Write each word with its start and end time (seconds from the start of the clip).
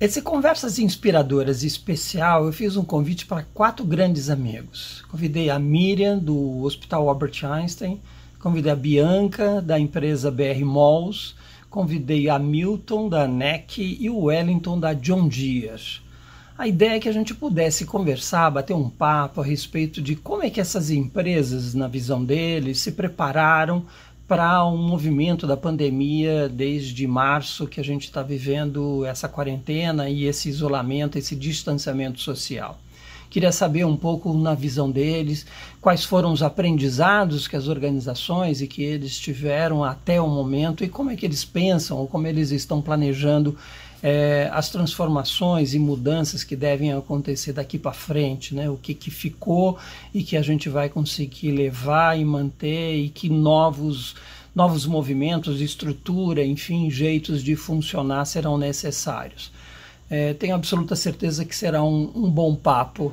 Esse 0.00 0.22
Conversas 0.22 0.78
Inspiradoras 0.78 1.64
especial, 1.64 2.46
eu 2.46 2.52
fiz 2.52 2.76
um 2.76 2.84
convite 2.84 3.26
para 3.26 3.42
quatro 3.52 3.84
grandes 3.84 4.30
amigos. 4.30 5.02
Convidei 5.10 5.50
a 5.50 5.58
Miriam, 5.58 6.16
do 6.16 6.62
Hospital 6.62 7.08
Albert 7.08 7.44
Einstein, 7.44 8.00
convidei 8.38 8.70
a 8.70 8.76
Bianca, 8.76 9.60
da 9.60 9.76
empresa 9.76 10.30
BR 10.30 10.64
Malls, 10.64 11.34
convidei 11.68 12.28
a 12.28 12.38
Milton, 12.38 13.08
da 13.08 13.26
NEC, 13.26 13.98
e 13.98 14.08
o 14.08 14.26
Wellington, 14.26 14.78
da 14.78 14.92
John 14.94 15.26
Deere. 15.26 16.00
A 16.56 16.68
ideia 16.68 16.96
é 16.96 17.00
que 17.00 17.08
a 17.08 17.12
gente 17.12 17.34
pudesse 17.34 17.84
conversar, 17.84 18.50
bater 18.50 18.74
um 18.74 18.88
papo 18.88 19.40
a 19.40 19.44
respeito 19.44 20.00
de 20.00 20.14
como 20.14 20.44
é 20.44 20.50
que 20.50 20.60
essas 20.60 20.90
empresas, 20.90 21.74
na 21.74 21.88
visão 21.88 22.24
deles, 22.24 22.78
se 22.78 22.92
prepararam 22.92 23.84
para 24.28 24.62
um 24.66 24.76
movimento 24.76 25.46
da 25.46 25.56
pandemia 25.56 26.50
desde 26.50 27.06
março 27.06 27.66
que 27.66 27.80
a 27.80 27.82
gente 27.82 28.04
está 28.04 28.22
vivendo 28.22 29.02
essa 29.06 29.26
quarentena 29.26 30.10
e 30.10 30.26
esse 30.26 30.50
isolamento, 30.50 31.16
esse 31.16 31.34
distanciamento 31.34 32.20
social. 32.20 32.78
Queria 33.30 33.50
saber 33.50 33.84
um 33.84 33.96
pouco 33.96 34.32
na 34.34 34.54
visão 34.54 34.90
deles 34.90 35.46
quais 35.80 36.04
foram 36.04 36.30
os 36.30 36.42
aprendizados 36.42 37.48
que 37.48 37.56
as 37.56 37.68
organizações 37.68 38.60
e 38.60 38.66
que 38.66 38.82
eles 38.82 39.18
tiveram 39.18 39.82
até 39.82 40.20
o 40.20 40.28
momento 40.28 40.84
e 40.84 40.88
como 40.88 41.10
é 41.10 41.16
que 41.16 41.24
eles 41.24 41.44
pensam 41.44 41.96
ou 41.96 42.06
como 42.06 42.26
eles 42.26 42.50
estão 42.50 42.82
planejando 42.82 43.56
é, 44.02 44.48
as 44.52 44.70
transformações 44.70 45.74
e 45.74 45.78
mudanças 45.78 46.44
que 46.44 46.54
devem 46.54 46.92
acontecer 46.92 47.52
daqui 47.52 47.78
para 47.78 47.92
frente, 47.92 48.54
né? 48.54 48.70
o 48.70 48.76
que, 48.76 48.94
que 48.94 49.10
ficou 49.10 49.78
e 50.14 50.22
que 50.22 50.36
a 50.36 50.42
gente 50.42 50.68
vai 50.68 50.88
conseguir 50.88 51.50
levar 51.50 52.18
e 52.18 52.24
manter 52.24 52.94
e 52.96 53.08
que 53.08 53.28
novos, 53.28 54.14
novos 54.54 54.86
movimentos, 54.86 55.60
estrutura, 55.60 56.44
enfim, 56.44 56.90
jeitos 56.90 57.42
de 57.42 57.56
funcionar 57.56 58.24
serão 58.24 58.56
necessários. 58.56 59.50
É, 60.10 60.32
tenho 60.32 60.54
absoluta 60.54 60.96
certeza 60.96 61.44
que 61.44 61.54
será 61.54 61.82
um, 61.82 62.10
um 62.14 62.30
bom 62.30 62.54
papo 62.54 63.12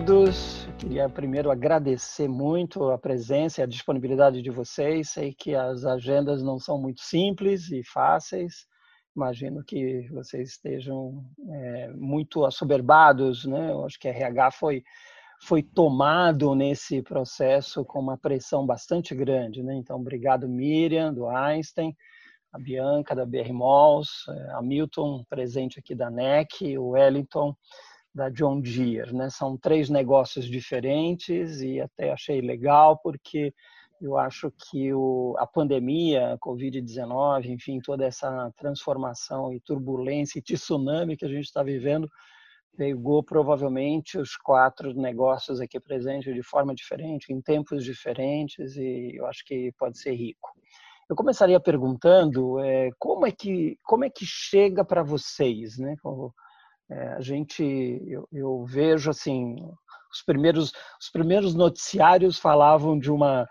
todos. 0.00 0.66
queria 0.76 1.08
primeiro 1.08 1.52
agradecer 1.52 2.26
muito 2.26 2.90
a 2.90 2.98
presença 2.98 3.60
e 3.60 3.62
a 3.62 3.66
disponibilidade 3.66 4.42
de 4.42 4.50
vocês. 4.50 5.10
Sei 5.10 5.32
que 5.32 5.54
as 5.54 5.84
agendas 5.84 6.42
não 6.42 6.58
são 6.58 6.76
muito 6.82 7.00
simples 7.00 7.70
e 7.70 7.84
fáceis. 7.84 8.66
Imagino 9.14 9.62
que 9.62 10.08
vocês 10.10 10.50
estejam 10.50 11.24
é, 11.48 11.92
muito 11.94 12.44
assoberbados, 12.44 13.44
né? 13.44 13.70
Eu 13.70 13.84
acho 13.84 13.96
que 14.00 14.08
a 14.08 14.10
RH 14.10 14.50
foi 14.50 14.82
foi 15.40 15.62
tomado 15.62 16.56
nesse 16.56 17.00
processo 17.00 17.84
com 17.84 18.00
uma 18.00 18.18
pressão 18.18 18.66
bastante 18.66 19.14
grande, 19.14 19.62
né? 19.62 19.76
Então, 19.76 20.00
obrigado 20.00 20.48
Miriam 20.48 21.14
do 21.14 21.28
Einstein, 21.28 21.94
a 22.52 22.58
Bianca 22.58 23.14
da 23.14 23.24
BR 23.24 23.52
Malls, 23.52 24.24
a 24.56 24.60
Milton 24.60 25.22
presente 25.30 25.78
aqui 25.78 25.94
da 25.94 26.10
NEC, 26.10 26.76
o 26.78 26.88
Wellington 26.90 27.54
da 28.14 28.28
John 28.30 28.60
Deere, 28.60 29.12
né? 29.12 29.28
São 29.28 29.56
três 29.56 29.90
negócios 29.90 30.46
diferentes 30.46 31.60
e 31.60 31.80
até 31.80 32.12
achei 32.12 32.40
legal 32.40 32.98
porque 33.02 33.52
eu 34.00 34.16
acho 34.16 34.52
que 34.70 34.92
o, 34.92 35.34
a 35.38 35.46
pandemia, 35.46 36.34
a 36.34 36.38
Covid-19, 36.38 37.46
enfim, 37.46 37.80
toda 37.80 38.04
essa 38.04 38.52
transformação 38.56 39.52
e 39.52 39.60
turbulência 39.60 40.38
e 40.38 40.42
tsunami 40.42 41.16
que 41.16 41.24
a 41.24 41.28
gente 41.28 41.44
está 41.44 41.62
vivendo 41.62 42.08
pegou 42.76 43.22
provavelmente 43.22 44.18
os 44.18 44.36
quatro 44.36 44.92
negócios 44.94 45.60
aqui 45.60 45.78
presentes 45.80 46.34
de 46.34 46.42
forma 46.42 46.74
diferente, 46.74 47.32
em 47.32 47.40
tempos 47.40 47.84
diferentes 47.84 48.76
e 48.76 49.16
eu 49.16 49.26
acho 49.26 49.44
que 49.44 49.72
pode 49.78 49.98
ser 49.98 50.12
rico. 50.12 50.50
Eu 51.08 51.14
começaria 51.14 51.60
perguntando 51.60 52.58
é, 52.60 52.90
como 52.98 53.26
é 53.26 53.30
que 53.30 53.78
como 53.84 54.04
é 54.04 54.10
que 54.10 54.24
chega 54.26 54.84
para 54.84 55.02
vocês, 55.02 55.78
né? 55.78 55.94
É, 56.90 57.08
a 57.14 57.20
gente, 57.20 57.62
eu, 58.06 58.28
eu, 58.30 58.64
vejo 58.66 59.10
assim, 59.10 59.56
os 60.12 60.22
primeiros, 60.22 60.72
os 61.00 61.10
primeiros 61.10 61.54
noticiários 61.54 62.38
falavam 62.38 62.98
de 62.98 63.10
uma, 63.10 63.48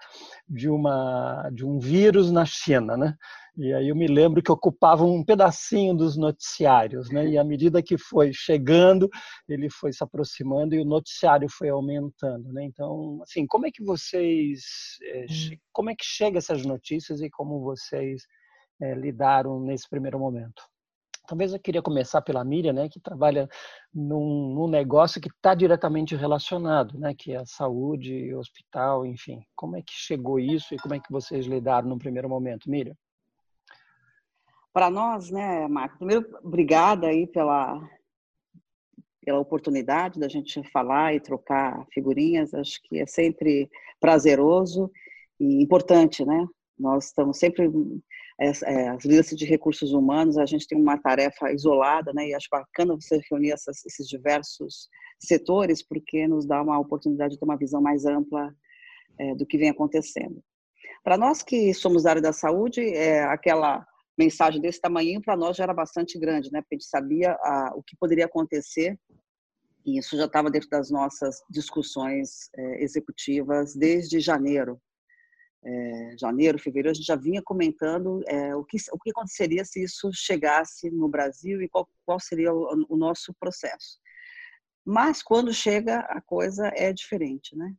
de 0.48 0.70
uma, 0.70 1.50
de 1.52 1.66
um 1.66 1.80
vírus 1.80 2.32
na 2.32 2.46
China, 2.46 2.96
né? 2.96 3.16
E 3.56 3.72
aí 3.72 3.90
eu 3.90 3.96
me 3.96 4.08
lembro 4.08 4.42
que 4.42 4.52
ocupava 4.52 5.04
um 5.04 5.24
pedacinho 5.24 5.96
dos 5.96 6.18
noticiários, 6.18 7.12
né? 7.12 7.28
E 7.28 7.38
à 7.38 7.44
medida 7.44 7.84
que 7.84 7.98
foi 7.98 8.32
chegando, 8.34 9.10
ele 9.48 9.70
foi 9.70 9.94
se 9.94 10.04
aproximando 10.04 10.74
e 10.74 10.80
o 10.80 10.86
noticiário 10.86 11.48
foi 11.50 11.70
aumentando, 11.70 12.52
né? 12.52 12.64
Então, 12.64 13.20
assim, 13.22 13.46
como 13.46 13.68
é 13.68 13.72
que 13.72 13.84
vocês, 13.84 14.64
é, 15.04 15.26
hum. 15.30 15.58
como 15.72 15.90
é 15.92 15.96
que 15.96 16.06
chega 16.06 16.40
essas 16.40 16.66
notícias 16.66 17.22
e 17.22 17.30
como 17.30 17.62
vocês 17.62 18.24
é, 18.82 18.96
lidaram 18.96 19.60
nesse 19.60 19.88
primeiro 19.88 20.20
momento? 20.20 20.64
Talvez 21.26 21.54
eu 21.54 21.60
queria 21.60 21.82
começar 21.82 22.22
pela 22.22 22.44
Miriam, 22.44 22.74
né, 22.74 22.90
que 22.90 23.00
trabalha 23.00 23.48
num, 23.94 24.54
num 24.54 24.68
negócio 24.68 25.22
que 25.22 25.30
está 25.30 25.56
diretamente 25.56 26.16
relacionado, 26.16 26.98
né, 27.00 27.14
que 27.14 27.32
é 27.32 27.38
a 27.38 27.46
saúde, 27.46 28.34
hospital, 28.36 29.06
enfim. 29.06 29.42
Como 29.56 29.78
é 29.78 29.82
que 29.82 29.94
chegou 29.94 30.38
isso 30.40 30.74
e 30.74 30.78
como 30.78 30.96
é 30.96 31.00
que 31.00 31.12
vocês 31.12 31.46
lidaram 31.46 31.88
no 31.88 31.98
primeiro 31.98 32.28
momento, 32.28 32.70
Miriam? 32.70 32.96
Para 34.74 34.90
nós, 34.90 35.30
né, 35.30 35.68
Marco, 35.68 35.98
primeiro, 35.98 36.28
obrigada 36.44 37.08
aí 37.08 37.28
pela, 37.28 37.80
pela 39.24 39.40
oportunidade 39.40 40.20
da 40.20 40.28
gente 40.28 40.62
falar 40.72 41.14
e 41.14 41.20
trocar 41.20 41.86
figurinhas. 41.94 42.54
Acho 42.54 42.82
que 42.84 43.00
é 43.00 43.06
sempre 43.06 43.70
prazeroso 44.00 44.92
e 45.40 45.62
importante, 45.62 46.26
né? 46.26 46.48
Nós 46.78 47.06
estamos 47.06 47.38
sempre 47.38 47.70
as 48.40 49.04
lideranças 49.04 49.38
de 49.38 49.46
recursos 49.46 49.94
humanos, 49.94 50.38
a 50.38 50.46
gente 50.46 50.68
tem 50.68 50.80
uma 50.80 50.98
tarefa 50.98 51.52
isolada, 51.52 52.12
né? 52.14 52.30
E 52.30 52.34
acho 52.34 52.48
bacana 52.52 52.96
você 52.96 53.22
reunir 53.30 53.52
essas, 53.52 53.86
esses 53.86 54.08
diversos 54.08 54.90
setores, 55.20 55.84
porque 55.84 56.28
nos 56.28 56.46
dá 56.46 56.62
uma 56.62 56.80
oportunidade 56.80 57.34
de 57.34 57.40
ter 57.40 57.46
uma 57.46 57.58
visão 57.58 57.82
mais 57.82 58.06
ampla 58.06 58.54
é, 59.20 59.36
do 59.36 59.46
que 59.46 59.58
vem 59.58 59.70
acontecendo. 59.70 60.44
Para 61.04 61.18
nós 61.18 61.44
que 61.44 61.74
somos 61.74 62.04
da 62.04 62.12
área 62.12 62.22
da 62.22 62.34
saúde, 62.34 62.82
é, 62.82 63.24
aquela 63.24 63.86
mensagem 64.18 64.62
desse 64.62 64.80
tamanho 64.80 65.22
para 65.22 65.36
nós 65.36 65.58
já 65.58 65.64
era 65.64 65.74
bastante 65.74 66.18
grande, 66.18 66.52
né? 66.52 66.62
Porque 66.62 66.76
a 66.76 66.78
gente 66.78 66.90
sabia 66.90 67.34
a, 67.42 67.74
o 67.76 67.84
que 67.84 67.96
poderia 67.98 68.26
acontecer 68.26 68.98
e 69.86 69.98
isso 69.98 70.16
já 70.16 70.26
estava 70.26 70.50
dentro 70.50 70.70
das 70.70 70.90
nossas 70.90 71.42
discussões 71.50 72.50
é, 72.56 72.84
executivas 72.84 73.76
desde 73.76 74.20
janeiro 74.20 74.80
é, 75.66 76.16
janeiro, 76.20 76.60
fevereiro, 76.60 76.92
a 76.92 76.94
gente 76.94 77.06
já 77.06 77.16
vinha 77.16 77.42
comentando 77.42 78.22
é, 78.28 78.56
o, 78.56 78.64
que, 78.64 78.78
o 78.92 79.00
que 79.00 79.12
aconteceria 79.12 79.64
se 79.64 79.84
isso 79.84 80.12
chegasse 80.14 80.92
no 80.92 81.08
Brasil 81.08 81.62
e 81.62 81.70
qual, 81.70 81.88
qual 82.06 82.20
seria 82.20 82.54
o, 82.54 82.86
o, 82.90 82.98
nosso 82.98 83.34
processo. 83.40 84.00
Mas 84.86 85.24
quando 85.24 85.54
chega, 85.54 86.00
a 86.00 86.22
coisa 86.22 86.70
é 86.76 86.92
diferente, 86.92 87.56
né? 87.56 87.74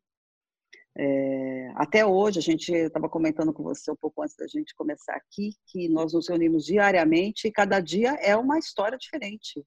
É, 0.97 1.73
até 1.75 2.07
hoje, 2.07 2.39
a 2.39 2.43
gente 2.43 2.73
estava 2.73 3.09
comentando 3.09 3.53
com 3.53 3.65
você 3.65 3.91
um 3.91 3.97
pouco 3.97 4.23
antes 4.23 4.37
da 4.37 4.47
gente 4.47 4.75
começar 4.77 5.17
aqui, 5.17 5.51
que 5.67 5.89
nós 5.89 6.13
nos 6.13 6.29
reunimos 6.29 6.65
diariamente 6.65 7.49
e 7.49 7.53
cada 7.53 7.81
dia 7.81 8.15
é 8.23 8.37
uma 8.37 8.59
história 8.59 8.97
diferente. 8.97 9.63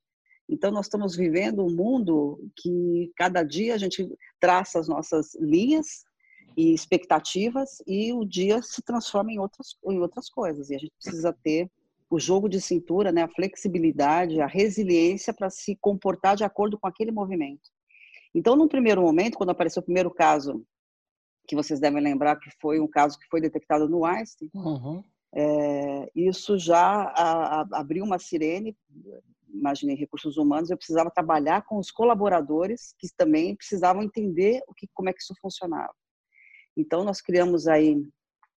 Então, 0.49 0.71
nós 0.71 0.85
estamos 0.85 1.15
vivendo 1.15 1.63
um 1.65 1.75
mundo 1.75 2.39
que 2.55 3.11
cada 3.17 3.43
dia 3.43 3.75
a 3.75 3.77
gente 3.77 4.07
traça 4.39 4.79
as 4.79 4.87
nossas 4.87 5.35
linhas 5.35 6.06
e 6.57 6.73
expectativas 6.73 7.83
e 7.85 8.11
o 8.11 8.25
dia 8.25 8.63
se 8.63 8.81
transforma 8.81 9.31
em 9.31 9.37
outras, 9.37 9.77
em 9.85 9.99
outras 9.99 10.27
coisas. 10.27 10.71
E 10.71 10.75
a 10.75 10.79
gente 10.79 10.91
precisa 10.99 11.31
ter 11.31 11.69
o 12.09 12.19
jogo 12.19 12.49
de 12.49 12.59
cintura, 12.59 13.11
né, 13.11 13.21
a 13.21 13.27
flexibilidade, 13.27 14.41
a 14.41 14.47
resiliência 14.47 15.31
para 15.31 15.51
se 15.51 15.75
comportar 15.79 16.35
de 16.35 16.43
acordo 16.43 16.79
com 16.79 16.87
aquele 16.87 17.11
movimento. 17.11 17.69
Então, 18.33 18.55
num 18.55 18.67
primeiro 18.67 19.01
momento, 19.01 19.37
quando 19.37 19.51
apareceu 19.51 19.81
o 19.81 19.85
primeiro 19.85 20.09
caso, 20.09 20.65
que 21.47 21.55
vocês 21.55 21.79
devem 21.79 22.01
lembrar 22.01 22.37
que 22.37 22.49
foi 22.59 22.79
um 22.79 22.87
caso 22.87 23.19
que 23.19 23.27
foi 23.29 23.39
detectado 23.39 23.87
no 23.87 24.03
Einstein, 24.03 24.49
uhum. 24.53 25.03
é, 25.35 26.09
isso 26.15 26.57
já 26.57 26.81
a, 26.81 27.61
a, 27.61 27.67
abriu 27.73 28.03
uma 28.03 28.17
sirene, 28.17 28.75
imaginei 29.53 29.95
recursos 29.95 30.37
humanos, 30.37 30.69
eu 30.69 30.77
precisava 30.77 31.11
trabalhar 31.11 31.63
com 31.63 31.77
os 31.77 31.91
colaboradores 31.91 32.95
que 32.97 33.07
também 33.15 33.55
precisavam 33.55 34.01
entender 34.01 34.61
o 34.67 34.73
que, 34.73 34.87
como 34.93 35.09
é 35.09 35.13
que 35.13 35.21
isso 35.21 35.35
funcionava. 35.39 35.93
Então, 36.77 37.03
nós 37.03 37.19
criamos 37.19 37.67
aí 37.67 37.99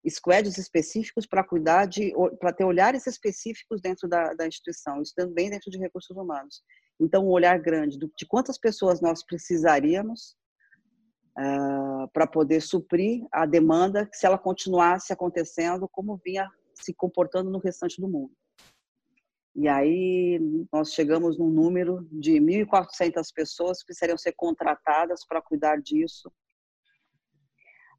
squads 0.09 0.59
específicos 0.59 1.27
para 1.27 1.43
cuidar 1.43 1.87
de, 1.87 2.13
para 2.39 2.53
ter 2.53 2.65
olhares 2.65 3.07
específicos 3.07 3.81
dentro 3.81 4.09
da, 4.09 4.35
da, 4.35 4.47
instituição, 4.47 5.01
isso 5.01 5.15
também 5.15 5.51
dentro 5.51 5.71
de 5.71 5.79
recursos 5.79 6.17
humanos. 6.17 6.63
Então, 7.01 7.25
um 7.25 7.31
olhar 7.31 7.59
grande 7.59 7.99
de 7.99 8.27
quantas 8.27 8.59
pessoas 8.59 9.01
nós 9.01 9.25
precisaríamos 9.25 10.37
uh, 11.39 12.09
para 12.13 12.27
poder 12.27 12.61
suprir 12.61 13.27
a 13.33 13.47
demanda, 13.47 14.09
se 14.13 14.27
ela 14.27 14.39
continuasse 14.39 15.13
acontecendo 15.13 15.89
como 15.89 16.21
vinha 16.23 16.49
se 16.75 16.95
comportando 16.95 17.51
no 17.51 17.59
restante 17.59 18.01
do 18.01 18.09
mundo. 18.09 18.33
E 19.55 19.69
aí 19.69 20.39
nós 20.73 20.93
chegamos 20.93 21.39
num 21.39 21.51
número 21.51 22.07
de 22.11 22.33
1.400 22.35 23.33
pessoas 23.35 23.81
que 23.81 23.87
precisariam 23.87 24.17
ser 24.17 24.33
contratadas 24.33 25.27
para 25.27 25.43
cuidar 25.43 25.81
disso. 25.81 26.31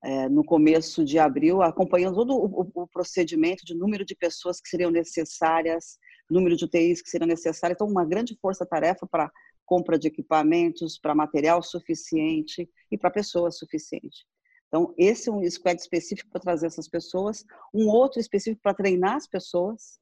É, 0.03 0.27
no 0.27 0.43
começo 0.43 1.05
de 1.05 1.19
abril, 1.19 1.61
acompanhando 1.61 2.15
todo 2.15 2.33
o, 2.33 2.71
o, 2.73 2.87
procedimento 2.87 3.63
de 3.63 3.75
número 3.75 4.03
de 4.03 4.15
pessoas 4.15 4.59
que 4.59 4.67
seriam 4.67 4.89
necessárias, 4.89 5.99
número 6.27 6.55
de 6.55 6.65
UTIs 6.65 7.03
que 7.03 7.09
seriam 7.09 7.27
necessárias. 7.27 7.75
Então, 7.75 7.87
uma 7.87 8.03
grande 8.03 8.35
força-tarefa 8.41 9.05
para 9.05 9.31
compra 9.63 9.99
de 9.99 10.07
equipamentos, 10.07 10.97
para 10.97 11.15
material 11.15 11.61
suficiente 11.61 12.69
e 12.91 12.97
para 12.97 13.11
pessoas 13.11 13.57
suficiente. 13.57 14.25
Então, 14.67 14.93
esse 14.97 15.29
é 15.29 15.31
um 15.31 15.49
squad 15.49 15.79
específico 15.79 16.29
para 16.29 16.41
trazer 16.41 16.67
essas 16.67 16.87
pessoas, 16.87 17.45
um 17.73 17.87
outro 17.87 18.19
específico 18.19 18.61
para 18.61 18.73
treinar 18.73 19.15
as 19.15 19.27
pessoas, 19.27 19.99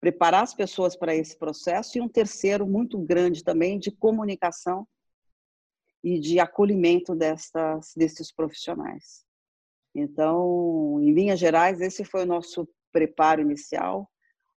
preparar 0.00 0.42
as 0.42 0.54
pessoas 0.54 0.96
para 0.96 1.14
esse 1.14 1.38
processo, 1.38 1.96
e 1.96 2.00
um 2.00 2.08
terceiro 2.08 2.66
muito 2.66 2.98
grande 2.98 3.44
também 3.44 3.78
de 3.78 3.90
comunicação 3.90 4.86
e 6.02 6.18
de 6.18 6.40
acolhimento 6.40 7.14
destas, 7.14 7.92
desses 7.96 8.32
profissionais. 8.32 9.24
Então, 9.94 10.98
em 11.00 11.12
linhas 11.12 11.38
gerais, 11.38 11.80
esse 11.80 12.04
foi 12.04 12.22
o 12.22 12.26
nosso 12.26 12.68
preparo 12.92 13.40
inicial, 13.40 14.08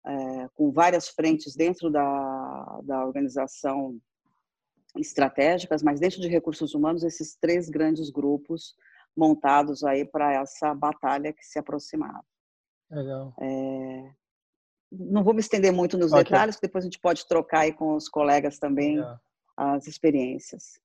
é, 0.06 0.48
com 0.54 0.70
várias 0.70 1.08
frentes 1.08 1.54
dentro 1.54 1.90
da, 1.90 2.80
da 2.84 3.04
organização 3.04 3.98
estratégicas, 4.96 5.82
mas 5.82 6.00
dentro 6.00 6.20
de 6.20 6.28
recursos 6.28 6.74
humanos, 6.74 7.02
esses 7.02 7.36
três 7.36 7.68
grandes 7.68 8.10
grupos 8.10 8.74
montados 9.16 9.84
aí 9.84 10.04
para 10.04 10.34
essa 10.34 10.74
batalha 10.74 11.32
que 11.32 11.44
se 11.44 11.58
aproximava. 11.58 12.24
Legal. 12.90 13.34
É, 13.40 14.12
não 14.90 15.24
vou 15.24 15.32
me 15.32 15.40
estender 15.40 15.72
muito 15.72 15.96
nos 15.96 16.12
okay. 16.12 16.24
detalhes, 16.24 16.58
depois 16.60 16.84
a 16.84 16.86
gente 16.86 17.00
pode 17.00 17.26
trocar 17.26 17.60
aí 17.60 17.72
com 17.72 17.94
os 17.94 18.08
colegas 18.08 18.58
também 18.58 18.96
yeah. 18.96 19.20
as 19.56 19.86
experiências. 19.86 20.80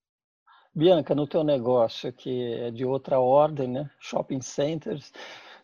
Bianca, 0.78 1.16
no 1.16 1.26
teu 1.26 1.44
negócio, 1.44 2.14
que 2.14 2.54
é 2.54 2.70
de 2.70 2.86
outra 2.86 3.20
ordem, 3.20 3.68
né? 3.68 3.90
Shopping 4.00 4.42
centers, 4.42 5.12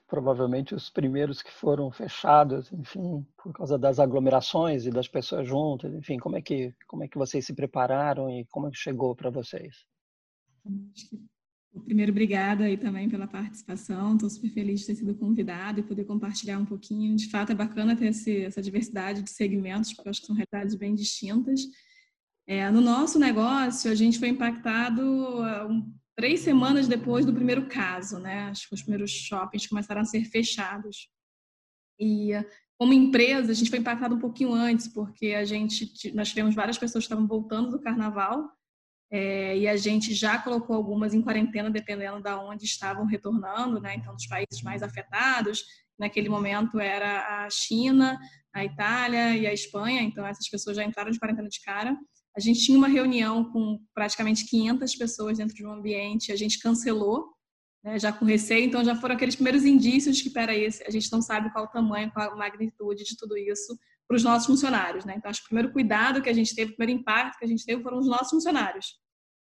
provavelmente 0.07 0.73
os 0.73 0.89
primeiros 0.89 1.43
que 1.43 1.51
foram 1.51 1.91
fechados, 1.91 2.73
enfim, 2.73 3.23
por 3.37 3.53
causa 3.53 3.77
das 3.77 3.99
aglomerações 3.99 4.87
e 4.87 4.89
das 4.89 5.07
pessoas 5.07 5.47
juntas, 5.47 5.93
enfim, 5.93 6.17
como 6.17 6.35
é 6.35 6.41
que 6.41 6.73
como 6.87 7.03
é 7.03 7.07
que 7.07 7.15
vocês 7.15 7.45
se 7.45 7.53
prepararam 7.53 8.27
e 8.27 8.43
como 8.45 8.67
é 8.67 8.71
que 8.71 8.77
chegou 8.77 9.15
para 9.15 9.29
vocês? 9.29 9.85
Primeiro, 11.85 12.11
obrigada 12.11 12.63
aí 12.63 12.75
também 12.75 13.07
pela 13.07 13.27
participação. 13.27 14.15
Estou 14.15 14.31
super 14.31 14.49
feliz 14.49 14.79
de 14.79 14.87
ter 14.87 14.95
sido 14.95 15.13
convidado 15.13 15.79
e 15.79 15.83
poder 15.83 16.05
compartilhar 16.05 16.57
um 16.57 16.65
pouquinho. 16.65 17.15
De 17.15 17.29
fato, 17.29 17.51
é 17.51 17.55
bacana 17.55 17.95
ter 17.95 18.07
esse, 18.07 18.45
essa 18.45 18.63
diversidade 18.63 19.21
de 19.21 19.29
segmentos, 19.29 19.93
porque 19.93 20.07
eu 20.07 20.11
acho 20.11 20.21
que 20.21 20.27
são 20.27 20.35
realidades 20.35 20.73
bem 20.73 20.95
distintas. 20.95 21.61
É, 22.45 22.69
no 22.69 22.81
nosso 22.81 23.17
negócio, 23.17 23.89
a 23.89 23.95
gente 23.95 24.19
foi 24.19 24.27
impactado 24.27 25.01
um, 25.01 25.93
três 26.15 26.41
semanas 26.41 26.87
depois 26.87 27.25
do 27.25 27.33
primeiro 27.33 27.67
caso, 27.67 28.19
né? 28.19 28.45
Acho 28.49 28.67
que 28.67 28.75
os 28.75 28.81
primeiros 28.81 29.11
shoppings 29.11 29.67
começaram 29.67 30.01
a 30.01 30.05
ser 30.05 30.25
fechados. 30.25 31.09
E 31.99 32.31
como 32.77 32.91
empresa, 32.91 33.51
a 33.51 33.55
gente 33.55 33.69
foi 33.69 33.79
impactado 33.79 34.15
um 34.15 34.19
pouquinho 34.19 34.53
antes, 34.53 34.87
porque 34.87 35.27
a 35.27 35.45
gente, 35.45 36.13
nós 36.13 36.29
tivemos 36.29 36.53
várias 36.53 36.77
pessoas 36.77 37.03
que 37.03 37.13
estavam 37.13 37.27
voltando 37.27 37.71
do 37.71 37.79
carnaval 37.79 38.51
é, 39.11 39.57
e 39.57 39.67
a 39.67 39.77
gente 39.77 40.13
já 40.13 40.39
colocou 40.39 40.75
algumas 40.75 41.13
em 41.13 41.21
quarentena, 41.21 41.69
dependendo 41.69 42.21
de 42.21 42.31
onde 42.31 42.65
estavam 42.65 43.05
retornando, 43.05 43.79
né? 43.79 43.95
Então, 43.95 44.13
dos 44.15 44.27
países 44.27 44.61
mais 44.63 44.83
afetados, 44.83 45.63
naquele 45.97 46.27
momento 46.27 46.79
era 46.79 47.45
a 47.45 47.49
China, 47.49 48.19
a 48.51 48.65
Itália 48.65 49.37
e 49.37 49.47
a 49.47 49.53
Espanha, 49.53 50.01
então 50.01 50.25
essas 50.25 50.49
pessoas 50.49 50.75
já 50.75 50.83
entraram 50.83 51.11
de 51.11 51.19
quarentena 51.19 51.47
de 51.47 51.61
cara. 51.61 51.95
A 52.35 52.39
gente 52.39 52.61
tinha 52.61 52.77
uma 52.77 52.87
reunião 52.87 53.45
com 53.51 53.79
praticamente 53.93 54.45
500 54.47 54.95
pessoas 54.95 55.37
dentro 55.37 55.55
de 55.55 55.65
um 55.65 55.71
ambiente, 55.71 56.31
a 56.31 56.35
gente 56.35 56.59
cancelou, 56.59 57.31
né, 57.83 57.99
já 57.99 58.11
com 58.11 58.25
receio, 58.25 58.65
então 58.65 58.83
já 58.83 58.95
foram 58.95 59.15
aqueles 59.15 59.35
primeiros 59.35 59.65
indícios 59.65 60.17
de 60.17 60.23
que, 60.23 60.29
peraí, 60.29 60.65
a 60.65 60.91
gente 60.91 61.11
não 61.11 61.21
sabe 61.21 61.51
qual 61.51 61.65
o 61.65 61.67
tamanho, 61.67 62.11
qual 62.11 62.31
a 62.31 62.35
magnitude 62.35 63.03
de 63.03 63.15
tudo 63.17 63.37
isso 63.37 63.77
para 64.07 64.17
os 64.17 64.23
nossos 64.23 64.47
funcionários. 64.47 65.05
Né? 65.05 65.15
Então, 65.17 65.29
acho 65.29 65.41
que 65.41 65.45
o 65.45 65.49
primeiro 65.49 65.71
cuidado 65.71 66.21
que 66.21 66.29
a 66.29 66.33
gente 66.33 66.55
teve, 66.55 66.71
o 66.71 66.75
primeiro 66.75 67.01
impacto 67.01 67.37
que 67.37 67.45
a 67.45 67.47
gente 67.47 67.65
teve 67.65 67.83
foram 67.83 67.99
os 67.99 68.07
nossos 68.07 68.29
funcionários. 68.29 68.95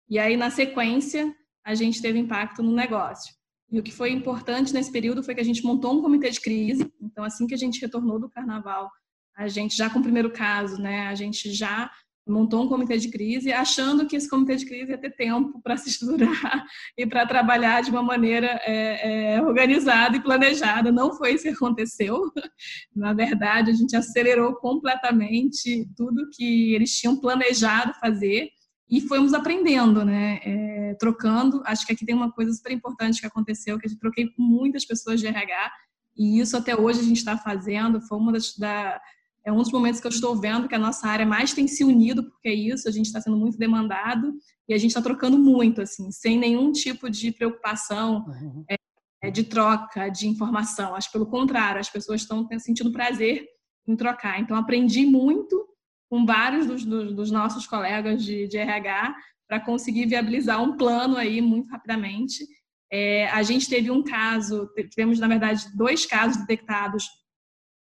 E 0.09 0.19
aí, 0.19 0.35
na 0.35 0.49
sequência, 0.49 1.33
a 1.65 1.75
gente 1.75 2.01
teve 2.01 2.19
impacto 2.19 2.61
no 2.61 2.73
negócio. 2.73 3.33
E 3.71 3.79
o 3.79 3.83
que 3.83 3.91
foi 3.91 4.11
importante 4.11 4.73
nesse 4.73 4.91
período 4.91 5.23
foi 5.23 5.33
que 5.33 5.41
a 5.41 5.45
gente 5.45 5.63
montou 5.63 5.97
um 5.97 6.01
comitê 6.01 6.29
de 6.29 6.39
crise. 6.39 6.91
Então, 7.01 7.23
assim 7.23 7.47
que 7.47 7.53
a 7.53 7.57
gente 7.57 7.81
retornou 7.81 8.19
do 8.19 8.29
carnaval, 8.29 8.89
a 9.35 9.47
gente 9.47 9.75
já 9.75 9.89
com 9.89 9.99
o 9.99 10.03
primeiro 10.03 10.31
caso, 10.31 10.79
né, 10.79 11.07
a 11.07 11.15
gente 11.15 11.51
já 11.51 11.89
montou 12.27 12.63
um 12.63 12.67
comitê 12.67 12.97
de 12.97 13.09
crise, 13.09 13.51
achando 13.51 14.07
que 14.07 14.15
esse 14.15 14.29
comitê 14.29 14.55
de 14.55 14.65
crise 14.65 14.91
ia 14.91 14.97
ter 14.97 15.15
tempo 15.15 15.61
para 15.61 15.75
se 15.77 15.89
estruturar 15.89 16.65
e 16.97 17.05
para 17.05 17.27
trabalhar 17.27 17.81
de 17.81 17.91
uma 17.91 18.01
maneira 18.01 18.59
é, 18.63 19.35
é, 19.35 19.41
organizada 19.41 20.15
e 20.15 20.23
planejada. 20.23 20.91
Não 20.91 21.15
foi 21.15 21.33
isso 21.33 21.43
que 21.43 21.49
aconteceu. 21.49 22.31
Na 22.95 23.13
verdade, 23.13 23.71
a 23.71 23.73
gente 23.73 23.95
acelerou 23.95 24.55
completamente 24.55 25.87
tudo 25.97 26.29
que 26.31 26.73
eles 26.73 26.97
tinham 26.97 27.19
planejado 27.19 27.93
fazer 27.95 28.49
e 28.89 29.01
fomos 29.01 29.33
aprendendo, 29.33 30.05
né? 30.05 30.39
É, 30.43 30.95
trocando. 30.99 31.61
Acho 31.65 31.85
que 31.85 31.93
aqui 31.93 32.05
tem 32.05 32.15
uma 32.15 32.31
coisa 32.31 32.53
super 32.53 32.71
importante 32.71 33.19
que 33.19 33.27
aconteceu, 33.27 33.77
que 33.79 33.87
eu 33.87 33.99
troquei 33.99 34.29
com 34.29 34.41
muitas 34.41 34.85
pessoas 34.85 35.19
de 35.19 35.27
RH, 35.27 35.71
e 36.15 36.39
isso 36.39 36.55
até 36.55 36.79
hoje 36.79 36.99
a 36.99 37.03
gente 37.03 37.17
está 37.17 37.37
fazendo. 37.37 37.99
Foi 38.01 38.17
uma 38.17 38.31
das, 38.31 38.55
da, 38.55 39.01
é 39.45 39.51
um 39.51 39.57
dos 39.57 39.71
momentos 39.71 39.99
que 39.99 40.07
eu 40.07 40.11
estou 40.11 40.39
vendo 40.39 40.67
que 40.67 40.75
a 40.75 40.79
nossa 40.79 41.07
área 41.07 41.25
mais 41.25 41.53
tem 41.53 41.67
se 41.67 41.83
unido, 41.83 42.23
porque 42.23 42.47
é 42.47 42.53
isso, 42.53 42.87
a 42.87 42.91
gente 42.91 43.07
está 43.07 43.19
sendo 43.19 43.37
muito 43.37 43.57
demandado 43.57 44.33
e 44.67 44.73
a 44.73 44.77
gente 44.77 44.91
está 44.91 45.01
trocando 45.01 45.37
muito, 45.37 45.81
assim, 45.81 46.11
sem 46.11 46.37
nenhum 46.37 46.71
tipo 46.71 47.09
de 47.09 47.31
preocupação 47.31 48.25
uhum. 48.25 48.63
é, 49.21 49.29
de 49.29 49.43
troca 49.43 50.09
de 50.09 50.27
informação. 50.27 50.95
Acho 50.95 51.11
pelo 51.11 51.25
contrário, 51.25 51.81
as 51.81 51.89
pessoas 51.89 52.21
estão 52.21 52.47
sentindo 52.57 52.91
prazer 52.91 53.45
em 53.87 53.95
trocar. 53.95 54.39
Então, 54.39 54.55
aprendi 54.55 55.05
muito 55.05 55.67
com 56.09 56.25
vários 56.25 56.65
dos, 56.65 56.85
dos, 56.85 57.13
dos 57.13 57.31
nossos 57.31 57.67
colegas 57.67 58.23
de, 58.23 58.47
de 58.47 58.57
RH 58.57 59.15
para 59.47 59.59
conseguir 59.59 60.05
viabilizar 60.05 60.61
um 60.61 60.77
plano 60.77 61.17
aí 61.17 61.41
muito 61.41 61.69
rapidamente. 61.69 62.45
É, 62.91 63.27
a 63.29 63.43
gente 63.43 63.67
teve 63.67 63.91
um 63.91 64.03
caso, 64.03 64.69
tivemos 64.89 65.19
na 65.19 65.27
verdade 65.27 65.65
dois 65.75 66.05
casos 66.05 66.37
detectados 66.37 67.05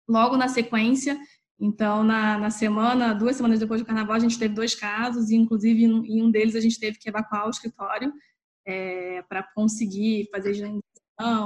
logo 0.07 0.37
na 0.37 0.47
sequência. 0.47 1.19
Então, 1.63 2.03
na, 2.03 2.39
na 2.39 2.49
semana, 2.49 3.13
duas 3.13 3.35
semanas 3.35 3.59
depois 3.59 3.79
do 3.79 3.85
carnaval, 3.85 4.15
a 4.15 4.19
gente 4.19 4.39
teve 4.39 4.55
dois 4.55 4.73
casos, 4.73 5.29
e 5.29 5.35
inclusive 5.35 5.83
em 5.83 6.23
um 6.23 6.31
deles 6.31 6.55
a 6.55 6.59
gente 6.59 6.79
teve 6.79 6.97
que 6.97 7.07
evacuar 7.07 7.45
o 7.45 7.51
escritório 7.51 8.11
é, 8.65 9.21
para 9.29 9.43
conseguir 9.43 10.27
fazer 10.31 10.53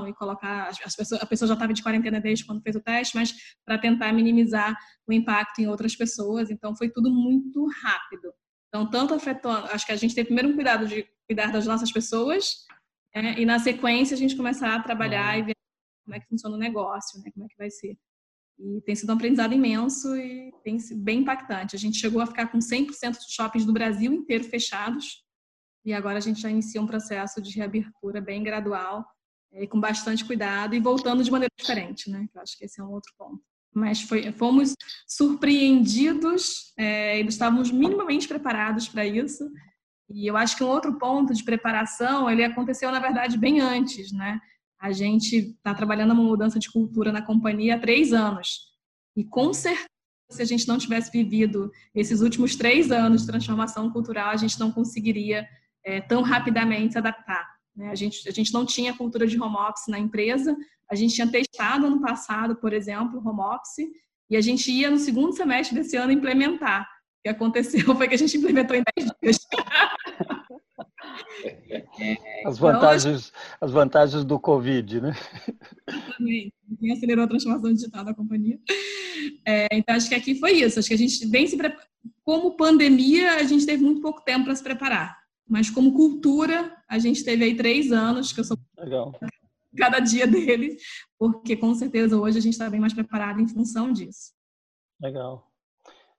e 0.07 0.13
colocar 0.13 0.69
as 0.69 0.95
pessoas, 0.95 1.21
a 1.21 1.25
pessoa 1.25 1.47
já 1.49 1.53
estava 1.53 1.73
de 1.73 1.83
quarentena 1.83 2.21
desde 2.21 2.45
quando 2.45 2.61
fez 2.61 2.77
o 2.77 2.81
teste, 2.81 3.13
mas 3.13 3.35
para 3.65 3.77
tentar 3.77 4.13
minimizar 4.13 4.73
o 5.05 5.11
impacto 5.11 5.59
em 5.59 5.67
outras 5.67 5.93
pessoas. 5.95 6.49
Então 6.49 6.73
foi 6.73 6.89
tudo 6.89 7.11
muito 7.11 7.67
rápido. 7.83 8.33
Então 8.69 8.89
tanto 8.89 9.13
afetou, 9.13 9.51
acho 9.51 9.85
que 9.85 9.91
a 9.91 9.97
gente 9.97 10.15
teve 10.15 10.27
primeiro 10.27 10.49
um 10.49 10.55
cuidado 10.55 10.87
de 10.87 11.05
cuidar 11.27 11.51
das 11.51 11.65
nossas 11.65 11.91
pessoas 11.91 12.65
né, 13.13 13.35
e 13.37 13.45
na 13.45 13.59
sequência 13.59 14.15
a 14.15 14.17
gente 14.17 14.37
começar 14.37 14.75
a 14.75 14.81
trabalhar 14.81 15.33
uhum. 15.33 15.39
e 15.39 15.43
ver 15.43 15.55
como 16.05 16.15
é 16.15 16.19
que 16.21 16.27
funciona 16.27 16.55
o 16.55 16.59
negócio, 16.59 17.19
né, 17.21 17.29
como 17.33 17.45
é 17.45 17.49
que 17.49 17.57
vai 17.57 17.69
ser. 17.69 17.97
E 18.57 18.81
tem 18.81 18.95
sido 18.95 19.09
um 19.09 19.15
aprendizado 19.15 19.53
imenso 19.53 20.15
e 20.15 20.53
tem 20.63 20.79
sido 20.79 21.01
bem 21.01 21.19
impactante. 21.19 21.75
A 21.75 21.79
gente 21.79 21.97
chegou 21.97 22.21
a 22.21 22.25
ficar 22.25 22.47
com 22.47 22.59
100% 22.59 23.13
dos 23.13 23.25
shoppings 23.29 23.65
do 23.65 23.73
Brasil 23.73 24.13
inteiro 24.13 24.45
fechados 24.45 25.23
e 25.85 25.93
agora 25.93 26.17
a 26.17 26.21
gente 26.21 26.41
já 26.41 26.49
inicia 26.49 26.81
um 26.81 26.87
processo 26.87 27.41
de 27.41 27.55
reabertura 27.55 28.19
bem 28.19 28.41
gradual 28.43 29.05
e 29.53 29.67
com 29.67 29.79
bastante 29.79 30.25
cuidado 30.25 30.73
e 30.73 30.79
voltando 30.79 31.23
de 31.23 31.31
maneira 31.31 31.51
diferente, 31.57 32.09
né? 32.09 32.27
Eu 32.33 32.41
acho 32.41 32.57
que 32.57 32.65
esse 32.65 32.81
é 32.81 32.83
um 32.83 32.91
outro 32.91 33.13
ponto. 33.17 33.41
Mas 33.73 34.01
foi, 34.01 34.31
fomos 34.31 34.73
surpreendidos 35.07 36.73
é, 36.77 37.21
e 37.21 37.25
estávamos 37.27 37.71
minimamente 37.71 38.27
preparados 38.27 38.87
para 38.87 39.05
isso. 39.05 39.49
E 40.09 40.27
eu 40.29 40.37
acho 40.37 40.57
que 40.57 40.63
um 40.63 40.67
outro 40.67 40.97
ponto 40.97 41.33
de 41.33 41.43
preparação, 41.43 42.29
ele 42.29 42.43
aconteceu, 42.43 42.91
na 42.91 42.99
verdade, 42.99 43.37
bem 43.37 43.59
antes, 43.59 44.11
né? 44.11 44.39
A 44.85 44.91
gente 44.91 45.35
está 45.37 45.73
trabalhando 45.73 46.11
uma 46.11 46.21
mudança 46.21 46.59
de 46.59 46.71
cultura 46.71 47.11
na 47.11 47.19
companhia 47.19 47.73
há 47.73 47.79
três 47.79 48.13
anos. 48.13 48.67
E 49.17 49.23
com 49.23 49.51
certeza, 49.51 49.87
se 50.29 50.43
a 50.43 50.45
gente 50.45 50.67
não 50.67 50.77
tivesse 50.77 51.11
vivido 51.11 51.71
esses 51.95 52.21
últimos 52.21 52.55
três 52.55 52.91
anos 52.91 53.21
de 53.21 53.27
transformação 53.27 53.89
cultural, 53.89 54.29
a 54.29 54.35
gente 54.35 54.59
não 54.59 54.71
conseguiria 54.71 55.43
é, 55.83 56.01
tão 56.01 56.21
rapidamente 56.21 56.91
se 56.91 56.99
adaptar. 56.99 57.49
Né? 57.75 57.89
A, 57.89 57.95
gente, 57.95 58.29
a 58.29 58.31
gente 58.31 58.53
não 58.53 58.63
tinha 58.63 58.93
cultura 58.93 59.25
de 59.25 59.41
home 59.41 59.55
office 59.55 59.87
na 59.87 59.97
empresa, 59.97 60.55
a 60.87 60.93
gente 60.93 61.15
tinha 61.15 61.31
testado 61.31 61.87
ano 61.87 61.99
passado, 61.99 62.55
por 62.55 62.71
exemplo, 62.71 63.27
home 63.27 63.41
office, 63.41 63.89
e 64.29 64.37
a 64.37 64.41
gente 64.41 64.71
ia 64.71 64.91
no 64.91 64.99
segundo 64.99 65.35
semestre 65.35 65.75
desse 65.75 65.97
ano 65.97 66.11
implementar. 66.11 66.83
O 66.83 67.23
que 67.23 67.29
aconteceu 67.29 67.81
foi 67.97 68.07
que 68.07 68.13
a 68.13 68.19
gente 68.19 68.37
implementou 68.37 68.75
em 68.77 68.83
10 68.95 69.11
dias. 69.19 69.37
As, 72.45 72.57
vantagens, 72.57 73.29
então, 73.29 73.41
as 73.61 73.71
vantagens 73.71 74.25
do 74.25 74.39
Covid, 74.39 75.01
né? 75.01 75.15
Exatamente. 75.87 76.53
Quem 76.79 76.91
acelerou 76.91 77.25
a 77.25 77.27
transformação 77.27 77.73
digital 77.73 78.03
da 78.03 78.13
companhia. 78.13 78.59
É, 79.45 79.67
então, 79.71 79.95
acho 79.95 80.09
que 80.09 80.15
aqui 80.15 80.35
foi 80.35 80.53
isso. 80.53 80.79
Acho 80.79 80.87
que 80.87 80.93
a 80.93 80.97
gente 80.97 81.25
vem 81.27 81.47
se 81.47 81.57
Como 82.23 82.55
pandemia, 82.55 83.35
a 83.35 83.43
gente 83.43 83.65
teve 83.65 83.83
muito 83.83 84.01
pouco 84.01 84.23
tempo 84.23 84.45
para 84.45 84.55
se 84.55 84.63
preparar. 84.63 85.17
Mas 85.47 85.69
como 85.69 85.93
cultura, 85.93 86.75
a 86.87 86.97
gente 86.97 87.23
teve 87.23 87.43
aí 87.43 87.55
três 87.55 87.91
anos, 87.91 88.33
que 88.33 88.39
eu 88.39 88.43
sou 88.43 88.57
Legal. 88.77 89.13
cada 89.77 89.99
dia 89.99 90.25
dele, 90.25 90.77
porque 91.19 91.55
com 91.55 91.73
certeza 91.75 92.17
hoje 92.17 92.39
a 92.39 92.41
gente 92.41 92.53
está 92.53 92.69
bem 92.69 92.79
mais 92.79 92.93
preparado 92.93 93.39
em 93.39 93.47
função 93.47 93.93
disso. 93.93 94.33
Legal. 94.99 95.51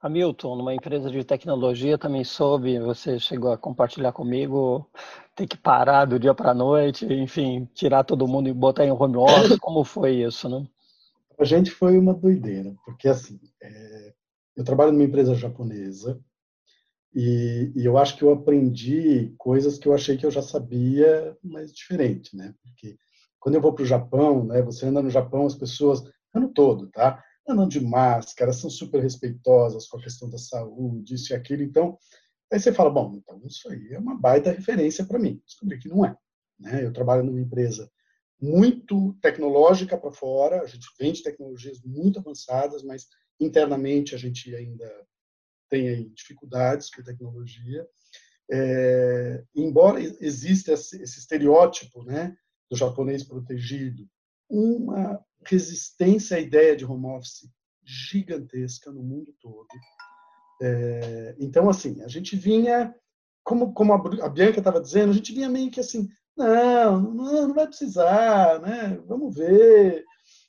Hamilton, 0.06 0.56
numa 0.56 0.75
empresa 0.75 1.10
de 1.10 1.22
tecnologia, 1.25 1.98
também 1.98 2.25
soube, 2.25 2.78
você 2.78 3.18
chegou 3.18 3.52
a 3.52 3.58
compartilhar 3.58 4.12
comigo, 4.12 4.88
ter 5.34 5.46
que 5.46 5.56
parar 5.56 6.04
do 6.04 6.18
dia 6.18 6.34
para 6.34 6.52
a 6.52 6.54
noite, 6.54 7.04
enfim, 7.04 7.68
tirar 7.75 8.04
todo 8.04 8.26
mundo 8.26 8.48
e 8.48 8.52
botar 8.52 8.84
em 8.84 8.90
home 8.90 9.16
office, 9.16 9.58
como 9.58 9.84
foi 9.84 10.22
isso, 10.22 10.48
né? 10.48 10.66
A 11.38 11.44
gente 11.44 11.70
foi 11.70 11.98
uma 11.98 12.14
doideira, 12.14 12.75
porque 12.84 13.08
assim, 13.08 13.38
é, 13.62 14.14
eu 14.56 14.64
trabalho 14.64 14.92
numa 14.92 15.04
empresa 15.04 15.34
japonesa 15.34 16.18
e, 17.14 17.72
e, 17.75 17.84
eu 17.84 17.98
acho 17.98 18.16
que 18.16 18.22
eu 18.22 18.32
aprendi 18.32 19.34
coisas 19.38 19.78
que 19.78 19.88
eu 19.88 19.94
achei 19.94 20.16
que 20.16 20.25
eu 20.25 20.30
já 20.30 20.42
sabia, 20.42 21.36
mas 21.42 21.72
diferente, 21.72 22.36
né? 22.36 22.54
Porque 22.62 22.96
quando 23.38 23.54
eu 23.54 23.60
vou 23.60 23.72
para 23.72 23.82
o 23.82 23.86
Japão, 23.86 24.44
né, 24.44 24.60
você 24.62 24.86
anda 24.86 25.02
no 25.02 25.10
Japão, 25.10 25.46
as 25.46 25.54
pessoas, 25.54 26.02
ano 26.34 26.48
todo, 26.52 26.88
tá? 26.88 27.22
Andam 27.48 27.68
de 27.68 27.80
máscara, 27.80 28.52
são 28.52 28.68
super 28.68 29.00
respeitosas 29.00 29.86
com 29.86 29.98
a 29.98 30.02
questão 30.02 30.28
da 30.28 30.38
saúde, 30.38 31.14
isso 31.14 31.32
e 31.32 31.36
aquilo. 31.36 31.62
Então, 31.62 31.98
aí 32.52 32.58
você 32.58 32.72
fala, 32.72 32.90
bom, 32.90 33.14
então 33.14 33.40
isso 33.44 33.68
aí 33.70 33.92
é 33.92 33.98
uma 33.98 34.18
baita 34.18 34.50
referência 34.50 35.04
para 35.04 35.18
mim. 35.18 35.40
Descobri 35.44 35.78
que 35.78 35.88
não 35.88 36.04
é. 36.04 36.16
Né? 36.58 36.84
Eu 36.84 36.92
trabalho 36.92 37.22
numa 37.22 37.40
empresa 37.40 37.90
muito 38.40 39.14
tecnológica 39.22 39.96
para 39.96 40.12
fora, 40.12 40.62
a 40.62 40.66
gente 40.66 40.86
vende 40.98 41.22
tecnologias 41.22 41.80
muito 41.82 42.18
avançadas, 42.18 42.82
mas 42.82 43.06
internamente 43.40 44.14
a 44.14 44.18
gente 44.18 44.54
ainda 44.54 44.90
tem 45.68 46.08
dificuldades 46.10 46.90
com 46.90 47.02
tecnologia. 47.02 47.86
É, 48.50 49.44
embora 49.54 50.00
exista 50.00 50.72
esse 50.72 51.02
estereótipo 51.02 52.04
né, 52.04 52.36
do 52.70 52.76
japonês 52.76 53.24
protegido, 53.24 54.08
uma 54.48 55.24
resistência 55.45 56.37
à 56.37 56.40
ideia 56.40 56.76
de 56.76 56.85
home 56.85 57.07
office 57.07 57.49
gigantesca 57.85 58.90
no 58.90 59.02
mundo 59.02 59.35
todo. 59.40 59.69
É, 60.62 61.37
então, 61.38 61.69
assim, 61.69 62.02
a 62.02 62.09
gente 62.09 62.37
vinha, 62.37 62.95
como, 63.45 63.73
como 63.73 63.93
a 63.93 64.28
Bianca 64.28 64.59
estava 64.59 64.81
dizendo, 64.81 65.11
a 65.11 65.14
gente 65.14 65.33
vinha 65.33 65.49
meio 65.49 65.71
que 65.71 65.81
assim, 65.81 66.09
não, 66.37 67.00
não, 67.00 67.49
não 67.49 67.55
vai 67.55 67.66
precisar, 67.66 68.61
né? 68.61 68.97
Vamos 69.07 69.35
ver. 69.35 70.05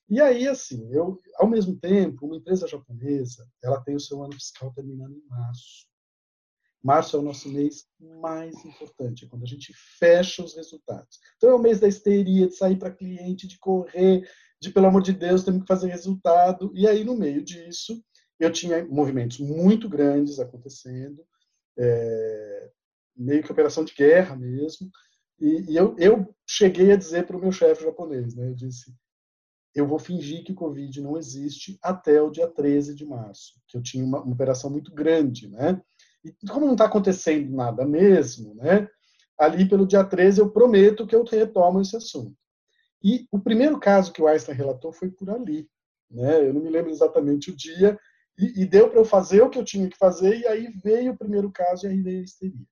E 0.09 0.21
aí, 0.21 0.47
assim, 0.47 0.89
eu, 0.91 1.17
ao 1.37 1.47
mesmo 1.47 1.77
tempo, 1.77 2.25
uma 2.25 2.37
empresa 2.37 2.67
japonesa, 2.67 3.45
ela 3.63 3.81
tem 3.81 3.95
o 3.95 3.99
seu 3.99 4.23
ano 4.23 4.33
fiscal 4.33 4.71
terminando 4.73 5.13
em 5.13 5.27
março. 5.27 5.87
Março 6.83 7.15
é 7.17 7.19
o 7.19 7.23
nosso 7.23 7.49
mês 7.49 7.85
mais 8.21 8.53
importante, 8.63 9.25
é 9.25 9.27
quando 9.27 9.43
a 9.43 9.47
gente 9.47 9.73
fecha 9.99 10.43
os 10.43 10.55
resultados. 10.55 11.19
Então 11.35 11.49
é 11.49 11.55
o 11.55 11.59
mês 11.59 11.79
da 11.79 11.87
histeria, 11.87 12.47
de 12.47 12.55
sair 12.55 12.77
para 12.77 12.91
cliente, 12.91 13.47
de 13.47 13.57
correr, 13.57 14.29
de 14.61 14.69
pelo 14.69 14.87
amor 14.87 15.01
de 15.01 15.13
Deus, 15.13 15.43
temos 15.43 15.61
que 15.61 15.67
fazer 15.67 15.87
resultado. 15.87 16.71
E 16.73 16.87
aí, 16.87 17.03
no 17.03 17.17
meio 17.17 17.43
disso, 17.43 18.01
eu 18.39 18.51
tinha 18.51 18.85
movimentos 18.85 19.39
muito 19.39 19.89
grandes 19.89 20.39
acontecendo, 20.39 21.23
é, 21.77 22.71
meio 23.15 23.43
que 23.43 23.51
operação 23.51 23.83
de 23.83 23.93
guerra 23.93 24.35
mesmo. 24.35 24.89
E, 25.39 25.71
e 25.71 25.75
eu, 25.75 25.95
eu 25.97 26.35
cheguei 26.47 26.91
a 26.91 26.95
dizer 26.95 27.25
para 27.25 27.37
o 27.37 27.39
meu 27.39 27.51
chefe 27.51 27.83
japonês, 27.83 28.35
né, 28.35 28.47
eu 28.47 28.55
disse, 28.55 28.93
eu 29.75 29.87
vou 29.87 29.99
fingir 29.99 30.43
que 30.43 30.51
o 30.51 30.55
Covid 30.55 30.99
não 31.01 31.17
existe 31.17 31.77
até 31.83 32.19
o 32.19 32.31
dia 32.31 32.47
13 32.47 32.95
de 32.95 33.05
março, 33.05 33.53
que 33.67 33.77
eu 33.77 33.81
tinha 33.81 34.03
uma, 34.03 34.21
uma 34.23 34.33
operação 34.33 34.71
muito 34.71 34.91
grande, 34.91 35.47
né? 35.47 35.79
E 36.23 36.33
como 36.47 36.65
não 36.65 36.73
está 36.73 36.85
acontecendo 36.85 37.55
nada 37.55 37.85
mesmo, 37.85 38.55
né? 38.55 38.87
Ali 39.37 39.67
pelo 39.67 39.87
dia 39.87 40.03
13 40.03 40.41
eu 40.41 40.51
prometo 40.51 41.05
que 41.05 41.15
eu 41.15 41.23
retomo 41.23 41.81
esse 41.81 41.95
assunto. 41.95 42.35
E 43.03 43.27
o 43.31 43.39
primeiro 43.39 43.79
caso 43.79 44.11
que 44.11 44.21
o 44.21 44.27
Einstein 44.27 44.55
relatou 44.55 44.91
foi 44.91 45.09
por 45.09 45.29
ali. 45.29 45.69
Né? 46.09 46.47
Eu 46.47 46.53
não 46.53 46.61
me 46.61 46.69
lembro 46.69 46.89
exatamente 46.89 47.51
o 47.51 47.55
dia, 47.55 47.97
e, 48.37 48.61
e 48.61 48.65
deu 48.65 48.89
para 48.89 48.99
eu 48.99 49.05
fazer 49.05 49.41
o 49.41 49.49
que 49.49 49.57
eu 49.57 49.65
tinha 49.65 49.89
que 49.89 49.97
fazer, 49.97 50.39
e 50.39 50.47
aí 50.47 50.67
veio 50.83 51.13
o 51.13 51.17
primeiro 51.17 51.51
caso 51.51 51.85
e 51.85 51.89
aí 51.89 52.01
veio 52.01 52.19
a 52.19 52.23
histeria. 52.23 52.65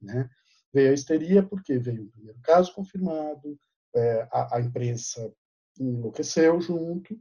Né? 0.00 0.30
Veio 0.72 0.90
a 0.90 0.94
histeria 0.94 1.42
porque 1.42 1.78
veio 1.78 2.04
o 2.04 2.10
primeiro 2.10 2.38
caso 2.42 2.74
confirmado, 2.74 3.58
é, 3.94 4.28
a, 4.32 4.56
a 4.56 4.60
imprensa 4.60 5.32
enlouqueceu 5.78 6.60
junto, 6.60 7.18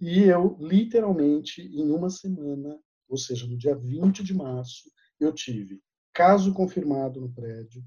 e 0.00 0.24
eu, 0.24 0.56
literalmente, 0.60 1.62
em 1.62 1.90
uma 1.90 2.10
semana, 2.10 2.78
ou 3.08 3.16
seja, 3.16 3.46
no 3.46 3.56
dia 3.56 3.74
20 3.74 4.22
de 4.22 4.34
março, 4.34 4.90
eu 5.20 5.32
tive 5.32 5.82
caso 6.12 6.52
confirmado 6.52 7.20
no 7.20 7.32
prédio, 7.32 7.84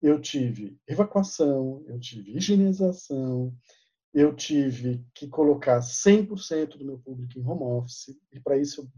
eu 0.00 0.20
tive 0.20 0.76
evacuação, 0.86 1.84
eu 1.86 1.98
tive 2.00 2.36
higienização, 2.36 3.54
eu 4.12 4.34
tive 4.34 5.04
que 5.14 5.28
colocar 5.28 5.80
100% 5.80 6.76
do 6.76 6.84
meu 6.84 6.98
público 6.98 7.38
em 7.38 7.46
home 7.46 7.62
office, 7.62 8.18
e 8.32 8.40
para 8.40 8.56
isso 8.56 8.82
eu 8.82 8.88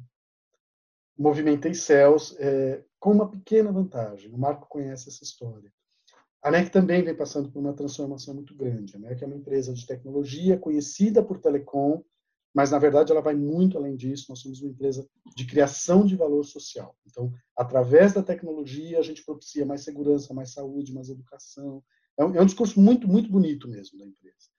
movimentei 1.16 1.74
céus 1.74 2.34
é, 2.38 2.82
com 2.98 3.12
uma 3.12 3.30
pequena 3.30 3.70
vantagem. 3.70 4.32
O 4.32 4.38
Marco 4.38 4.66
conhece 4.68 5.08
essa 5.08 5.22
história. 5.22 5.72
A 6.42 6.50
NEC 6.50 6.70
também 6.70 7.02
vem 7.02 7.16
passando 7.16 7.50
por 7.50 7.60
uma 7.60 7.72
transformação 7.72 8.34
muito 8.34 8.54
grande. 8.54 8.96
A 8.96 8.98
NEC 8.98 9.22
é 9.22 9.26
uma 9.26 9.36
empresa 9.36 9.72
de 9.72 9.86
tecnologia 9.86 10.58
conhecida 10.58 11.22
por 11.22 11.38
telecom, 11.38 12.02
mas 12.54 12.70
na 12.70 12.78
verdade 12.78 13.10
ela 13.10 13.20
vai 13.20 13.34
muito 13.34 13.76
além 13.76 13.96
disso. 13.96 14.26
Nós 14.28 14.38
somos 14.38 14.62
uma 14.62 14.70
empresa 14.70 15.06
de 15.34 15.44
criação 15.44 16.06
de 16.06 16.14
valor 16.14 16.44
social. 16.44 16.96
Então, 17.04 17.32
através 17.56 18.12
da 18.12 18.22
tecnologia, 18.22 18.98
a 19.00 19.02
gente 19.02 19.24
propicia 19.24 19.66
mais 19.66 19.82
segurança, 19.82 20.32
mais 20.32 20.52
saúde, 20.52 20.94
mais 20.94 21.08
educação. 21.08 21.82
É 22.16 22.24
um, 22.24 22.34
é 22.36 22.40
um 22.40 22.46
discurso 22.46 22.80
muito, 22.80 23.08
muito 23.08 23.28
bonito 23.28 23.68
mesmo 23.68 23.98
da 23.98 24.06
empresa. 24.06 24.54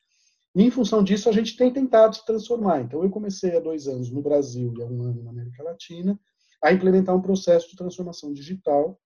E, 0.53 0.63
em 0.63 0.69
função 0.69 1.03
disso, 1.03 1.29
a 1.29 1.31
gente 1.31 1.55
tem 1.55 1.71
tentado 1.71 2.15
se 2.15 2.25
transformar. 2.25 2.81
Então, 2.81 3.01
eu 3.01 3.09
comecei 3.09 3.55
há 3.55 3.59
dois 3.61 3.87
anos 3.87 4.11
no 4.11 4.21
Brasil 4.21 4.73
e 4.77 4.81
há 4.81 4.85
um 4.85 5.01
ano 5.03 5.23
na 5.23 5.31
América 5.31 5.63
Latina 5.63 6.19
a 6.61 6.73
implementar 6.73 7.15
um 7.15 7.21
processo 7.21 7.69
de 7.69 7.75
transformação 7.75 8.33
digital, 8.33 8.99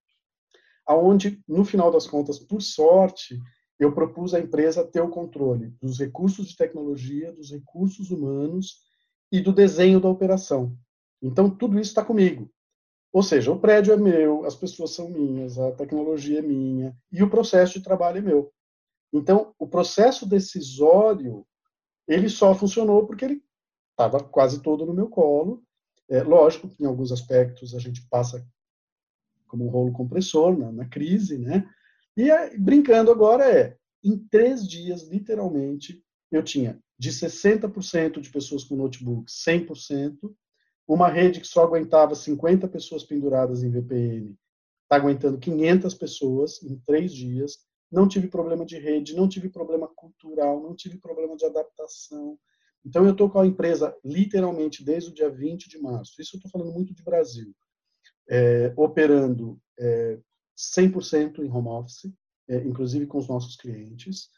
aonde, 0.85 1.43
no 1.47 1.63
final 1.63 1.91
das 1.91 2.07
contas, 2.07 2.39
por 2.39 2.61
sorte, 2.61 3.39
eu 3.79 3.93
propus 3.93 4.33
à 4.33 4.39
empresa 4.39 4.83
ter 4.83 4.99
o 4.99 5.09
controle 5.09 5.73
dos 5.81 5.97
recursos 5.97 6.49
de 6.49 6.57
tecnologia, 6.57 7.31
dos 7.31 7.49
recursos 7.49 8.11
humanos 8.11 8.81
e 9.31 9.39
do 9.39 9.53
desenho 9.53 10.01
da 10.01 10.09
operação. 10.09 10.77
Então, 11.21 11.49
tudo 11.49 11.79
isso 11.79 11.91
está 11.91 12.03
comigo. 12.03 12.51
Ou 13.11 13.23
seja, 13.23 13.51
o 13.51 13.59
prédio 13.59 13.93
é 13.93 13.97
meu, 13.97 14.45
as 14.45 14.55
pessoas 14.55 14.91
são 14.91 15.09
minhas, 15.09 15.57
a 15.57 15.71
tecnologia 15.71 16.39
é 16.39 16.41
minha 16.41 16.95
e 17.11 17.23
o 17.23 17.29
processo 17.29 17.73
de 17.73 17.83
trabalho 17.83 18.19
é 18.19 18.21
meu. 18.21 18.51
Então, 19.11 19.55
o 19.57 19.67
processo 19.67 20.27
decisório, 20.27 21.45
ele 22.07 22.29
só 22.29 22.53
funcionou 22.53 23.07
porque 23.07 23.25
ele 23.25 23.43
estava 23.91 24.23
quase 24.23 24.61
todo 24.61 24.85
no 24.85 24.93
meu 24.93 25.09
colo. 25.09 25.63
É, 26.07 26.21
lógico 26.21 26.69
que 26.69 26.83
em 26.83 26.85
alguns 26.85 27.11
aspectos 27.11 27.73
a 27.73 27.79
gente 27.79 28.07
passa 28.09 28.45
como 29.47 29.65
um 29.65 29.69
rolo 29.69 29.91
compressor 29.91 30.57
na, 30.57 30.71
na 30.71 30.85
crise, 30.87 31.37
né? 31.37 31.67
E 32.19 32.29
é, 32.29 32.57
brincando 32.57 33.11
agora 33.11 33.49
é, 33.49 33.77
em 34.03 34.17
três 34.17 34.67
dias, 34.67 35.07
literalmente, 35.07 36.03
eu 36.29 36.43
tinha 36.43 36.77
de 36.97 37.11
60% 37.11 38.19
de 38.19 38.29
pessoas 38.29 38.65
com 38.65 38.75
notebook, 38.75 39.31
100%, 39.31 40.29
uma 40.85 41.07
rede 41.07 41.39
que 41.39 41.47
só 41.47 41.63
aguentava 41.63 42.13
50 42.13 42.67
pessoas 42.67 43.05
penduradas 43.05 43.63
em 43.63 43.71
VPN, 43.71 44.37
está 44.83 44.97
aguentando 44.97 45.37
500 45.37 45.93
pessoas 45.93 46.61
em 46.61 46.77
três 46.85 47.13
dias. 47.13 47.59
Não 47.89 48.05
tive 48.05 48.27
problema 48.27 48.65
de 48.65 48.77
rede, 48.77 49.15
não 49.15 49.29
tive 49.29 49.47
problema 49.47 49.87
cultural, 49.87 50.61
não 50.61 50.75
tive 50.75 50.97
problema 50.97 51.37
de 51.37 51.45
adaptação. 51.45 52.37
Então, 52.85 53.05
eu 53.05 53.13
estou 53.13 53.29
com 53.29 53.39
a 53.39 53.47
empresa 53.47 53.95
literalmente 54.03 54.83
desde 54.83 55.09
o 55.09 55.13
dia 55.13 55.29
20 55.29 55.69
de 55.69 55.79
março. 55.79 56.21
Isso 56.21 56.35
eu 56.35 56.39
estou 56.39 56.51
falando 56.51 56.73
muito 56.73 56.93
de 56.93 57.01
Brasil. 57.01 57.55
É, 58.29 58.73
operando 58.75 59.57
é, 59.79 60.19
100% 60.59 61.39
em 61.39 61.49
home 61.49 61.69
office, 61.69 62.11
é, 62.49 62.57
inclusive 62.57 63.07
com 63.07 63.17
os 63.17 63.27
nossos 63.27 63.55
clientes. 63.55 64.29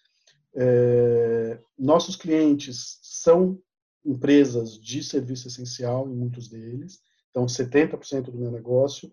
É, 0.56 1.60
nossos 1.78 2.16
clientes 2.16 3.00
são 3.02 3.60
empresas 4.06 4.80
de 4.80 5.04
serviço 5.04 5.48
essencial, 5.48 6.08
em 6.08 6.16
muitos 6.16 6.48
deles, 6.48 7.00
então 7.30 7.46
70% 7.46 8.24
do 8.24 8.38
meu 8.38 8.52
negócio 8.52 9.12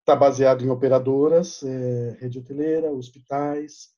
está 0.00 0.14
baseado 0.14 0.64
em 0.64 0.70
operadoras, 0.70 1.62
é, 1.62 2.16
rede 2.20 2.38
hoteleira, 2.38 2.90
hospitais, 2.90 3.90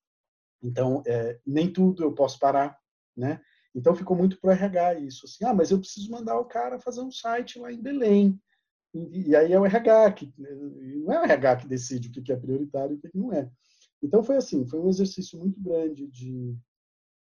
então 0.62 1.02
nem 1.44 1.72
tudo 1.72 2.04
eu 2.04 2.12
posso 2.12 2.38
parar, 2.38 2.78
né? 3.16 3.40
Então 3.74 3.96
ficou 3.96 4.16
muito 4.16 4.38
para 4.38 4.52
RH 4.52 4.94
isso, 5.00 5.26
assim, 5.26 5.44
ah, 5.44 5.54
mas 5.54 5.70
eu 5.70 5.78
preciso 5.78 6.10
mandar 6.10 6.38
o 6.38 6.44
cara 6.44 6.78
fazer 6.78 7.00
um 7.00 7.10
site 7.10 7.58
lá 7.58 7.72
em 7.72 7.82
Belém, 7.82 8.40
e, 8.94 9.36
aí 9.36 9.52
é 9.52 9.58
o 9.58 9.64
RH 9.64 10.12
que 10.12 10.32
não 10.38 11.12
é 11.12 11.20
o 11.20 11.24
RH 11.24 11.56
que 11.56 11.68
decide 11.68 12.08
o 12.08 12.22
que 12.22 12.32
é 12.32 12.36
prioritário 12.36 12.94
e 12.94 12.96
o 12.96 13.00
que 13.00 13.16
não 13.16 13.32
é. 13.32 13.50
Então 14.02 14.22
foi 14.22 14.36
assim, 14.36 14.66
foi 14.66 14.80
um 14.80 14.88
exercício 14.88 15.38
muito 15.38 15.60
grande 15.60 16.06
de 16.08 16.56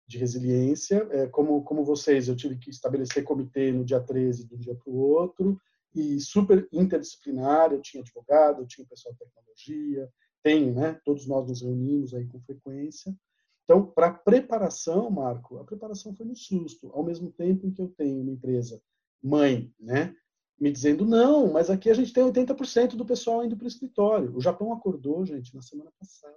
de 0.08 0.18
resiliência. 0.18 1.08
É, 1.12 1.28
como, 1.28 1.64
como 1.64 1.84
vocês, 1.84 2.28
eu 2.28 2.36
tive 2.36 2.58
que 2.58 2.70
estabelecer 2.70 3.24
comitê 3.24 3.72
no 3.72 3.84
dia 3.84 4.00
13, 4.00 4.46
de 4.48 4.56
um 4.56 4.60
dia 4.60 4.76
para 4.76 4.92
o 4.92 4.98
outro, 4.98 5.60
e 5.94 6.20
super 6.20 6.68
interdisciplinar. 6.72 7.72
Eu 7.72 7.82
tinha 7.82 8.02
advogado, 8.02 8.62
eu 8.62 8.68
tinha 8.68 8.88
pessoal 8.88 9.14
de 9.14 9.20
tecnologia, 9.20 10.10
tenho, 10.44 10.74
né? 10.74 11.00
Todos 11.04 11.28
nós 11.28 11.48
nos 11.48 11.62
reunimos 11.62 12.14
aí 12.14 12.28
com 12.28 12.40
frequência. 12.42 13.16
Então, 13.64 13.84
para 13.84 14.12
preparação, 14.12 15.10
Marco, 15.10 15.58
a 15.58 15.64
preparação 15.64 16.14
foi 16.16 16.26
no 16.26 16.36
susto. 16.36 16.92
Ao 16.94 17.04
mesmo 17.04 17.32
tempo 17.32 17.66
em 17.66 17.72
que 17.72 17.82
eu 17.82 17.88
tenho 17.98 18.22
uma 18.22 18.32
empresa 18.32 18.80
mãe, 19.24 19.74
né? 19.80 20.16
Me 20.60 20.72
dizendo, 20.72 21.06
não, 21.06 21.52
mas 21.52 21.70
aqui 21.70 21.90
a 21.90 21.94
gente 21.94 22.14
tem 22.14 22.24
80% 22.24 22.96
do 22.96 23.06
pessoal 23.06 23.44
indo 23.44 23.58
para 23.58 23.66
o 23.66 23.68
escritório. 23.68 24.36
O 24.36 24.42
Japão 24.42 24.72
acordou, 24.72 25.26
gente, 25.26 25.54
na 25.54 25.62
semana 25.62 25.92
passada. 26.00 26.36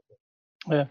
É. 0.73 0.89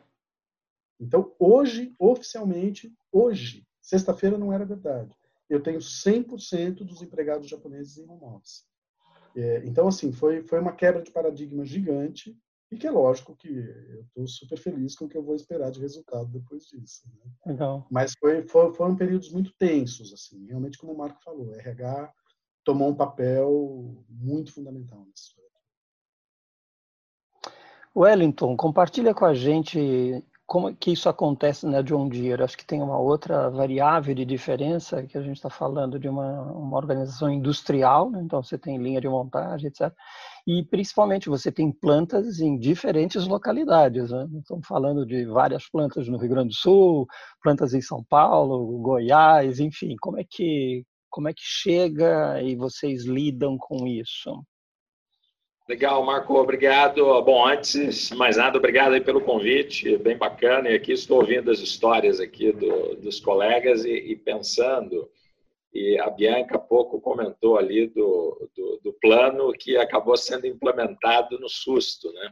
Então, 1.00 1.34
hoje, 1.38 1.94
oficialmente, 2.00 2.94
hoje, 3.12 3.68
sexta-feira 3.82 4.38
não 4.38 4.52
era 4.52 4.66
verdade. 4.66 5.16
Eu 5.50 5.62
tenho 5.62 5.80
100% 5.80 6.84
dos 6.86 7.02
empregados 7.02 7.50
japoneses 7.50 7.98
em 7.98 8.10
home 8.10 8.24
office. 8.24 8.66
É, 9.36 9.64
então, 9.66 9.88
assim, 9.88 10.12
foi, 10.12 10.42
foi 10.42 10.60
uma 10.60 10.74
quebra 10.74 11.02
de 11.02 11.12
paradigma 11.12 11.64
gigante 11.66 12.38
e 12.72 12.78
que 12.78 12.88
é 12.88 12.92
lógico 12.92 13.36
que 13.36 13.48
eu 13.48 14.02
estou 14.02 14.28
super 14.28 14.58
feliz 14.58 14.96
com 14.96 15.06
o 15.06 15.10
que 15.10 15.18
eu 15.18 15.24
vou 15.24 15.36
esperar 15.36 15.72
de 15.72 15.80
resultado 15.80 16.28
depois 16.28 16.66
disso. 16.66 17.04
Né? 17.08 17.32
Legal. 17.46 17.88
Mas 17.90 18.14
foi, 18.20 18.46
foi, 18.48 18.74
foram 18.74 18.96
períodos 18.96 19.32
muito 19.32 19.54
tensos, 19.58 20.12
assim, 20.12 20.46
realmente 20.48 20.78
como 20.78 20.94
o 20.94 20.98
Marco 20.98 21.24
falou, 21.24 21.54
RH 21.56 22.14
tomou 22.68 22.90
um 22.90 22.96
papel 22.96 23.96
muito 24.10 24.54
fundamental 24.54 25.00
nisso. 25.06 25.38
Wellington, 27.96 28.58
compartilha 28.58 29.14
com 29.14 29.24
a 29.24 29.34
gente 29.34 30.22
como 30.46 30.76
que 30.76 30.92
isso 30.92 31.08
acontece 31.08 31.66
na 31.66 31.82
John 31.82 32.10
Deere? 32.10 32.44
Acho 32.44 32.58
que 32.58 32.66
tem 32.66 32.82
uma 32.82 33.00
outra 33.00 33.50
variável 33.50 34.14
de 34.14 34.26
diferença, 34.26 35.04
que 35.04 35.18
a 35.18 35.22
gente 35.22 35.38
está 35.38 35.50
falando 35.50 35.98
de 35.98 36.10
uma, 36.10 36.42
uma 36.52 36.76
organização 36.76 37.30
industrial, 37.30 38.12
né? 38.12 38.22
então 38.22 38.44
você 38.44 38.58
tem 38.58 38.78
linha 38.78 39.00
de 39.00 39.08
montagem, 39.08 39.68
etc. 39.68 39.94
E 40.46 40.64
principalmente 40.64 41.30
você 41.30 41.50
tem 41.50 41.72
plantas 41.72 42.40
em 42.40 42.58
diferentes 42.58 43.26
localidades. 43.26 44.12
Né? 44.12 44.28
Estamos 44.40 44.68
falando 44.68 45.06
de 45.06 45.26
várias 45.26 45.70
plantas 45.70 46.08
no 46.08 46.18
Rio 46.18 46.30
Grande 46.30 46.50
do 46.50 46.56
Sul, 46.56 47.08
plantas 47.42 47.74
em 47.74 47.82
São 47.82 48.04
Paulo, 48.04 48.78
Goiás, 48.80 49.60
enfim. 49.60 49.96
Como 50.00 50.20
é 50.20 50.26
que 50.30 50.86
como 51.10 51.30
é 51.30 51.34
que 51.34 51.44
chega 51.44 52.42
e 52.42 52.56
vocês 52.56 53.06
lidam 53.06 53.58
com 53.58 53.88
isso? 53.88 54.44
Legal, 55.68 56.02
Marco, 56.06 56.34
obrigado. 56.36 57.22
Bom, 57.24 57.46
antes 57.46 58.08
de 58.08 58.16
mais 58.16 58.38
nada, 58.38 58.58
obrigado 58.58 58.94
aí 58.94 59.02
pelo 59.02 59.20
convite, 59.20 59.98
bem 59.98 60.18
bacana. 60.18 60.70
E 60.70 60.76
aqui 60.76 60.94
estou 60.94 61.20
ouvindo 61.20 61.52
as 61.52 61.60
histórias 61.60 62.22
aqui 62.22 62.54
do, 62.54 62.96
dos 62.96 63.20
colegas 63.20 63.84
e, 63.84 63.92
e, 63.92 64.16
pensando. 64.16 65.10
E 65.74 66.00
a 66.00 66.10
Bianca 66.10 66.56
há 66.56 66.60
pouco 66.60 67.02
comentou 67.02 67.58
ali 67.58 67.86
do, 67.88 68.50
do, 68.56 68.80
do, 68.82 68.94
plano 68.94 69.52
que 69.52 69.76
acabou 69.76 70.16
sendo 70.16 70.48
implementado 70.48 71.38
no 71.38 71.50
susto, 71.50 72.14
né? 72.14 72.32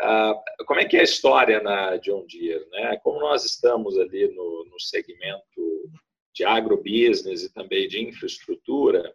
Ah, 0.00 0.34
como 0.66 0.80
é 0.80 0.84
que 0.84 0.96
é 0.96 1.00
a 1.00 1.04
história 1.04 1.62
na 1.62 1.96
John 1.98 2.26
Deere, 2.26 2.68
né? 2.70 2.98
Como 3.04 3.20
nós 3.20 3.44
estamos 3.44 3.96
ali 3.96 4.26
no, 4.34 4.66
no 4.68 4.80
segmento 4.80 5.90
de 6.36 6.44
agrobusiness 6.44 7.42
e 7.42 7.52
também 7.52 7.88
de 7.88 8.04
infraestrutura, 8.04 9.14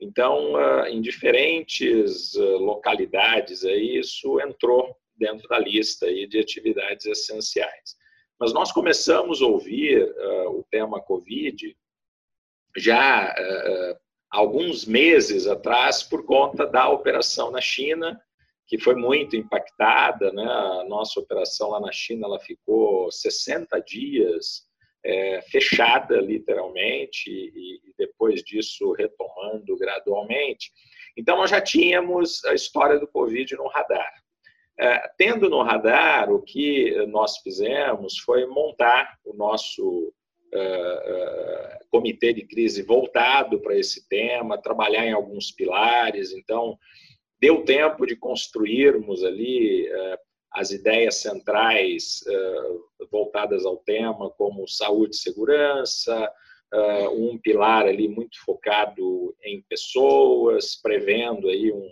então, 0.00 0.56
ah, 0.56 0.90
em 0.90 1.00
diferentes 1.00 2.34
ah, 2.36 2.42
localidades, 2.58 3.62
isso 3.62 4.40
entrou 4.40 4.96
dentro 5.14 5.46
da 5.48 5.58
lista 5.58 6.06
de 6.12 6.38
atividades 6.40 7.06
essenciais. 7.06 7.94
Mas 8.40 8.52
nós 8.52 8.72
começamos 8.72 9.40
a 9.40 9.46
ouvir 9.46 10.02
ah, 10.02 10.50
o 10.50 10.64
tema 10.70 11.00
Covid 11.00 11.76
já 12.76 13.26
há 13.28 13.98
alguns 14.30 14.86
meses 14.86 15.46
atrás 15.46 16.02
por 16.02 16.24
conta 16.24 16.66
da 16.66 16.88
operação 16.88 17.50
na 17.50 17.60
China, 17.60 18.18
que 18.66 18.78
foi 18.78 18.94
muito 18.94 19.36
impactada. 19.36 20.32
Né? 20.32 20.42
A 20.42 20.84
nossa 20.84 21.20
operação 21.20 21.68
lá 21.68 21.80
na 21.80 21.92
China 21.92 22.26
ela 22.26 22.40
ficou 22.40 23.12
60 23.12 23.78
dias 23.82 24.66
é, 25.04 25.42
fechada, 25.42 26.20
literalmente, 26.20 27.30
e, 27.30 27.80
e, 27.84 27.94
depois 27.98 28.42
disso 28.42 28.92
retomando 28.92 29.76
gradualmente. 29.76 30.70
Então, 31.16 31.36
nós 31.36 31.50
já 31.50 31.60
tínhamos 31.60 32.44
a 32.44 32.54
história 32.54 32.98
do 32.98 33.08
Covid 33.08 33.56
no 33.56 33.68
radar. 33.68 34.12
É, 34.78 35.10
tendo 35.18 35.50
no 35.50 35.62
radar, 35.62 36.32
o 36.32 36.40
que 36.40 36.94
nós 37.06 37.38
fizemos 37.38 38.18
foi 38.18 38.46
montar 38.46 39.18
o 39.24 39.34
nosso 39.34 40.12
é, 40.54 40.58
é 40.58 41.78
comitê 41.90 42.32
de 42.32 42.46
crise 42.46 42.82
voltado 42.82 43.60
para 43.60 43.76
esse 43.76 44.08
tema, 44.08 44.60
trabalhar 44.60 45.06
em 45.06 45.12
alguns 45.12 45.50
pilares. 45.50 46.32
Então, 46.32 46.78
deu 47.38 47.64
tempo 47.64 48.06
de 48.06 48.16
construirmos 48.16 49.22
ali 49.22 49.86
é, 49.86 50.18
as 50.54 50.70
ideias 50.70 51.16
centrais 51.16 52.22
uh, 52.26 53.06
voltadas 53.10 53.64
ao 53.64 53.78
tema, 53.78 54.30
como 54.30 54.68
saúde 54.68 55.14
e 55.14 55.18
segurança, 55.18 56.30
uh, 56.72 57.08
um 57.10 57.38
pilar 57.38 57.86
ali 57.86 58.08
muito 58.08 58.42
focado 58.44 59.34
em 59.42 59.62
pessoas, 59.62 60.76
prevendo 60.76 61.48
aí 61.48 61.72
um, 61.72 61.88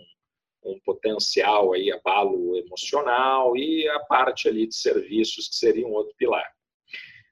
um 0.63 0.79
potencial 0.85 1.73
aí 1.73 1.91
abalo 1.91 2.55
emocional 2.57 3.57
e 3.57 3.87
a 3.89 3.99
parte 4.01 4.47
ali 4.47 4.67
de 4.67 4.75
serviços 4.75 5.47
que 5.47 5.55
seria 5.55 5.87
um 5.87 5.93
outro 5.93 6.13
pilar. 6.17 6.49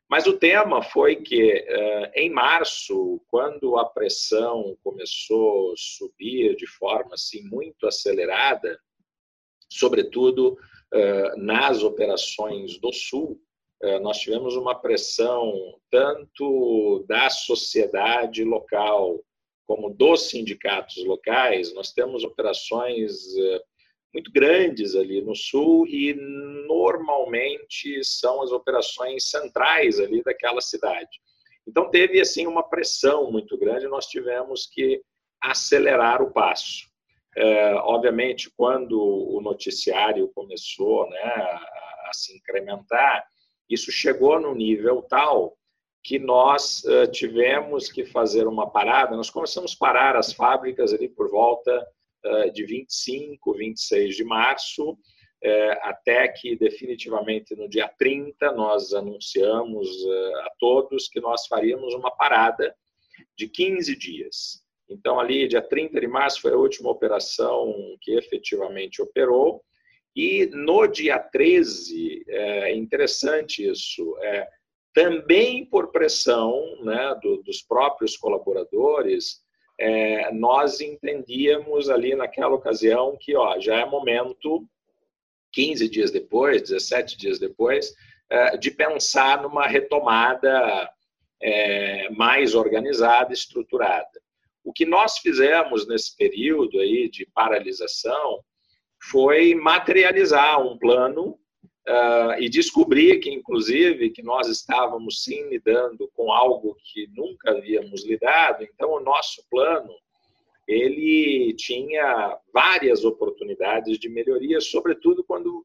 Mas 0.10 0.26
o 0.26 0.36
tema 0.36 0.82
foi 0.82 1.18
que, 1.18 1.54
uh, 1.54 2.12
em 2.16 2.32
março, 2.32 3.22
quando 3.28 3.78
a 3.78 3.86
pressão 3.86 4.76
começou 4.84 5.72
a 5.72 5.76
subir 5.78 6.56
de 6.56 6.66
forma 6.66 7.14
assim 7.14 7.44
muito 7.44 7.86
acelerada, 7.86 8.80
sobretudo 9.72 10.58
eh, 10.58 10.79
nas 11.38 11.84
operações 11.84 12.78
do 12.80 12.92
Sul, 12.92 13.40
nós 14.02 14.20
tivemos 14.20 14.56
uma 14.56 14.76
pressão 14.76 15.54
tanto 15.90 17.06
da 17.08 17.30
sociedade 17.30 18.44
local 18.44 19.24
como 19.66 19.90
dos 19.90 20.30
sindicatos 20.30 21.04
locais. 21.06 21.74
Nós 21.74 21.94
temos 21.94 22.24
operações 22.24 23.14
muito 24.12 24.32
grandes 24.32 24.96
ali 24.96 25.22
no 25.22 25.36
Sul 25.36 25.86
e 25.88 26.16
normalmente 26.68 28.04
são 28.04 28.42
as 28.42 28.52
operações 28.52 29.30
centrais 29.30 30.00
ali 30.00 30.24
daquela 30.24 30.60
cidade. 30.60 31.22
Então 31.68 31.92
teve 31.92 32.20
assim 32.20 32.48
uma 32.48 32.64
pressão 32.64 33.32
muito 33.32 33.56
grande, 33.58 33.88
nós 33.88 34.08
tivemos 34.08 34.66
que 34.66 35.04
acelerar 35.40 36.22
o 36.24 36.34
passo. 36.34 36.89
É, 37.40 37.74
obviamente, 37.76 38.52
quando 38.52 39.02
o 39.02 39.40
noticiário 39.40 40.28
começou 40.36 41.10
né, 41.10 41.22
a, 41.22 42.10
a, 42.10 42.12
se 42.12 42.36
incrementar, 42.36 43.26
isso 43.70 43.94
chegou 43.94 44.42
no 44.42 44.54
nível 44.54 45.02
tal 45.04 45.58
que 46.04 46.20
nós 46.20 46.84
uh, 46.84 47.10
tivemos 47.10 47.90
que 47.90 48.04
fazer 48.04 48.46
uma 48.46 48.70
parada. 48.70 49.16
Nós 49.16 49.30
começamos 49.30 49.74
a 49.74 49.78
parar 49.80 50.18
as 50.18 50.34
fábricas 50.34 50.94
ali 50.94 51.08
por 51.08 51.32
volta 51.32 51.88
uh, 52.26 52.52
de 52.52 52.66
25, 52.66 53.54
26 53.54 54.18
de 54.18 54.26
março, 54.26 54.92
uh, 54.92 54.98
até 55.84 56.28
que 56.28 56.58
definitivamente 56.58 57.56
no 57.56 57.70
dia 57.70 57.88
30 57.98 58.52
nós 58.52 58.94
anunciamos 58.94 59.88
a 60.44 60.52
todos 60.60 61.08
que 61.08 61.22
nós 61.22 61.48
faríamos 61.48 61.94
uma 61.94 62.12
parada 62.12 62.76
de 63.38 63.48
15 63.48 63.98
dias. 63.98 64.68
Então, 64.90 65.20
ali, 65.20 65.48
dia 65.48 65.62
30 65.62 66.00
de 66.00 66.08
março, 66.08 66.42
foi 66.42 66.52
a 66.52 66.58
última 66.58 66.90
operação 66.90 67.74
que 68.02 68.12
efetivamente 68.14 69.02
operou. 69.02 69.62
E 70.16 70.48
no 70.48 70.88
dia 70.88 71.20
13, 71.20 72.26
é 72.28 72.76
interessante 72.76 73.70
isso, 73.70 74.18
é, 74.22 74.48
também 74.94 75.64
por 75.64 75.92
pressão 75.92 76.84
né, 76.84 77.16
do, 77.22 77.44
dos 77.44 77.62
próprios 77.62 78.18
colaboradores, 78.18 79.42
é, 79.80 80.32
nós 80.34 80.82
entendíamos 80.82 81.90
ali 81.90 82.16
naquela 82.16 82.54
ocasião 82.54 83.16
que 83.18 83.36
ó, 83.36 83.60
já 83.60 83.80
é 83.80 83.86
momento, 83.86 84.68
15 85.54 85.88
dias 85.88 86.12
depois, 86.12 86.64
17 86.64 87.18
dias 87.18 87.40
depois, 87.40 87.94
é, 88.30 88.58
de 88.58 88.72
pensar 88.72 89.42
numa 89.42 89.68
retomada 89.68 90.92
é, 91.42 92.10
mais 92.10 92.54
organizada, 92.54 93.32
estruturada. 93.32 94.20
O 94.70 94.72
que 94.72 94.86
nós 94.86 95.18
fizemos 95.18 95.88
nesse 95.88 96.16
período 96.16 96.80
aí 96.80 97.10
de 97.10 97.26
paralisação 97.34 98.40
foi 99.02 99.56
materializar 99.56 100.62
um 100.62 100.78
plano 100.78 101.40
uh, 101.88 102.40
e 102.40 102.48
descobrir 102.48 103.20
que, 103.20 103.32
inclusive, 103.32 104.12
que 104.12 104.22
nós 104.22 104.48
estávamos 104.48 105.24
sim 105.24 105.50
lidando 105.50 106.08
com 106.14 106.32
algo 106.32 106.78
que 106.84 107.08
nunca 107.16 107.50
havíamos 107.50 108.06
lidado. 108.06 108.64
Então, 108.64 108.92
o 108.92 109.00
nosso 109.00 109.44
plano 109.50 109.92
ele 110.68 111.56
tinha 111.56 112.38
várias 112.54 113.04
oportunidades 113.04 113.98
de 113.98 114.08
melhoria, 114.08 114.62
sobretudo 114.62 115.24
quando 115.24 115.48
uh, 115.48 115.62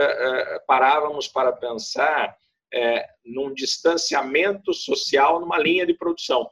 uh, 0.00 0.66
parávamos 0.66 1.28
para 1.28 1.52
pensar 1.52 2.36
é, 2.74 3.06
num 3.24 3.54
distanciamento 3.54 4.74
social 4.74 5.38
numa 5.38 5.60
linha 5.60 5.86
de 5.86 5.94
produção. 5.94 6.50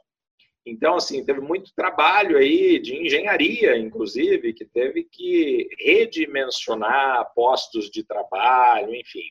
Então, 0.69 0.95
assim, 0.95 1.23
teve 1.23 1.39
muito 1.39 1.73
trabalho 1.73 2.37
aí 2.37 2.77
de 2.77 2.93
engenharia, 2.93 3.77
inclusive, 3.77 4.53
que 4.53 4.65
teve 4.65 5.05
que 5.05 5.69
redimensionar 5.79 7.31
postos 7.33 7.89
de 7.89 8.03
trabalho, 8.03 8.93
enfim. 8.93 9.29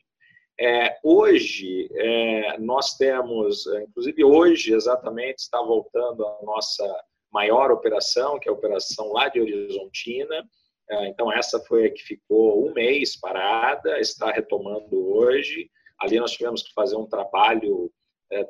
É, 0.59 0.97
hoje, 1.03 1.87
é, 1.93 2.57
nós 2.57 2.97
temos, 2.97 3.67
inclusive 3.67 4.23
hoje, 4.23 4.73
exatamente, 4.73 5.37
está 5.37 5.61
voltando 5.61 6.25
a 6.25 6.39
nossa 6.41 7.03
maior 7.31 7.71
operação, 7.71 8.39
que 8.39 8.49
é 8.49 8.51
a 8.51 8.55
operação 8.55 9.11
lá 9.11 9.29
de 9.29 9.39
Horizontina. 9.39 10.43
É, 10.89 11.07
então, 11.07 11.31
essa 11.31 11.59
foi 11.59 11.85
a 11.85 11.91
que 11.91 12.01
ficou 12.01 12.67
um 12.67 12.73
mês 12.73 13.15
parada, 13.15 13.99
está 13.99 14.31
retomando 14.31 15.15
hoje. 15.15 15.69
Ali 15.99 16.19
nós 16.19 16.31
tivemos 16.31 16.63
que 16.63 16.73
fazer 16.73 16.95
um 16.95 17.05
trabalho 17.05 17.91
é, 17.91 17.91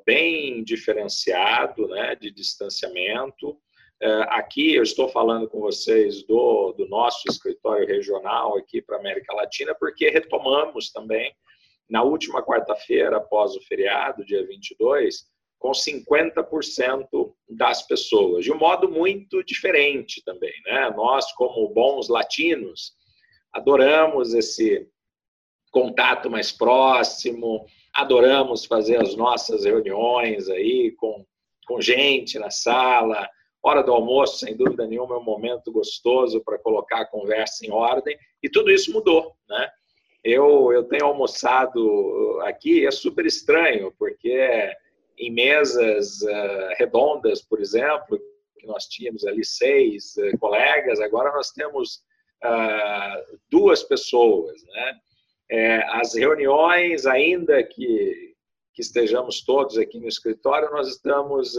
bem 0.05 0.63
diferenciado, 0.63 1.87
né, 1.87 2.15
de 2.15 2.31
distanciamento. 2.31 3.57
É, 4.01 4.21
aqui 4.29 4.75
eu 4.75 4.83
estou 4.83 5.09
falando 5.09 5.49
com 5.49 5.59
vocês 5.59 6.23
do, 6.23 6.73
do 6.73 6.87
nosso 6.87 7.23
escritório 7.29 7.87
regional 7.87 8.57
aqui 8.57 8.81
para 8.81 8.97
a 8.97 8.99
América 8.99 9.33
Latina, 9.33 9.75
porque 9.75 10.09
retomamos 10.09 10.91
também 10.91 11.33
na 11.89 12.03
última 12.03 12.43
quarta-feira, 12.43 13.17
após 13.17 13.55
o 13.55 13.61
feriado, 13.61 14.25
dia 14.25 14.45
22, 14.45 15.25
com 15.57 15.71
50% 15.71 17.33
das 17.49 17.81
pessoas, 17.87 18.43
de 18.43 18.51
um 18.51 18.57
modo 18.57 18.89
muito 18.89 19.43
diferente 19.43 20.21
também. 20.23 20.53
Né? 20.65 20.89
Nós, 20.95 21.31
como 21.33 21.73
bons 21.73 22.09
latinos, 22.09 22.93
adoramos 23.53 24.33
esse 24.33 24.87
contato 25.71 26.29
mais 26.29 26.51
próximo, 26.51 27.65
adoramos 27.97 28.63
fazer 28.63 29.01
as 29.01 29.15
nossas 29.15 29.65
reuniões 29.65 30.47
aí 30.49 30.91
com, 30.91 31.25
com 31.67 31.81
gente 31.81 32.37
na 32.37 32.51
sala. 32.51 33.27
Hora 33.63 33.81
do 33.81 33.91
almoço, 33.91 34.45
sem 34.45 34.55
dúvida 34.55 34.85
nenhuma, 34.85 35.15
é 35.15 35.17
um 35.17 35.23
momento 35.23 35.71
gostoso 35.71 36.39
para 36.45 36.59
colocar 36.59 37.01
a 37.01 37.07
conversa 37.07 37.65
em 37.65 37.71
ordem, 37.71 38.15
e 38.41 38.47
tudo 38.47 38.69
isso 38.69 38.93
mudou. 38.93 39.35
Né? 39.49 39.67
Eu, 40.23 40.71
eu 40.71 40.83
tenho 40.83 41.05
almoçado 41.05 42.39
aqui, 42.43 42.85
é 42.85 42.91
super 42.91 43.25
estranho, 43.25 43.91
porque 43.97 44.71
em 45.17 45.31
mesas 45.31 46.21
uh, 46.21 46.75
redondas, 46.77 47.41
por 47.41 47.59
exemplo, 47.59 48.19
que 48.59 48.67
nós 48.67 48.85
tínhamos 48.85 49.25
ali 49.25 49.43
seis 49.43 50.15
uh, 50.17 50.37
colegas, 50.37 50.99
agora 50.99 51.33
nós 51.33 51.49
temos 51.49 52.03
uh, 52.45 53.39
duas 53.49 53.81
pessoas, 53.81 54.63
né? 54.65 54.93
É, 55.49 55.83
as 55.99 56.13
reuniões, 56.13 57.05
ainda 57.05 57.63
que, 57.63 58.33
que 58.73 58.81
estejamos 58.81 59.41
todos 59.41 59.77
aqui 59.77 59.99
no 59.99 60.07
escritório, 60.07 60.71
nós 60.71 60.87
estamos 60.87 61.57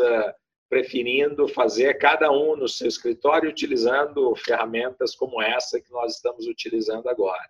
preferindo 0.69 1.49
fazer 1.49 1.95
cada 1.95 2.31
um 2.31 2.55
no 2.55 2.69
seu 2.69 2.87
escritório 2.87 3.49
utilizando 3.49 4.35
ferramentas 4.37 5.15
como 5.15 5.41
essa 5.41 5.81
que 5.81 5.91
nós 5.91 6.17
estamos 6.17 6.47
utilizando 6.47 7.09
agora. 7.09 7.43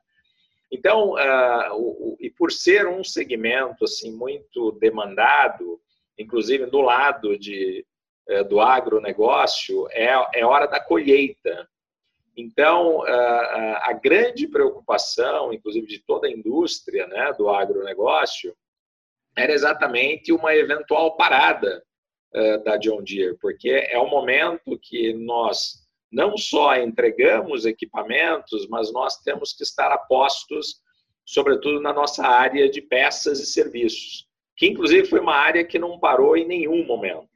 Então, 0.71 1.15
uh, 1.15 1.75
o, 1.75 2.13
o, 2.13 2.17
e 2.21 2.31
por 2.31 2.53
ser 2.53 2.87
um 2.87 3.03
segmento 3.03 3.85
assim 3.85 4.13
muito 4.13 4.73
demandado, 4.73 5.81
inclusive 6.19 6.67
no 6.67 6.81
lado 6.81 7.39
de, 7.39 7.85
uh, 8.29 8.45
do 8.45 8.61
agronegócio, 8.61 9.89
é, 9.91 10.11
é 10.35 10.45
hora 10.45 10.67
da 10.67 10.79
colheita. 10.79 11.69
Então, 12.41 13.01
uh, 13.01 13.05
a 13.83 13.93
grande 13.93 14.47
preocupação, 14.47 15.53
inclusive 15.53 15.89
de 15.89 15.99
toda 15.99 16.29
a 16.29 16.31
indústria 16.31 17.07
né, 17.09 17.33
do 17.37 17.49
agronegócio, 17.49 18.55
era 19.37 19.53
exatamente 19.53 20.33
uma 20.33 20.55
eventual 20.55 21.17
parada 21.17 21.83
da 22.65 22.77
John 22.77 23.03
Deere, 23.03 23.39
porque 23.41 23.71
é 23.71 23.99
o 23.99 24.09
momento 24.11 24.79
que 24.83 25.15
nós 25.15 25.89
não 26.11 26.37
só 26.37 26.77
entregamos 26.77 27.67
equipamentos, 27.67 28.67
mas 28.69 28.93
nós 28.93 29.17
temos 29.19 29.53
que 29.53 29.63
estar 29.63 29.93
a 29.93 29.99
postos, 29.99 30.77
sobretudo 31.25 31.81
na 31.81 31.93
nossa 31.93 32.27
área 32.27 32.69
de 32.69 32.81
peças 32.81 33.41
e 33.41 33.47
serviços, 33.47 34.27
que 34.57 34.67
inclusive 34.67 35.07
foi 35.07 35.21
uma 35.21 35.35
área 35.35 35.65
que 35.65 35.79
não 35.79 35.99
parou 35.99 36.37
em 36.37 36.47
nenhum 36.47 36.85
momento. 36.85 37.29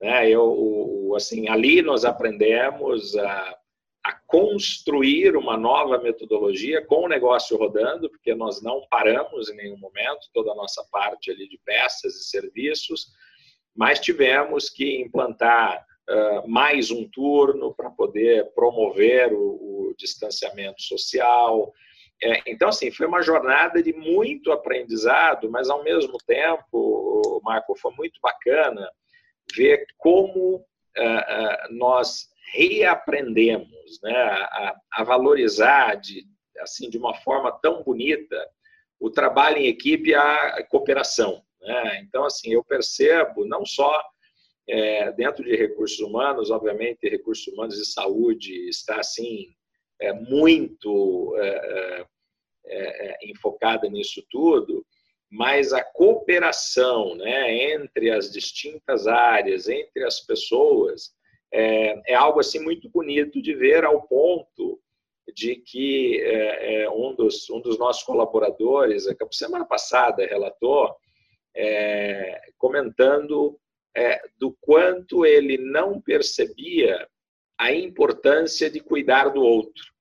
Né? 0.00 0.30
Eu, 0.30 1.12
assim, 1.16 1.48
ali 1.48 1.82
nós 1.82 2.04
aprendemos 2.04 3.16
a, 3.16 3.56
a 4.04 4.12
construir 4.12 5.34
uma 5.34 5.56
nova 5.56 5.96
metodologia 5.98 6.84
com 6.84 7.04
o 7.04 7.08
negócio 7.08 7.56
rodando, 7.56 8.10
porque 8.10 8.34
nós 8.34 8.60
não 8.60 8.86
paramos 8.90 9.48
em 9.48 9.56
nenhum 9.56 9.78
momento, 9.78 10.28
toda 10.34 10.52
a 10.52 10.54
nossa 10.54 10.86
parte 10.92 11.30
ali 11.30 11.48
de 11.48 11.58
peças 11.64 12.14
e 12.14 12.24
serviços, 12.24 13.06
mas 13.74 13.98
tivemos 13.98 14.68
que 14.68 15.00
implantar 15.00 15.86
uh, 16.10 16.46
mais 16.46 16.90
um 16.90 17.08
turno 17.08 17.74
para 17.74 17.88
poder 17.88 18.52
promover 18.54 19.32
o, 19.32 19.38
o 19.38 19.94
distanciamento 19.96 20.82
social. 20.82 21.72
É, 22.22 22.42
então, 22.46 22.68
assim, 22.68 22.90
foi 22.90 23.06
uma 23.06 23.22
jornada 23.22 23.82
de 23.82 23.94
muito 23.94 24.52
aprendizado, 24.52 25.50
mas 25.50 25.70
ao 25.70 25.82
mesmo 25.82 26.18
tempo, 26.26 27.40
Marco, 27.42 27.74
foi 27.74 27.92
muito 27.96 28.20
bacana 28.20 28.86
ver 29.56 29.86
como 29.96 30.62
nós 31.70 32.28
reaprendemos 32.52 34.00
né, 34.02 34.16
a, 34.16 34.76
a, 34.92 35.04
valorizar 35.04 35.96
de, 35.96 36.24
assim, 36.58 36.88
de 36.88 36.96
uma 36.96 37.14
forma 37.14 37.50
tão 37.50 37.82
bonita 37.82 38.36
o 39.00 39.10
trabalho 39.10 39.58
em 39.58 39.66
equipe 39.66 40.10
e 40.10 40.14
a 40.14 40.62
cooperação. 40.64 41.42
Né? 41.60 42.00
Então, 42.02 42.24
assim, 42.24 42.52
eu 42.52 42.62
percebo 42.62 43.44
não 43.44 43.66
só 43.66 44.02
é, 44.68 45.12
dentro 45.12 45.44
de 45.44 45.56
recursos 45.56 45.98
humanos, 45.98 46.50
obviamente, 46.50 47.08
recursos 47.08 47.46
humanos 47.48 47.78
e 47.78 47.84
saúde 47.84 48.68
está 48.68 49.00
assim 49.00 49.54
é, 50.00 50.12
muito 50.12 51.34
é, 51.38 52.06
é, 52.66 53.08
é, 53.10 53.30
enfocada 53.30 53.88
nisso 53.88 54.24
tudo, 54.30 54.84
mas 55.34 55.72
a 55.72 55.82
cooperação 55.82 57.16
né, 57.16 57.72
entre 57.72 58.08
as 58.12 58.30
distintas 58.30 59.08
áreas, 59.08 59.68
entre 59.68 60.04
as 60.04 60.20
pessoas, 60.20 61.12
é, 61.52 62.12
é 62.12 62.14
algo 62.14 62.38
assim 62.38 62.60
muito 62.60 62.88
bonito 62.88 63.42
de 63.42 63.52
ver 63.52 63.84
ao 63.84 64.02
ponto 64.06 64.80
de 65.34 65.56
que 65.56 66.20
é, 66.22 66.88
um, 66.88 67.16
dos, 67.16 67.50
um 67.50 67.60
dos 67.60 67.76
nossos 67.76 68.04
colaboradores, 68.04 69.08
a 69.08 69.14
semana 69.32 69.64
passada, 69.64 70.24
relatou, 70.24 70.94
comentando 72.56 73.58
é, 73.96 74.20
do 74.38 74.56
quanto 74.60 75.26
ele 75.26 75.56
não 75.58 76.00
percebia 76.00 77.08
a 77.58 77.72
importância 77.72 78.70
de 78.70 78.80
cuidar 78.80 79.30
do 79.30 79.42
outro. 79.42 79.93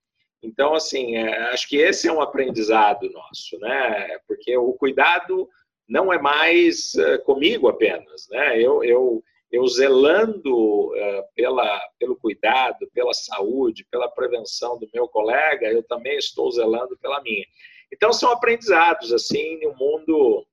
Então, 0.43 0.73
assim, 0.73 1.15
é, 1.15 1.37
acho 1.51 1.67
que 1.67 1.77
esse 1.77 2.07
é 2.07 2.11
um 2.11 2.21
aprendizado 2.21 3.09
nosso, 3.09 3.57
né? 3.59 4.19
Porque 4.27 4.55
o 4.57 4.73
cuidado 4.73 5.47
não 5.87 6.11
é 6.11 6.19
mais 6.19 6.93
é, 6.95 7.17
comigo 7.19 7.69
apenas, 7.69 8.27
né? 8.29 8.61
Eu, 8.61 8.83
eu, 8.83 9.23
eu 9.49 9.65
zelando 9.67 10.93
é, 10.95 11.21
pela, 11.33 11.79
pelo 11.97 12.17
cuidado, 12.17 12.89
pela 12.93 13.13
saúde, 13.13 13.87
pela 13.89 14.09
prevenção 14.09 14.77
do 14.77 14.89
meu 14.93 15.07
colega, 15.07 15.71
eu 15.71 15.81
também 15.81 16.17
estou 16.17 16.51
zelando 16.51 16.97
pela 16.97 17.21
minha. 17.21 17.45
Então, 17.91 18.11
são 18.11 18.31
aprendizados, 18.31 19.13
assim, 19.13 19.37
em 19.61 19.67
um 19.67 19.75
mundo 19.75 20.45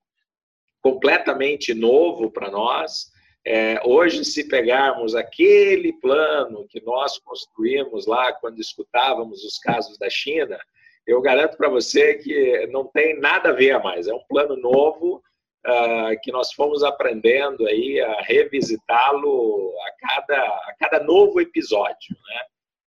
completamente 0.80 1.74
novo 1.74 2.30
para 2.30 2.50
nós, 2.50 3.10
é, 3.46 3.80
hoje, 3.84 4.24
se 4.24 4.48
pegarmos 4.48 5.14
aquele 5.14 5.92
plano 5.94 6.66
que 6.68 6.82
nós 6.84 7.18
construímos 7.18 8.06
lá 8.06 8.32
quando 8.34 8.58
escutávamos 8.58 9.44
os 9.44 9.58
casos 9.58 9.98
da 9.98 10.10
China, 10.10 10.58
eu 11.06 11.20
garanto 11.20 11.56
para 11.56 11.68
você 11.68 12.14
que 12.14 12.66
não 12.66 12.86
tem 12.86 13.18
nada 13.18 13.48
a 13.48 13.52
ver 13.52 13.82
mais. 13.82 14.06
É 14.06 14.14
um 14.14 14.22
plano 14.28 14.56
novo 14.56 15.22
uh, 15.66 16.20
que 16.22 16.30
nós 16.30 16.52
fomos 16.52 16.84
aprendendo 16.84 17.66
aí 17.66 18.00
a 18.00 18.20
revisitá-lo 18.20 19.74
a 19.86 19.92
cada, 20.06 20.42
a 20.42 20.74
cada 20.78 21.02
novo 21.02 21.40
episódio, 21.40 22.16
né? 22.28 22.40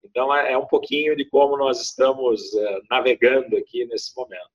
Então, 0.04 0.36
é, 0.36 0.52
é 0.52 0.58
um 0.58 0.68
pouquinho 0.68 1.16
de 1.16 1.26
como 1.26 1.58
nós 1.58 1.82
estamos 1.82 2.42
uh, 2.54 2.82
navegando 2.90 3.56
aqui 3.58 3.86
nesse 3.86 4.16
momento. 4.16 4.52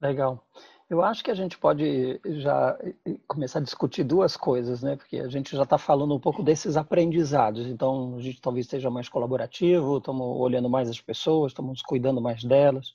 Legal. 0.00 0.46
Eu 0.88 1.02
acho 1.02 1.24
que 1.24 1.30
a 1.30 1.34
gente 1.34 1.58
pode 1.58 2.20
já 2.24 2.78
começar 3.26 3.58
a 3.58 3.62
discutir 3.62 4.04
duas 4.04 4.36
coisas, 4.36 4.82
né? 4.82 4.96
Porque 4.96 5.16
a 5.18 5.28
gente 5.28 5.56
já 5.56 5.62
está 5.62 5.78
falando 5.78 6.14
um 6.14 6.20
pouco 6.20 6.42
desses 6.42 6.76
aprendizados. 6.76 7.66
Então, 7.66 8.16
a 8.16 8.20
gente 8.20 8.40
talvez 8.40 8.66
seja 8.66 8.90
mais 8.90 9.08
colaborativo, 9.08 9.96
estamos 9.96 10.26
olhando 10.38 10.68
mais 10.68 10.90
as 10.90 11.00
pessoas, 11.00 11.52
estamos 11.52 11.80
cuidando 11.82 12.20
mais 12.20 12.44
delas. 12.44 12.92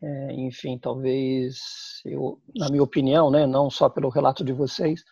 É, 0.00 0.32
enfim, 0.34 0.78
talvez, 0.78 2.00
eu, 2.04 2.40
na 2.56 2.68
minha 2.68 2.82
opinião, 2.82 3.30
né? 3.30 3.44
Não 3.44 3.68
só 3.70 3.88
pelo 3.88 4.08
relato 4.08 4.44
de 4.44 4.52
vocês, 4.52 5.04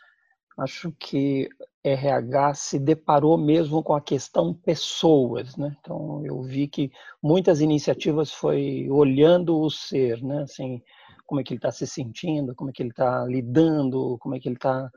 acho 0.56 0.92
que 0.92 1.48
RH 1.82 2.54
se 2.54 2.78
deparou 2.78 3.36
mesmo 3.36 3.82
com 3.82 3.94
a 3.94 4.00
questão 4.00 4.54
pessoas, 4.54 5.56
né? 5.56 5.76
Então, 5.80 6.24
eu 6.24 6.42
vi 6.42 6.68
que 6.68 6.92
muitas 7.22 7.60
iniciativas 7.60 8.32
foi 8.32 8.88
olhando 8.88 9.58
o 9.60 9.68
ser, 9.68 10.22
né? 10.22 10.42
Assim, 10.42 10.80
como 11.28 11.42
é 11.42 11.44
que 11.44 11.52
ele 11.52 11.58
está 11.58 11.70
se 11.70 11.86
sentindo, 11.86 12.54
como 12.54 12.70
é 12.70 12.72
que 12.72 12.82
ele 12.82 12.88
está 12.90 13.24
lidando, 13.26 14.16
como 14.18 14.34
é 14.34 14.40
que 14.40 14.48
ele 14.48 14.56
está 14.56 14.90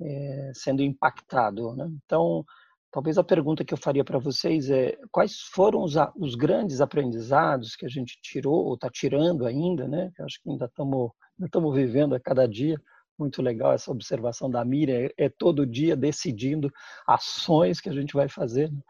é, 0.00 0.50
sendo 0.54 0.82
impactado. 0.82 1.76
Né? 1.76 1.86
Então, 2.02 2.42
talvez 2.90 3.18
a 3.18 3.22
pergunta 3.22 3.62
que 3.62 3.74
eu 3.74 3.78
faria 3.78 4.02
para 4.02 4.18
vocês 4.18 4.70
é 4.70 4.98
quais 5.12 5.38
foram 5.52 5.82
os, 5.82 5.94
os, 6.16 6.34
grandes 6.34 6.80
aprendizados 6.80 7.76
que 7.76 7.84
a 7.84 7.90
gente 7.90 8.18
tirou 8.22 8.64
ou 8.64 8.74
está 8.74 8.88
tirando 8.88 9.44
ainda, 9.44 9.86
né? 9.86 10.10
Eu 10.18 10.24
acho 10.24 10.40
que 10.42 10.50
ainda 10.50 10.64
estamos 10.64 11.10
estamos 11.44 11.74
vivendo 11.74 12.14
a 12.14 12.20
cada 12.20 12.48
dia. 12.48 12.80
Muito 13.18 13.42
legal 13.42 13.72
essa 13.72 13.90
observação 13.90 14.50
da 14.50 14.64
Miriam. 14.64 14.96
É, 14.96 15.26
é 15.26 15.28
todo 15.28 15.66
dia 15.66 15.94
decidindo 15.94 16.70
ações 17.06 17.80
que 17.80 17.90
a 17.90 17.92
gente 17.92 18.14
vai 18.14 18.28
fazer. 18.28 18.72
Né? 18.72 18.80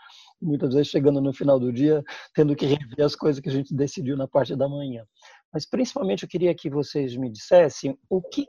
Muitas 0.40 0.74
vezes 0.74 0.88
chegando 0.88 1.20
no 1.20 1.32
final 1.32 1.58
do 1.58 1.72
dia, 1.72 2.04
tendo 2.32 2.54
que 2.54 2.66
rever 2.66 3.04
as 3.04 3.16
coisas 3.16 3.40
que 3.40 3.48
a 3.48 3.52
gente 3.52 3.74
decidiu 3.74 4.16
na 4.16 4.28
parte 4.28 4.54
da 4.54 4.68
manhã. 4.68 5.04
Mas 5.56 5.64
principalmente 5.64 6.22
eu 6.22 6.28
queria 6.28 6.54
que 6.54 6.68
vocês 6.68 7.16
me 7.16 7.30
dissessem 7.30 7.98
o 8.10 8.20
que 8.20 8.46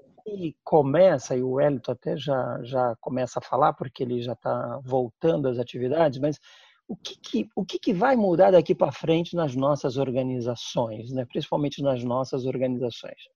começa, 0.61 1.37
e 1.37 1.41
o 1.41 1.51
Wellington 1.51 1.93
até 1.93 2.17
já, 2.17 2.61
já 2.63 2.97
começa 2.99 3.39
a 3.39 3.41
falar, 3.41 3.71
porque 3.71 4.03
ele 4.03 4.21
já 4.21 4.33
está 4.33 4.77
voltando 4.83 5.47
às 5.47 5.57
atividades, 5.57 6.19
mas 6.19 6.37
o 6.85 6.97
que, 6.97 7.17
que, 7.17 7.49
o 7.55 7.63
que, 7.63 7.79
que 7.79 7.93
vai 7.93 8.17
mudar 8.17 8.51
daqui 8.51 8.75
para 8.75 8.91
frente 8.91 9.37
nas 9.37 9.55
nossas 9.55 9.95
organizações, 9.95 11.09
né? 11.13 11.23
principalmente 11.23 11.81
nas 11.81 12.03
nossas 12.03 12.45
organizações? 12.45 13.29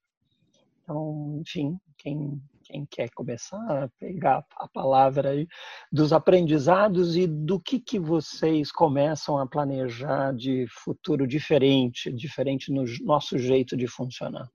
Então, 0.82 1.38
enfim, 1.40 1.78
quem, 1.96 2.42
quem 2.72 2.86
quer 2.86 3.10
começar 3.10 3.84
a 3.84 3.88
pegar 4.00 4.42
a 4.56 4.66
palavra 4.66 5.30
aí 5.30 5.46
dos 5.92 6.12
aprendizados 6.12 7.16
e 7.16 7.26
do 7.26 7.60
que, 7.60 7.78
que 7.78 7.98
vocês 7.98 8.72
começam 8.72 9.36
a 9.36 9.46
planejar 9.46 10.32
de 10.32 10.66
futuro 10.70 11.26
diferente, 11.26 12.10
diferente 12.10 12.72
no 12.72 12.84
nosso 13.02 13.36
jeito 13.36 13.76
de 13.76 13.86
funcionar. 13.86 14.48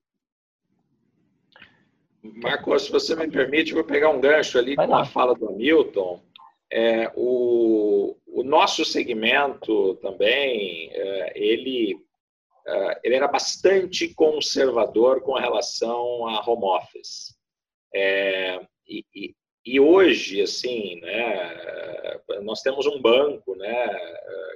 Marcos, 2.24 2.86
se 2.86 2.92
você 2.92 3.16
me 3.16 3.30
permite, 3.30 3.74
vou 3.74 3.84
pegar 3.84 4.10
um 4.10 4.20
gancho 4.20 4.58
ali 4.58 4.76
com 4.76 4.96
a 4.96 5.06
fala 5.06 5.36
do 5.36 5.48
Hamilton. 5.50 6.22
É, 6.70 7.10
o, 7.16 8.18
o, 8.26 8.44
nosso 8.44 8.84
segmento 8.84 9.96
também, 10.02 10.90
é, 10.92 11.32
ele, 11.36 11.98
é, 12.66 13.00
ele 13.04 13.16
era 13.16 13.28
bastante 13.28 14.14
conservador 14.14 15.22
com 15.22 15.36
relação 15.36 16.28
a 16.28 16.44
home 16.46 16.66
office. 16.66 17.37
É, 17.94 18.60
e, 18.88 19.06
e, 19.16 19.36
e, 19.66 19.80
hoje, 19.80 20.42
assim, 20.42 21.00
né, 21.02 22.20
nós 22.42 22.62
temos 22.62 22.86
um 22.86 23.02
banco, 23.02 23.56
né, 23.56 23.88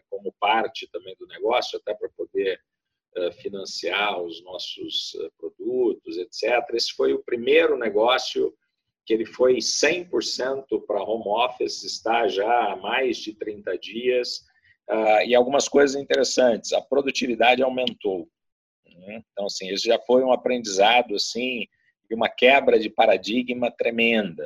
como 0.10 0.34
parte 0.40 0.90
também 0.92 1.16
do 1.20 1.28
negócio, 1.28 1.80
até 1.80 1.94
para 1.94 2.10
poder 2.10 2.62
eh, 3.14 3.32
financiar 3.34 4.22
os 4.22 4.42
nossos 4.42 5.16
eh, 5.16 5.30
produtos, 5.38 6.18
etc. 6.18 6.64
Esse 6.74 6.94
foi 6.94 7.12
o 7.12 7.22
primeiro 7.22 7.78
negócio 7.78 8.54
que 9.06 9.14
ele 9.14 9.26
foi 9.26 9.58
100% 9.58 10.86
para 10.88 11.04
home 11.04 11.28
office, 11.28 11.84
está 11.84 12.30
já 12.30 12.72
há 12.72 12.78
mais 12.78 13.18
de 13.18 13.34
30 13.34 13.78
dias, 13.78 14.46
uh, 14.90 15.26
e 15.26 15.36
algumas 15.36 15.68
coisas 15.68 16.02
interessantes, 16.02 16.72
a 16.72 16.82
produtividade 16.82 17.62
aumentou. 17.62 18.30
Né? 18.86 19.22
Então, 19.32 19.48
assim, 19.48 19.70
esse 19.70 19.88
já 19.88 20.00
foi 20.00 20.24
um 20.24 20.32
aprendizado, 20.32 21.16
assim, 21.16 21.68
e 22.12 22.16
uma 22.16 22.30
quebra 22.30 22.80
de 22.80 22.90
paradigma 22.90 23.72
tremenda 23.72 24.46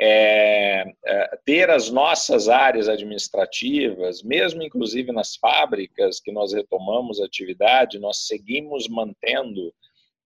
é, 0.00 0.84
é, 1.04 1.38
ter 1.44 1.70
as 1.70 1.90
nossas 1.90 2.48
áreas 2.48 2.88
administrativas, 2.88 4.22
mesmo 4.22 4.62
inclusive 4.62 5.12
nas 5.12 5.36
fábricas 5.36 6.20
que 6.20 6.32
nós 6.32 6.52
retomamos 6.52 7.20
a 7.20 7.24
atividade, 7.24 7.98
nós 7.98 8.26
seguimos 8.26 8.88
mantendo 8.88 9.72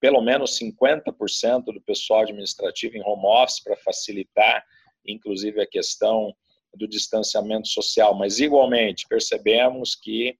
pelo 0.00 0.20
menos 0.20 0.58
50% 0.58 1.64
do 1.66 1.80
pessoal 1.80 2.20
administrativo 2.20 2.96
em 2.96 3.02
home 3.02 3.26
office 3.26 3.62
para 3.62 3.76
facilitar, 3.76 4.64
inclusive, 5.06 5.60
a 5.60 5.66
questão 5.66 6.34
do 6.74 6.86
distanciamento 6.86 7.68
social. 7.68 8.14
Mas, 8.14 8.38
igualmente, 8.38 9.06
percebemos 9.08 9.94
que 9.94 10.36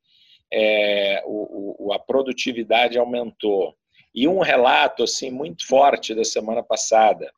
é, 0.52 1.22
o, 1.24 1.86
o, 1.86 1.92
a 1.92 1.98
produtividade 1.98 2.98
aumentou. 2.98 3.74
E 4.16 4.26
um 4.26 4.40
relato 4.40 5.02
assim 5.02 5.30
muito 5.30 5.66
forte 5.66 6.14
da 6.14 6.24
semana 6.24 6.62
passada, 6.62 7.30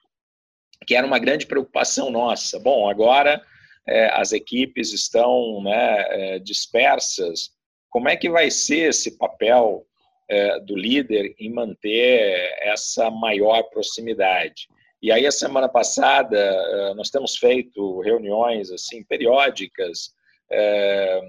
que 0.86 0.94
era 0.94 1.04
uma 1.04 1.18
grande 1.18 1.44
preocupação 1.44 2.08
nossa. 2.08 2.60
Bom, 2.60 2.88
agora 2.88 3.42
é, 3.84 4.08
as 4.12 4.30
equipes 4.32 4.92
estão 4.92 5.60
né, 5.60 6.04
é, 6.08 6.38
dispersas. 6.38 7.50
Como 7.90 8.08
é 8.08 8.16
que 8.16 8.30
vai 8.30 8.48
ser 8.48 8.90
esse 8.90 9.18
papel 9.18 9.84
é, 10.30 10.60
do 10.60 10.76
líder 10.76 11.34
em 11.36 11.52
manter 11.52 12.56
essa 12.60 13.10
maior 13.10 13.64
proximidade? 13.64 14.68
E 15.02 15.10
aí 15.10 15.26
a 15.26 15.32
semana 15.32 15.68
passada 15.68 16.38
é, 16.38 16.94
nós 16.94 17.10
temos 17.10 17.36
feito 17.36 18.00
reuniões 18.02 18.70
assim 18.70 19.02
periódicas 19.02 20.12
é, 20.50 21.20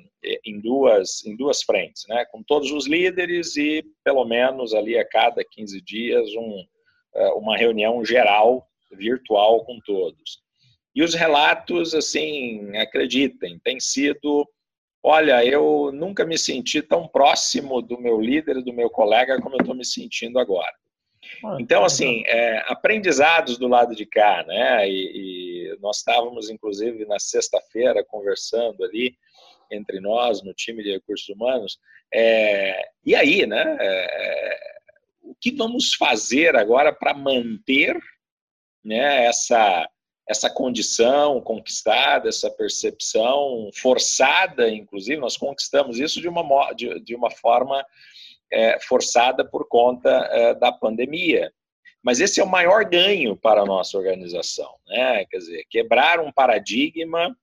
em 0.46 0.60
duas 0.60 1.26
em 1.26 1.36
duas 1.36 1.62
frentes, 1.64 2.06
né, 2.08 2.26
com 2.32 2.42
todos 2.44 2.72
os 2.72 2.88
líderes 2.88 3.56
e 3.58 3.84
pelo 4.04 4.26
menos 4.26 4.74
ali 4.74 4.98
a 4.98 5.08
cada 5.08 5.44
15 5.44 5.82
dias 5.82 6.30
um, 6.36 6.64
é, 7.16 7.28
uma 7.30 7.58
reunião 7.58 8.04
geral 8.04 8.68
virtual 8.92 9.66
com 9.66 9.80
todos. 9.80 10.40
E 10.96 11.04
os 11.04 11.14
relatos, 11.14 11.94
assim, 11.94 12.76
acreditem, 12.78 13.60
tem 13.60 13.80
sido, 13.80 14.48
olha, 15.04 15.46
eu 15.46 15.92
nunca 15.94 16.26
me 16.26 16.38
senti 16.38 16.82
tão 16.82 17.08
próximo 17.08 17.82
do 17.82 18.00
meu 18.00 18.20
líder, 18.20 18.64
do 18.64 18.74
meu 18.74 18.90
colega, 18.90 19.40
como 19.40 19.56
eu 19.56 19.62
estou 19.62 19.76
me 19.76 19.86
sentindo 19.86 20.40
agora. 20.40 20.74
Ah, 21.46 21.58
então, 21.60 21.86
assim, 21.86 22.24
é, 22.26 22.64
aprendizados 22.68 23.58
do 23.58 23.68
lado 23.68 23.96
de 23.96 24.06
cá, 24.06 24.44
né? 24.48 24.90
E, 24.90 24.94
e 24.94 25.39
nós 25.80 25.98
estávamos, 25.98 26.50
inclusive, 26.50 27.06
na 27.06 27.20
sexta-feira 27.20 28.04
conversando 28.04 28.84
ali 28.84 29.16
entre 29.72 30.00
nós, 30.00 30.44
no 30.44 30.54
time 30.54 30.84
de 30.84 30.92
recursos 30.92 31.30
humanos. 31.30 31.80
É, 32.14 32.90
e 33.06 33.16
aí, 33.16 33.46
né? 33.46 33.78
É, 33.80 34.60
o 35.24 35.36
que 35.40 35.52
vamos 35.52 35.94
fazer 35.94 36.56
agora 36.56 36.92
para 36.92 37.14
manter 37.14 37.96
né, 38.84 39.26
essa, 39.26 39.88
essa 40.28 40.50
condição 40.50 41.40
conquistada, 41.42 42.30
essa 42.30 42.50
percepção 42.50 43.70
forçada, 43.76 44.70
inclusive, 44.70 45.20
nós 45.20 45.38
conquistamos 45.38 46.00
isso 46.00 46.20
de 46.20 46.28
uma, 46.28 46.74
de, 46.74 47.00
de 47.02 47.16
uma 47.16 47.30
forma 47.30 47.86
é, 48.52 48.80
forçada 48.80 49.46
por 49.46 49.68
conta 49.68 50.10
é, 50.10 50.54
da 50.56 50.72
pandemia. 50.72 51.54
Mas 52.04 52.20
esse 52.20 52.40
é 52.40 52.44
o 52.44 52.50
maior 52.50 52.86
ganho 52.86 53.36
para 53.36 53.62
a 53.62 53.66
nossa 53.66 53.98
organização, 53.98 54.74
né? 54.88 55.26
Quer 55.26 55.38
dizer, 55.38 55.66
quebrar 55.70 56.20
um 56.20 56.32
paradigma 56.32 57.36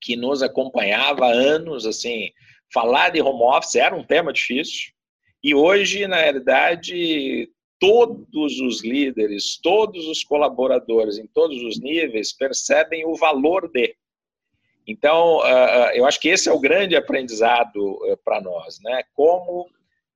que 0.00 0.16
nos 0.16 0.42
acompanhava 0.42 1.26
há 1.26 1.32
anos, 1.32 1.86
assim, 1.86 2.30
falar 2.72 3.10
de 3.10 3.20
home 3.20 3.42
office 3.42 3.76
era 3.76 3.94
um 3.94 4.04
tema 4.04 4.32
difícil, 4.32 4.92
e 5.42 5.54
hoje, 5.54 6.06
na 6.06 6.16
realidade, 6.16 7.50
todos 7.78 8.60
os 8.60 8.84
líderes, 8.84 9.58
todos 9.62 10.06
os 10.06 10.22
colaboradores 10.22 11.18
em 11.18 11.26
todos 11.26 11.62
os 11.62 11.80
níveis 11.80 12.32
percebem 12.32 13.06
o 13.06 13.14
valor 13.14 13.70
de. 13.72 13.96
Então, 14.86 15.40
ah, 15.40 15.86
ah, 15.86 15.96
eu 15.96 16.04
acho 16.04 16.20
que 16.20 16.28
esse 16.28 16.48
é 16.48 16.52
o 16.52 16.60
grande 16.60 16.94
aprendizado 16.94 17.98
eh, 18.06 18.16
para 18.22 18.40
nós, 18.40 18.78
né? 18.82 19.02
Como 19.14 19.66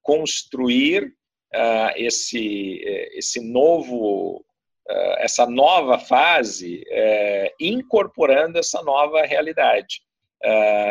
construir 0.03 1.15
ah, 1.55 1.93
esse 1.97 2.83
eh, 2.85 3.19
esse 3.19 3.41
novo 3.41 4.45
essa 5.19 5.47
nova 5.47 5.99
fase 5.99 6.85
eh, 6.89 7.55
incorporando 7.59 8.59
essa 8.59 8.83
nova 8.83 9.23
realidade. 9.23 10.03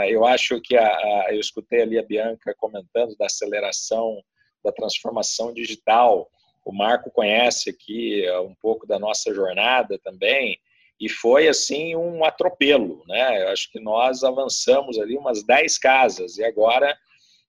eu 0.10 0.26
acho 0.26 0.60
que 0.62 0.76
a, 0.76 0.88
a, 0.88 1.28
eu 1.30 1.39
escutei 1.39 1.84
ali 1.84 1.99
a 1.99 2.04
Bianca 2.04 2.56
comentando 2.58 3.15
da 3.17 3.28
aceleração 3.28 4.19
da 4.63 4.71
transformação 4.71 5.54
digital 5.54 6.28
o 6.65 6.71
Marco 6.71 7.12
conhece 7.12 7.69
aqui 7.69 8.26
é, 8.26 8.39
um 8.39 8.56
pouco 8.56 8.88
da 8.88 8.97
nossa 8.97 9.34
jornada 9.34 9.99
também, 9.99 10.58
e 10.99 11.10
foi 11.10 11.47
assim 11.47 11.95
um 11.95 12.23
atropelo, 12.23 13.04
né? 13.08 13.43
Eu 13.43 13.49
acho 13.49 13.69
que 13.71 13.80
nós 13.80 14.23
avançamos 14.23 14.97
ali 14.97 15.17
umas 15.17 15.43
10 15.43 15.78
casas, 15.78 16.38
e 16.38 16.43
agora 16.43 16.95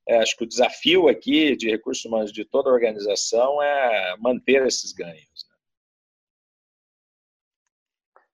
acho 0.08 0.36
que 0.36 0.44
o 0.44 0.48
desafio 0.48 1.08
aqui 1.08 1.56
de 1.56 1.70
recursos 1.70 2.04
humanos 2.04 2.32
de 2.32 2.44
toda 2.44 2.68
a 2.68 2.72
organização 2.72 3.62
é 3.62 4.16
manter 4.18 4.66
esses 4.66 4.92
ganhos. 4.92 5.46
Né? 5.48 5.56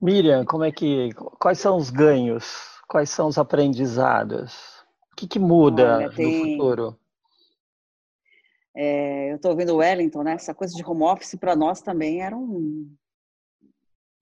Miriam, 0.00 0.44
como 0.44 0.64
é 0.64 0.72
que, 0.72 1.10
quais 1.38 1.58
são 1.58 1.76
os 1.76 1.90
ganhos? 1.90 2.80
Quais 2.88 3.10
são 3.10 3.28
os 3.28 3.38
aprendizados? 3.38 4.80
O 5.12 5.16
que, 5.16 5.28
que 5.28 5.38
muda 5.38 5.98
Olha, 5.98 6.10
tem... 6.10 6.38
no 6.38 6.50
futuro? 6.52 7.00
É, 8.74 9.30
eu 9.30 9.36
estou 9.36 9.50
ouvindo 9.50 9.74
o 9.74 9.76
Wellington, 9.76 10.22
né? 10.22 10.32
Essa 10.32 10.54
coisa 10.54 10.74
de 10.74 10.84
home 10.84 11.02
office 11.02 11.34
para 11.34 11.54
nós 11.54 11.82
também 11.82 12.22
era 12.22 12.36
um 12.36 12.92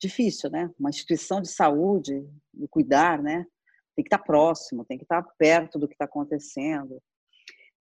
difícil, 0.00 0.50
né? 0.50 0.70
Uma 0.78 0.90
instituição 0.90 1.40
de 1.40 1.48
saúde, 1.48 2.26
de 2.52 2.68
cuidar, 2.68 3.22
né? 3.22 3.46
Tem 3.94 4.02
que 4.02 4.08
estar 4.08 4.18
tá 4.18 4.24
próximo, 4.24 4.84
tem 4.84 4.96
que 4.96 5.04
estar 5.04 5.22
tá 5.22 5.32
perto 5.38 5.78
do 5.78 5.86
que 5.86 5.94
está 5.94 6.06
acontecendo. 6.06 7.00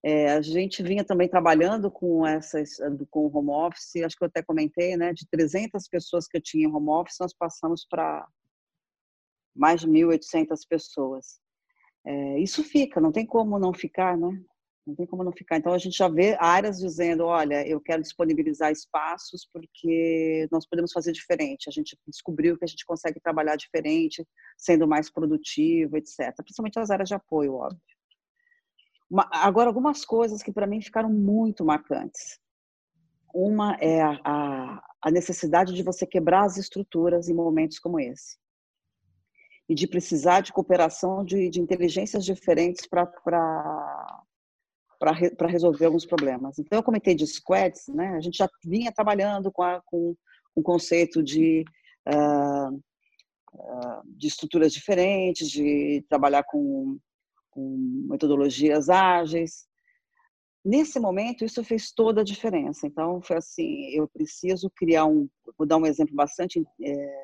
É, 0.09 0.31
a 0.31 0.41
gente 0.41 0.81
vinha 0.81 1.03
também 1.03 1.27
trabalhando 1.27 1.91
com 1.91 2.25
essas, 2.25 2.77
com 3.11 3.27
o 3.27 3.37
home 3.37 3.49
office, 3.49 3.97
acho 3.97 4.15
que 4.15 4.23
eu 4.23 4.27
até 4.29 4.41
comentei, 4.41 4.95
né, 4.95 5.11
de 5.11 5.27
300 5.27 5.85
pessoas 5.89 6.29
que 6.29 6.37
eu 6.37 6.41
tinha 6.41 6.65
em 6.65 6.71
home 6.71 6.87
office, 6.87 7.17
nós 7.19 7.33
passamos 7.33 7.85
para 7.85 8.25
mais 9.53 9.81
de 9.81 9.87
1.800 9.89 10.59
pessoas. 10.69 11.41
É, 12.05 12.39
isso 12.39 12.63
fica, 12.63 13.01
não 13.01 13.11
tem 13.11 13.25
como 13.25 13.59
não 13.59 13.73
ficar, 13.73 14.17
né? 14.17 14.29
Não 14.85 14.95
tem 14.95 15.05
como 15.05 15.25
não 15.25 15.33
ficar. 15.33 15.57
Então 15.57 15.73
a 15.73 15.77
gente 15.77 15.97
já 15.97 16.07
vê 16.07 16.37
áreas 16.39 16.79
dizendo, 16.79 17.25
olha, 17.25 17.67
eu 17.67 17.81
quero 17.81 18.01
disponibilizar 18.01 18.71
espaços 18.71 19.45
porque 19.51 20.47
nós 20.49 20.65
podemos 20.65 20.93
fazer 20.93 21.11
diferente. 21.11 21.67
A 21.67 21.71
gente 21.71 21.99
descobriu 22.07 22.57
que 22.57 22.63
a 22.63 22.67
gente 22.67 22.85
consegue 22.85 23.19
trabalhar 23.19 23.57
diferente, 23.57 24.25
sendo 24.57 24.87
mais 24.87 25.11
produtivo, 25.11 25.97
etc. 25.97 26.33
Principalmente 26.37 26.79
as 26.79 26.89
áreas 26.89 27.09
de 27.09 27.15
apoio, 27.15 27.55
óbvio. 27.55 27.96
Uma, 29.09 29.27
agora 29.31 29.69
algumas 29.69 30.03
coisas 30.03 30.43
que 30.43 30.51
para 30.51 30.67
mim 30.67 30.81
ficaram 30.81 31.09
muito 31.09 31.65
marcantes. 31.65 32.39
Uma 33.33 33.75
é 33.79 34.01
a, 34.01 34.19
a, 34.23 34.83
a 35.03 35.11
necessidade 35.11 35.73
de 35.73 35.83
você 35.83 36.05
quebrar 36.05 36.43
as 36.43 36.57
estruturas 36.57 37.29
em 37.29 37.33
momentos 37.33 37.79
como 37.79 37.99
esse 37.99 38.37
e 39.69 39.75
de 39.75 39.87
precisar 39.87 40.41
de 40.41 40.53
cooperação 40.53 41.23
de, 41.25 41.49
de 41.49 41.59
inteligências 41.59 42.23
diferentes 42.23 42.87
para 42.87 43.05
para 44.99 45.47
resolver 45.47 45.85
alguns 45.85 46.07
problemas. 46.07 46.57
Então, 46.57 46.79
eu 46.79 46.83
comentei 46.83 47.13
de 47.13 47.25
squads, 47.27 47.87
né? 47.89 48.15
a 48.15 48.19
gente 48.19 48.37
já 48.37 48.49
vinha 48.65 48.91
trabalhando 48.91 49.51
com, 49.51 49.61
a, 49.61 49.79
com 49.85 50.15
um 50.55 50.63
conceito 50.63 51.21
de, 51.21 51.63
uh, 52.09 52.83
de 54.05 54.27
estruturas 54.27 54.73
diferentes, 54.73 55.51
de 55.51 56.03
trabalhar 56.09 56.43
com, 56.45 56.97
com 57.57 58.05
metodologias 58.07 58.87
ágeis. 58.87 59.65
Nesse 60.63 60.99
momento, 60.99 61.43
isso 61.43 61.63
fez 61.63 61.91
toda 61.91 62.21
a 62.21 62.23
diferença. 62.23 62.85
Então, 62.85 63.19
foi 63.19 63.37
assim: 63.37 63.89
eu 63.89 64.07
preciso 64.07 64.69
criar 64.75 65.05
um. 65.07 65.27
Vou 65.57 65.65
dar 65.65 65.77
um 65.77 65.85
exemplo 65.87 66.13
bastante 66.13 66.63
é, 66.83 67.23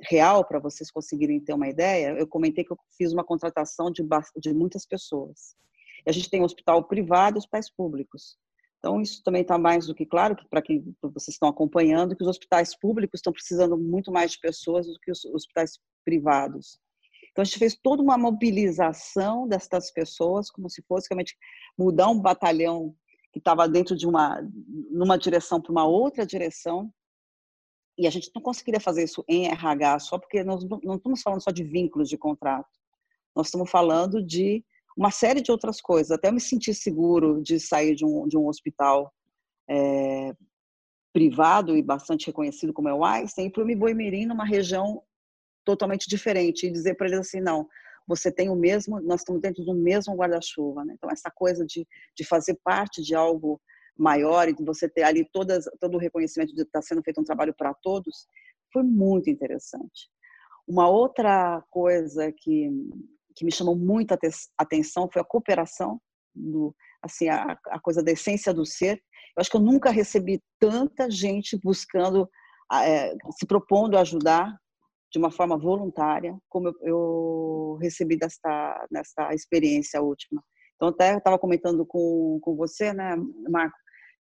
real 0.00 0.46
para 0.46 0.58
vocês 0.58 0.90
conseguirem 0.90 1.40
ter 1.40 1.52
uma 1.52 1.68
ideia. 1.68 2.16
Eu 2.18 2.26
comentei 2.26 2.64
que 2.64 2.72
eu 2.72 2.78
fiz 2.96 3.12
uma 3.12 3.24
contratação 3.24 3.90
de, 3.90 4.02
de 4.38 4.54
muitas 4.54 4.86
pessoas. 4.86 5.54
E 6.06 6.10
a 6.10 6.12
gente 6.12 6.30
tem 6.30 6.40
um 6.40 6.44
hospital 6.44 6.82
privado 6.84 7.36
e 7.36 7.38
hospitais 7.38 7.70
públicos. 7.70 8.38
Então, 8.78 9.00
isso 9.00 9.22
também 9.22 9.42
está 9.42 9.58
mais 9.58 9.86
do 9.86 9.94
que 9.94 10.06
claro, 10.06 10.36
que 10.36 10.46
para 10.48 10.60
quem 10.60 10.94
vocês 11.02 11.34
estão 11.34 11.48
acompanhando, 11.48 12.14
que 12.14 12.22
os 12.22 12.28
hospitais 12.28 12.78
públicos 12.78 13.18
estão 13.18 13.32
precisando 13.32 13.76
muito 13.76 14.12
mais 14.12 14.32
de 14.32 14.40
pessoas 14.40 14.86
do 14.86 14.98
que 15.00 15.10
os 15.10 15.24
hospitais 15.24 15.78
privados. 16.04 16.78
Então, 17.34 17.42
a 17.42 17.44
gente 17.44 17.58
fez 17.58 17.74
toda 17.74 18.00
uma 18.00 18.16
mobilização 18.16 19.48
dessas 19.48 19.90
pessoas, 19.90 20.48
como 20.48 20.70
se 20.70 20.80
fosse 20.82 21.08
realmente 21.10 21.36
mudar 21.76 22.08
um 22.08 22.20
batalhão 22.20 22.94
que 23.32 23.40
estava 23.40 23.68
dentro 23.68 23.96
de 23.96 24.06
uma, 24.06 24.40
numa 24.88 25.18
direção 25.18 25.60
para 25.60 25.72
uma 25.72 25.84
outra 25.84 26.24
direção. 26.24 26.88
E 27.98 28.06
a 28.06 28.10
gente 28.10 28.30
não 28.32 28.40
conseguiria 28.40 28.78
fazer 28.78 29.02
isso 29.02 29.24
em 29.26 29.48
RH 29.48 29.98
só 29.98 30.16
porque 30.16 30.44
nós 30.44 30.64
não 30.84 30.94
estamos 30.94 31.22
falando 31.22 31.42
só 31.42 31.50
de 31.50 31.64
vínculos 31.64 32.08
de 32.08 32.16
contrato. 32.16 32.70
Nós 33.34 33.48
estamos 33.48 33.68
falando 33.68 34.24
de 34.24 34.64
uma 34.96 35.10
série 35.10 35.40
de 35.40 35.50
outras 35.50 35.80
coisas. 35.80 36.12
Até 36.12 36.30
me 36.30 36.40
sentir 36.40 36.72
seguro 36.72 37.42
de 37.42 37.58
sair 37.58 37.96
de 37.96 38.04
um, 38.04 38.28
de 38.28 38.38
um 38.38 38.46
hospital 38.46 39.12
é, 39.68 40.32
privado 41.12 41.76
e 41.76 41.82
bastante 41.82 42.28
reconhecido 42.28 42.72
como 42.72 42.88
é 42.88 42.94
o 42.94 43.04
Einstein, 43.04 43.50
para 43.50 43.64
o 43.64 43.66
Miboimirim, 43.66 44.24
numa 44.24 44.44
região 44.44 45.02
totalmente 45.64 46.08
diferente, 46.08 46.66
e 46.66 46.70
dizer 46.70 46.94
para 46.94 47.06
eles 47.06 47.20
assim, 47.20 47.40
não, 47.40 47.68
você 48.06 48.30
tem 48.30 48.50
o 48.50 48.56
mesmo, 48.56 49.00
nós 49.00 49.20
estamos 49.20 49.40
dentro 49.40 49.64
do 49.64 49.74
mesmo 49.74 50.14
guarda-chuva. 50.14 50.84
Né? 50.84 50.94
Então, 50.96 51.10
essa 51.10 51.30
coisa 51.30 51.64
de, 51.64 51.86
de 52.16 52.24
fazer 52.24 52.58
parte 52.62 53.02
de 53.02 53.14
algo 53.14 53.60
maior 53.96 54.48
e 54.48 54.54
de 54.54 54.64
você 54.64 54.88
ter 54.88 55.04
ali 55.04 55.28
todas, 55.32 55.64
todo 55.80 55.94
o 55.94 56.00
reconhecimento 56.00 56.54
de 56.54 56.62
estar 56.62 56.80
tá 56.80 56.82
sendo 56.82 57.02
feito 57.02 57.20
um 57.20 57.24
trabalho 57.24 57.54
para 57.56 57.72
todos, 57.74 58.26
foi 58.72 58.82
muito 58.82 59.30
interessante. 59.30 60.10
Uma 60.66 60.88
outra 60.88 61.62
coisa 61.70 62.32
que, 62.32 62.68
que 63.36 63.44
me 63.44 63.52
chamou 63.52 63.76
muita 63.76 64.18
atenção 64.58 65.08
foi 65.10 65.22
a 65.22 65.24
cooperação, 65.24 66.00
do, 66.34 66.74
assim, 67.02 67.28
a, 67.28 67.56
a, 67.68 67.80
coisa 67.80 68.02
da 68.02 68.10
essência 68.10 68.52
do 68.52 68.66
ser. 68.66 68.96
Eu 69.36 69.40
acho 69.40 69.50
que 69.50 69.56
eu 69.56 69.60
nunca 69.60 69.90
recebi 69.90 70.42
tanta 70.58 71.10
gente 71.10 71.56
buscando, 71.62 72.28
é, 72.72 73.14
se 73.38 73.46
propondo 73.46 73.96
a 73.96 74.00
ajudar 74.00 74.58
de 75.14 75.18
uma 75.18 75.30
forma 75.30 75.56
voluntária, 75.56 76.36
como 76.48 76.66
eu, 76.66 76.74
eu 76.82 77.78
recebi 77.80 78.16
desta, 78.16 78.84
nesta 78.90 79.32
experiência 79.32 80.02
última. 80.02 80.42
Então, 80.74 80.88
até 80.88 81.16
estava 81.16 81.38
comentando 81.38 81.86
com, 81.86 82.40
com 82.42 82.56
você, 82.56 82.92
né, 82.92 83.14
Marco, 83.48 83.78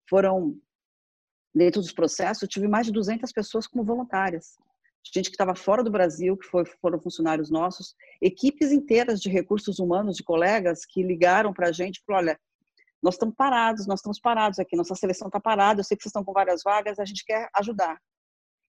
foram, 0.08 0.56
dentro 1.52 1.82
dos 1.82 1.92
processos, 1.92 2.48
tive 2.48 2.68
mais 2.68 2.86
de 2.86 2.92
200 2.92 3.32
pessoas 3.32 3.66
como 3.66 3.84
voluntárias 3.84 4.56
gente 5.12 5.30
que 5.30 5.34
estava 5.34 5.56
fora 5.56 5.84
do 5.84 5.92
Brasil, 5.92 6.38
que 6.38 6.48
foi, 6.48 6.64
foram 6.80 7.02
funcionários 7.02 7.50
nossos, 7.50 7.96
equipes 8.22 8.72
inteiras 8.72 9.20
de 9.20 9.30
recursos 9.30 9.80
humanos, 9.80 10.16
de 10.16 10.24
colegas, 10.24 10.86
que 10.86 11.04
ligaram 11.04 11.52
para 11.52 11.70
a 11.70 11.72
gente 11.72 11.98
e 11.98 12.04
falaram, 12.06 12.28
olha, 12.28 12.40
nós 13.02 13.16
estamos 13.16 13.36
parados, 13.36 13.86
nós 13.86 14.00
estamos 14.00 14.20
parados 14.20 14.60
aqui, 14.60 14.78
nossa 14.78 14.96
seleção 14.96 15.28
está 15.28 15.40
parada, 15.42 15.82
eu 15.82 15.84
sei 15.84 15.98
que 15.98 16.04
vocês 16.04 16.12
estão 16.12 16.24
com 16.24 16.32
várias 16.32 16.62
vagas, 16.64 17.00
a 17.00 17.06
gente 17.06 17.26
quer 17.26 17.50
ajudar. 17.56 18.00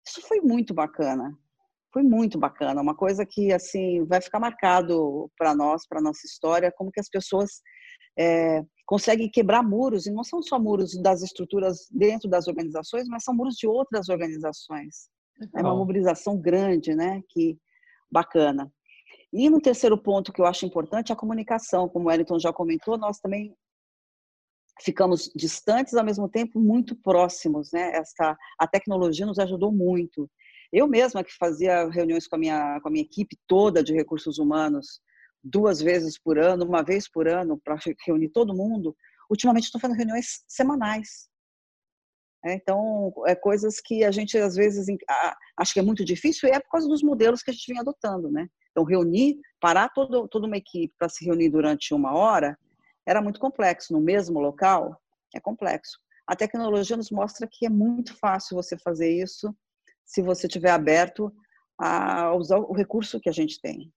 Isso 0.08 0.22
foi 0.28 0.42
muito 0.42 0.74
bacana, 0.74 1.38
foi 1.93 2.01
muito 2.03 2.39
bacana, 2.39 2.82
uma 2.82 2.95
coisa 2.95 3.23
que, 3.23 3.53
assim, 3.53 4.03
vai 4.06 4.19
ficar 4.19 4.39
marcado 4.39 5.29
para 5.38 5.56
nós, 5.56 5.88
para 5.88 6.01
nossa 6.01 6.25
história, 6.25 6.73
como 6.75 6.91
que 6.91 6.99
as 6.99 7.08
pessoas 7.08 7.62
é, 8.17 8.63
conseguem 8.86 9.29
quebrar 9.29 9.63
muros, 9.63 10.08
e 10.08 10.12
não 10.12 10.23
são 10.23 10.41
só 10.41 10.60
muros 10.60 10.99
das 11.01 11.21
estruturas 11.21 11.88
dentro 11.91 12.27
das 12.27 12.47
organizações, 12.47 13.08
mas 13.08 13.23
são 13.23 13.36
muros 13.36 13.56
de 13.56 13.67
outras 13.67 14.10
organizações. 14.10 15.08
É 15.56 15.62
uma 15.62 15.75
mobilização 15.75 16.38
grande, 16.38 16.95
né? 16.95 17.21
Que 17.29 17.58
bacana. 18.12 18.71
E 19.32 19.49
no 19.49 19.60
terceiro 19.60 19.97
ponto 19.97 20.32
que 20.32 20.41
eu 20.41 20.45
acho 20.45 20.65
importante, 20.65 21.12
a 21.12 21.15
comunicação. 21.15 21.89
Como 21.89 22.06
o 22.06 22.08
Wellington 22.10 22.39
já 22.39 22.53
comentou, 22.53 22.97
nós 22.97 23.19
também 23.19 23.56
ficamos 24.82 25.32
distantes, 25.36 25.93
ao 25.95 26.06
mesmo 26.06 26.29
tempo 26.29 26.60
muito 26.60 26.95
próximos, 26.95 27.71
né? 27.71 27.95
Essa, 27.95 28.38
a 28.60 28.67
tecnologia 28.67 29.25
nos 29.25 29.39
ajudou 29.39 29.71
muito. 29.71 30.29
Eu 30.74 30.88
mesma 30.88 31.24
que 31.24 31.32
fazia 31.38 31.88
reuniões 31.88 32.28
com 32.28 32.36
a 32.36 32.40
minha, 32.40 32.82
com 32.82 32.88
a 32.88 32.92
minha 32.92 33.04
equipe 33.04 33.38
toda 33.48 33.84
de 33.84 33.94
recursos 33.94 34.40
humanos, 34.40 35.00
duas 35.44 35.80
vezes 35.80 36.18
por 36.18 36.40
ano, 36.40 36.66
uma 36.66 36.82
vez 36.82 37.08
por 37.08 37.28
ano, 37.28 37.62
para 37.64 37.78
reunir 38.08 38.30
todo 38.30 38.56
mundo, 38.56 38.98
ultimamente 39.30 39.66
estou 39.66 39.80
fazendo 39.80 39.98
reuniões 39.98 40.44
semanais. 40.48 41.30
É, 42.44 42.56
então, 42.56 43.14
é 43.28 43.36
coisas 43.36 43.80
que 43.80 44.04
a 44.04 44.10
gente 44.10 44.36
às 44.36 44.56
vezes 44.56 44.88
acha 45.56 45.74
que 45.74 45.80
é 45.80 45.84
muito 45.84 46.04
difícil 46.04 46.50
e 46.50 46.52
é 46.52 46.60
por 46.60 46.72
causa 46.72 46.88
dos 46.88 47.04
modelos 47.04 47.44
que 47.44 47.52
a 47.52 47.54
gente 47.54 47.72
vem 47.72 47.80
adotando, 47.80 48.32
né? 48.32 48.48
Então, 48.72 48.84
reunir, 48.84 49.40
parar 49.62 49.90
todo, 49.90 50.28
toda 50.28 50.48
uma 50.48 50.58
equipe 50.58 50.92
para 50.98 51.08
se 51.08 51.24
reunir 51.24 51.52
durante 51.52 51.94
uma 51.94 52.16
hora 52.16 52.58
era 53.08 53.22
muito 53.22 53.40
complexo. 53.40 53.94
No 53.94 54.02
mesmo 54.02 54.40
local, 54.40 55.00
é 55.36 55.40
complexo. 55.40 56.00
A 56.26 56.36
tecnologia 56.36 56.98
nos 56.98 57.12
mostra 57.12 57.48
que 57.50 57.68
é 57.68 57.70
muito 57.70 58.18
fácil 58.18 58.56
você 58.56 58.76
fazer 58.76 59.12
isso 59.12 59.56
se 60.06 60.22
você 60.22 60.48
estiver 60.48 60.72
aberto 60.72 61.34
a 61.80 62.36
usar 62.36 62.58
o 62.60 62.74
recurso 62.74 63.20
que 63.20 63.30
a 63.30 63.34
gente 63.34 63.60
tem. 63.60 63.92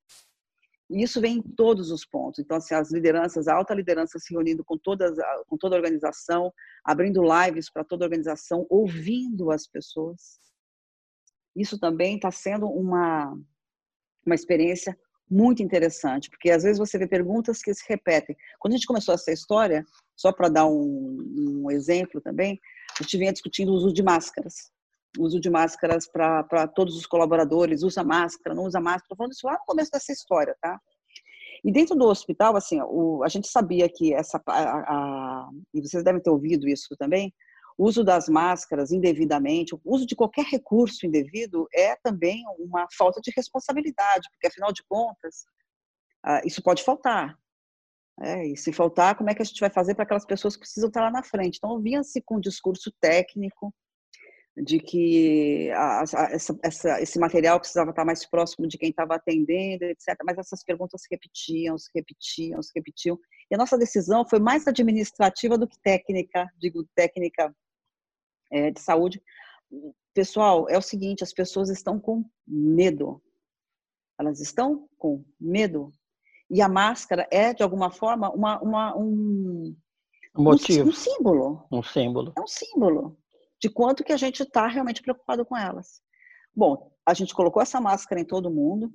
E 0.89 1.03
isso 1.03 1.21
vem 1.21 1.39
em 1.39 1.43
todos 1.43 1.91
os 1.91 2.07
pontos. 2.07 2.39
Então, 2.39 2.57
assim, 2.57 2.75
as 2.75 2.93
lideranças, 2.93 3.49
a 3.49 3.55
alta 3.55 3.75
liderança 3.75 4.19
se 4.19 4.33
reunindo 4.33 4.65
com, 4.65 4.79
todas, 4.79 5.17
com 5.49 5.57
toda 5.57 5.75
a 5.75 5.79
organização, 5.79 6.53
abrindo 6.85 7.23
lives 7.23 7.71
para 7.71 7.85
toda 7.85 8.05
a 8.05 8.07
organização, 8.07 8.67
ouvindo 8.71 9.51
as 9.51 9.67
pessoas. 9.67 10.39
Isso 11.57 11.79
também 11.79 12.17
está 12.17 12.31
sendo 12.31 12.67
uma, 12.67 13.37
uma 14.25 14.35
experiência 14.35 14.97
muito 15.29 15.61
interessante, 15.61 16.31
porque 16.31 16.51
às 16.51 16.63
vezes 16.63 16.79
você 16.79 16.97
vê 16.99 17.09
perguntas 17.09 17.61
que 17.61 17.75
se 17.75 17.85
repetem. 17.89 18.37
Quando 18.61 18.75
a 18.75 18.77
gente 18.77 18.87
começou 18.87 19.13
essa 19.13 19.33
história, 19.33 19.85
só 20.15 20.33
para 20.33 20.49
dar 20.49 20.67
um, 20.67 21.65
um 21.65 21.71
exemplo 21.71 22.21
também, 22.21 22.61
a 22.99 23.03
gente 23.03 23.19
vinha 23.19 23.33
discutindo 23.33 23.73
o 23.73 23.75
uso 23.75 23.93
de 23.93 24.05
máscaras 24.05 24.71
uso 25.19 25.41
de 25.41 25.51
máscaras 25.51 26.07
para 26.07 26.67
todos 26.69 26.97
os 26.97 27.07
colaboradores, 27.07 27.83
usa 27.83 28.05
máscara, 28.05 28.55
não 28.55 28.65
usa 28.65 28.81
máscara. 28.81 29.05
Estou 29.05 29.17
falando 29.17 29.33
isso 29.33 29.47
lá 29.47 29.55
no 29.55 29.65
começo 29.67 29.91
dessa 29.91 30.13
história, 30.13 30.57
tá? 30.61 30.81
E 31.65 31.73
dentro 31.73 31.97
do 31.97 32.07
hospital, 32.07 32.57
assim, 32.57 32.81
o, 32.83 33.23
a 33.25 33.29
gente 33.29 33.49
sabia 33.49 33.89
que 33.89 34.15
essa, 34.15 34.41
a, 34.47 34.79
a, 34.79 35.49
e 35.75 35.81
vocês 35.81 36.05
devem 36.05 36.23
ter 36.23 36.31
ouvido 36.31 36.69
isso 36.69 36.95
também, 36.97 37.33
o 37.79 37.87
uso 37.87 38.03
das 38.03 38.29
máscaras 38.29 38.91
indevidamente, 38.91 39.75
o 39.75 39.81
uso 39.85 40.07
de 40.07 40.17
qualquer 40.17 40.47
recurso 40.47 41.07
indevido 41.07 41.67
é 41.75 41.97
também 41.97 42.43
uma 42.59 42.87
falta 42.97 43.21
de 43.21 43.33
responsabilidade, 43.37 44.29
porque 44.31 44.47
afinal 44.47 44.73
de 44.73 44.83
contas, 44.89 45.45
isso 46.45 46.63
pode 46.63 46.83
faltar. 46.83 47.39
É, 48.19 48.47
e 48.47 48.57
se 48.57 48.73
faltar, 48.73 49.15
como 49.15 49.29
é 49.29 49.35
que 49.35 49.43
a 49.43 49.45
gente 49.45 49.61
vai 49.61 49.69
fazer 49.69 49.95
para 49.95 50.05
aquelas 50.05 50.25
pessoas 50.25 50.57
que 50.57 50.61
precisam 50.61 50.89
estar 50.89 51.03
lá 51.03 51.11
na 51.11 51.23
frente? 51.23 51.59
Então, 51.59 51.79
vinha-se 51.81 52.23
com 52.23 52.37
um 52.37 52.41
discurso 52.41 52.91
técnico, 52.99 53.75
de 54.57 54.81
que 54.81 55.71
a, 55.73 56.01
a, 56.01 56.23
essa, 56.33 56.59
essa, 56.63 57.01
esse 57.03 57.19
material 57.19 57.61
precisava 57.61 57.91
estar 57.91 58.05
mais 58.05 58.25
próximo 58.27 58.67
de 58.67 58.79
quem 58.79 58.89
estava 58.89 59.15
atendendo, 59.15 59.85
etc. 59.85 60.17
Mas 60.25 60.39
essas 60.39 60.65
perguntas 60.65 61.03
se 61.03 61.09
repetiam, 61.11 61.77
se 61.77 61.91
repetiam, 61.95 62.63
se 62.63 62.73
repetiam. 62.75 63.19
E 63.51 63.55
a 63.55 63.59
nossa 63.59 63.77
decisão 63.77 64.27
foi 64.27 64.39
mais 64.39 64.67
administrativa 64.67 65.59
do 65.59 65.69
que 65.69 65.79
técnica, 65.81 66.49
digo 66.57 66.87
técnica 66.95 67.55
é, 68.51 68.71
de 68.71 68.81
saúde. 68.81 69.23
Pessoal, 70.15 70.69
é 70.71 70.79
o 70.79 70.83
seguinte: 70.83 71.23
as 71.23 71.35
pessoas 71.35 71.69
estão 71.69 72.01
com 72.01 72.25
medo. 72.47 73.23
Elas 74.19 74.41
estão 74.41 74.89
com 74.97 75.23
medo. 75.39 75.93
E 76.49 76.63
a 76.63 76.69
máscara 76.69 77.29
é, 77.31 77.53
de 77.53 77.63
alguma 77.63 77.91
forma, 77.91 78.31
uma, 78.31 78.59
uma 78.63 78.97
um, 78.97 79.77
motivo. 80.35 80.87
Um, 80.87 80.89
um 80.89 80.93
símbolo. 80.93 81.67
Um 81.71 81.83
símbolo. 81.83 82.33
É 82.39 82.41
um 82.41 82.47
símbolo 82.47 83.19
de 83.61 83.69
quanto 83.69 84.05
que 84.05 84.13
a 84.13 84.17
gente 84.17 84.43
está 84.43 84.67
realmente 84.67 85.03
preocupado 85.03 85.45
com 85.45 85.57
elas. 85.57 86.01
Bom, 86.55 86.91
a 87.05 87.15
gente 87.15 87.35
colocou 87.35 87.63
essa 87.63 87.81
máscara 87.81 88.21
em 88.21 88.25
todo 88.25 88.51
mundo 88.51 88.93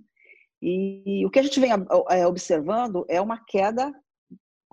e 0.62 1.26
o 1.26 1.30
que 1.30 1.39
a 1.39 1.43
gente 1.43 1.59
vem 1.59 1.72
é, 2.09 2.28
observando 2.28 3.05
é 3.09 3.20
uma 3.20 3.43
queda 3.45 3.91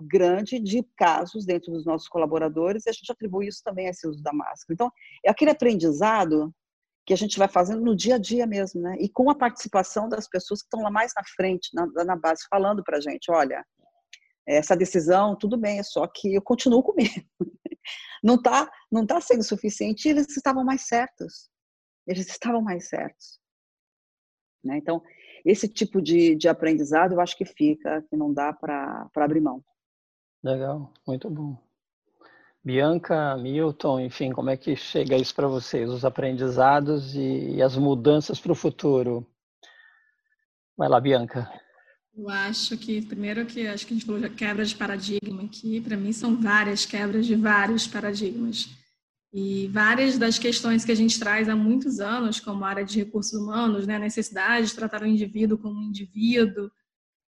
grande 0.01 0.59
de 0.59 0.83
casos 0.95 1.45
dentro 1.45 1.71
dos 1.71 1.85
nossos 1.85 2.07
colaboradores 2.07 2.85
e 2.85 2.89
a 2.89 2.93
gente 2.93 3.11
atribui 3.11 3.47
isso 3.47 3.61
também 3.63 3.87
a 3.87 3.89
esse 3.89 4.07
uso 4.07 4.21
da 4.21 4.31
máscara. 4.31 4.73
Então, 4.73 4.91
é 5.25 5.29
aquele 5.29 5.51
aprendizado 5.51 6.53
que 7.05 7.13
a 7.13 7.17
gente 7.17 7.39
vai 7.39 7.47
fazendo 7.47 7.81
no 7.83 7.95
dia 7.95 8.15
a 8.15 8.19
dia 8.19 8.45
mesmo, 8.45 8.81
né? 8.81 8.95
E 8.99 9.09
com 9.09 9.29
a 9.29 9.35
participação 9.35 10.07
das 10.07 10.27
pessoas 10.27 10.61
que 10.61 10.67
estão 10.67 10.81
lá 10.81 10.91
mais 10.91 11.11
na 11.15 11.23
frente, 11.35 11.69
na, 11.73 11.87
na 12.05 12.15
base, 12.15 12.45
falando 12.49 12.83
para 12.83 12.97
a 12.97 13.01
gente, 13.01 13.31
olha, 13.31 13.65
essa 14.47 14.75
decisão, 14.75 15.35
tudo 15.35 15.57
bem, 15.57 15.81
só 15.83 16.07
que 16.07 16.35
eu 16.35 16.41
continuo 16.41 16.83
com 16.83 16.93
medo. 16.93 17.25
Não 18.23 18.35
está 18.35 18.69
não 18.91 19.05
tá 19.05 19.19
sendo 19.21 19.43
suficiente. 19.43 20.07
Eles 20.07 20.35
estavam 20.35 20.63
mais 20.63 20.87
certos. 20.87 21.49
Eles 22.07 22.27
estavam 22.27 22.61
mais 22.61 22.87
certos. 22.89 23.39
Né? 24.63 24.77
Então, 24.77 25.01
esse 25.45 25.67
tipo 25.67 26.01
de, 26.01 26.35
de 26.35 26.47
aprendizado 26.49 27.13
eu 27.13 27.21
acho 27.21 27.37
que 27.37 27.45
fica, 27.45 28.01
que 28.09 28.15
não 28.15 28.33
dá 28.33 28.51
para 28.51 29.09
abrir 29.15 29.41
mão. 29.41 29.63
Legal, 30.43 30.93
muito 31.07 31.29
bom. 31.29 31.57
Bianca, 32.63 33.37
Milton, 33.37 34.01
enfim, 34.01 34.31
como 34.31 34.49
é 34.49 34.57
que 34.57 34.75
chega 34.75 35.15
isso 35.15 35.33
para 35.33 35.47
vocês, 35.47 35.89
os 35.89 36.03
aprendizados 36.03 37.15
e, 37.15 37.55
e 37.55 37.61
as 37.61 37.77
mudanças 37.77 38.39
para 38.39 38.51
o 38.51 38.55
futuro? 38.55 39.25
Vai 40.77 40.89
lá, 40.89 40.99
Bianca. 40.99 41.49
Eu 42.15 42.29
acho 42.29 42.77
que, 42.77 43.01
primeiro 43.01 43.45
que 43.45 43.67
acho 43.67 43.85
que 43.85 43.93
a 43.93 43.95
gente 43.95 44.05
falou 44.05 44.21
de 44.21 44.29
quebra 44.29 44.65
de 44.65 44.75
paradigma 44.75 45.43
aqui, 45.43 45.79
para 45.79 45.95
mim 45.95 46.11
são 46.11 46.35
várias 46.35 46.85
quebras 46.85 47.25
de 47.25 47.35
vários 47.35 47.87
paradigmas. 47.87 48.69
E 49.31 49.67
várias 49.67 50.17
das 50.17 50.39
questões 50.39 50.83
que 50.83 50.91
a 50.91 50.95
gente 50.95 51.19
traz 51.19 51.47
há 51.47 51.55
muitos 51.55 51.99
anos, 51.99 52.39
como 52.39 52.65
a 52.65 52.69
área 52.69 52.83
de 52.83 52.97
recursos 52.99 53.33
humanos, 53.33 53.85
né, 53.85 53.95
a 53.95 53.99
necessidade 53.99 54.67
de 54.67 54.75
tratar 54.75 55.03
o 55.03 55.07
indivíduo 55.07 55.57
como 55.57 55.79
um 55.79 55.89
indivíduo, 55.89 56.69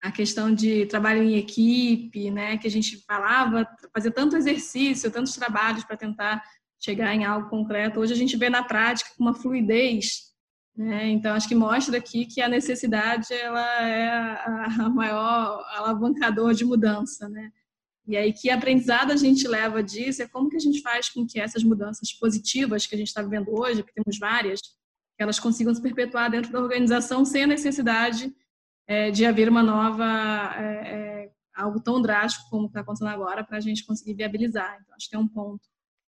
a 0.02 0.12
questão 0.12 0.54
de 0.54 0.88
trabalho 0.88 1.22
em 1.22 1.36
equipe, 1.36 2.32
né, 2.32 2.58
que 2.58 2.68
a 2.68 2.72
gente 2.72 2.98
falava, 3.06 3.68
fazer 3.94 4.12
tanto 4.12 4.36
exercício, 4.36 5.12
tantos 5.12 5.36
trabalhos 5.36 5.84
para 5.84 5.96
tentar 5.96 6.44
chegar 6.80 7.14
em 7.14 7.24
algo 7.24 7.50
concreto. 7.50 8.00
Hoje 8.00 8.14
a 8.14 8.18
gente 8.18 8.36
vê 8.36 8.50
na 8.50 8.64
prática 8.64 9.12
uma 9.20 9.36
fluidez 9.36 10.31
né? 10.76 11.10
Então, 11.10 11.36
acho 11.36 11.48
que 11.48 11.56
mostra 11.56 11.98
aqui 11.98 12.26
que 12.26 12.42
a 12.42 12.48
necessidade 12.48 13.34
ela 13.34 13.88
é 13.88 14.10
a 14.10 14.90
maior 14.90 15.64
alavancador 15.76 16.54
de 16.54 16.64
mudança. 16.64 17.28
Né? 17.28 17.52
E 18.08 18.16
aí, 18.16 18.34
que 18.34 18.50
aprendizado 18.50 19.12
a 19.12 19.16
gente 19.16 19.48
leva 19.48 19.84
disso 19.84 20.24
é 20.24 20.28
como 20.28 20.50
que 20.50 20.56
a 20.56 20.60
gente 20.60 20.82
faz 20.82 21.10
com 21.10 21.26
que 21.26 21.40
essas 21.40 21.64
mudanças 21.64 22.12
positivas 22.14 22.88
que 22.88 22.96
a 22.96 22.98
gente 22.98 23.08
está 23.08 23.22
vivendo 23.22 23.50
hoje, 23.54 23.84
que 23.84 23.94
temos 23.94 24.18
várias, 24.18 24.60
elas 25.18 25.40
consigam 25.40 25.74
se 25.74 25.82
perpetuar 25.82 26.32
dentro 26.32 26.52
da 26.52 26.60
organização 26.60 27.24
sem 27.24 27.44
a 27.44 27.48
necessidade 27.48 28.34
é, 28.88 29.12
de 29.12 29.26
haver 29.26 29.50
uma 29.50 29.62
nova, 29.62 30.06
é, 30.56 31.26
é, 31.26 31.32
algo 31.54 31.80
tão 31.80 32.02
drástico 32.02 32.50
como 32.50 32.68
está 32.68 32.80
acontecendo 32.80 33.10
agora 33.10 33.44
para 33.44 33.58
a 33.58 33.62
gente 33.62 33.86
conseguir 33.86 34.16
viabilizar. 34.16 34.80
Então, 34.82 34.96
acho 34.96 35.10
que 35.10 35.16
é 35.16 35.20
um 35.20 35.28
ponto. 35.28 35.62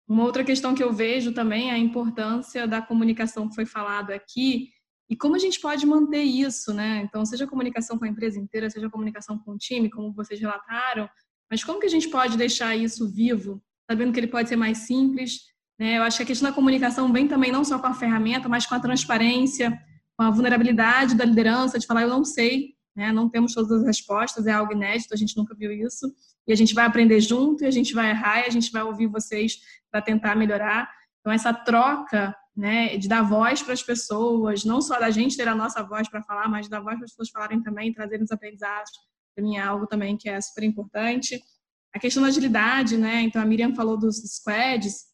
Uma 0.07 0.23
outra 0.23 0.43
questão 0.43 0.75
que 0.75 0.83
eu 0.83 0.91
vejo 0.91 1.33
também 1.33 1.69
é 1.69 1.73
a 1.73 1.77
importância 1.77 2.67
da 2.67 2.81
comunicação 2.81 3.47
que 3.47 3.55
foi 3.55 3.65
falado 3.65 4.11
aqui 4.11 4.69
e 5.09 5.15
como 5.15 5.35
a 5.35 5.39
gente 5.39 5.59
pode 5.59 5.85
manter 5.85 6.23
isso, 6.23 6.73
né? 6.73 7.01
Então, 7.03 7.25
seja 7.25 7.45
a 7.45 7.47
comunicação 7.47 7.97
com 7.97 8.05
a 8.05 8.07
empresa 8.07 8.39
inteira, 8.39 8.69
seja 8.69 8.87
a 8.87 8.89
comunicação 8.89 9.37
com 9.37 9.51
o 9.51 9.57
time, 9.57 9.89
como 9.89 10.13
vocês 10.13 10.39
relataram, 10.39 11.09
mas 11.49 11.63
como 11.63 11.79
que 11.79 11.85
a 11.85 11.89
gente 11.89 12.09
pode 12.09 12.37
deixar 12.37 12.75
isso 12.75 13.09
vivo, 13.11 13.61
sabendo 13.89 14.11
que 14.11 14.19
ele 14.19 14.27
pode 14.27 14.49
ser 14.49 14.55
mais 14.55 14.79
simples, 14.79 15.41
né? 15.79 15.97
Eu 15.97 16.03
acho 16.03 16.17
que 16.17 16.23
a 16.23 16.25
questão 16.25 16.49
da 16.49 16.55
comunicação 16.55 17.11
vem 17.11 17.27
também 17.27 17.51
não 17.51 17.63
só 17.63 17.77
com 17.79 17.87
a 17.87 17.93
ferramenta, 17.93 18.49
mas 18.49 18.65
com 18.65 18.75
a 18.75 18.79
transparência, 18.79 19.77
com 20.17 20.23
a 20.23 20.31
vulnerabilidade 20.31 21.15
da 21.15 21.25
liderança, 21.25 21.77
de 21.77 21.85
falar, 21.85 22.03
eu 22.03 22.09
não 22.09 22.23
sei, 22.25 22.73
né? 22.95 23.11
Não 23.11 23.29
temos 23.29 23.53
todas 23.53 23.71
as 23.71 23.85
respostas, 23.85 24.47
é 24.47 24.51
algo 24.51 24.73
inédito, 24.73 25.13
a 25.13 25.17
gente 25.17 25.35
nunca 25.35 25.55
viu 25.55 25.71
isso. 25.71 26.13
E 26.47 26.53
a 26.53 26.55
gente 26.55 26.73
vai 26.73 26.85
aprender 26.85 27.19
junto, 27.21 27.63
e 27.63 27.67
a 27.67 27.71
gente 27.71 27.93
vai 27.93 28.09
errar, 28.09 28.41
e 28.41 28.45
a 28.47 28.49
gente 28.49 28.71
vai 28.71 28.83
ouvir 28.83 29.07
vocês 29.07 29.57
para 29.91 30.01
tentar 30.01 30.35
melhorar. 30.35 30.89
Então, 31.19 31.31
essa 31.31 31.53
troca 31.53 32.35
né, 32.55 32.97
de 32.97 33.07
dar 33.07 33.23
voz 33.23 33.63
para 33.63 33.73
as 33.73 33.81
pessoas, 33.81 34.63
não 34.63 34.81
só 34.81 34.99
da 34.99 35.09
gente 35.09 35.35
ter 35.35 35.47
a 35.47 35.55
nossa 35.55 35.81
voz 35.81 36.07
para 36.09 36.21
falar, 36.21 36.47
mas 36.47 36.67
dar 36.67 36.81
voz 36.81 36.95
para 36.95 37.05
as 37.05 37.11
pessoas 37.11 37.29
falarem 37.29 37.61
também, 37.63 37.93
trazerem 37.93 38.23
os 38.23 38.31
aprendizados, 38.31 38.91
para 39.33 39.43
mim 39.43 39.55
é 39.57 39.61
algo 39.61 39.87
também 39.87 40.15
que 40.15 40.29
é 40.29 40.39
super 40.39 40.63
importante. 40.63 41.41
A 41.95 41.99
questão 41.99 42.21
da 42.21 42.29
agilidade, 42.29 42.97
né? 42.97 43.21
Então, 43.21 43.41
a 43.41 43.45
Miriam 43.45 43.73
falou 43.73 43.97
dos 43.97 44.17
squads. 44.17 45.05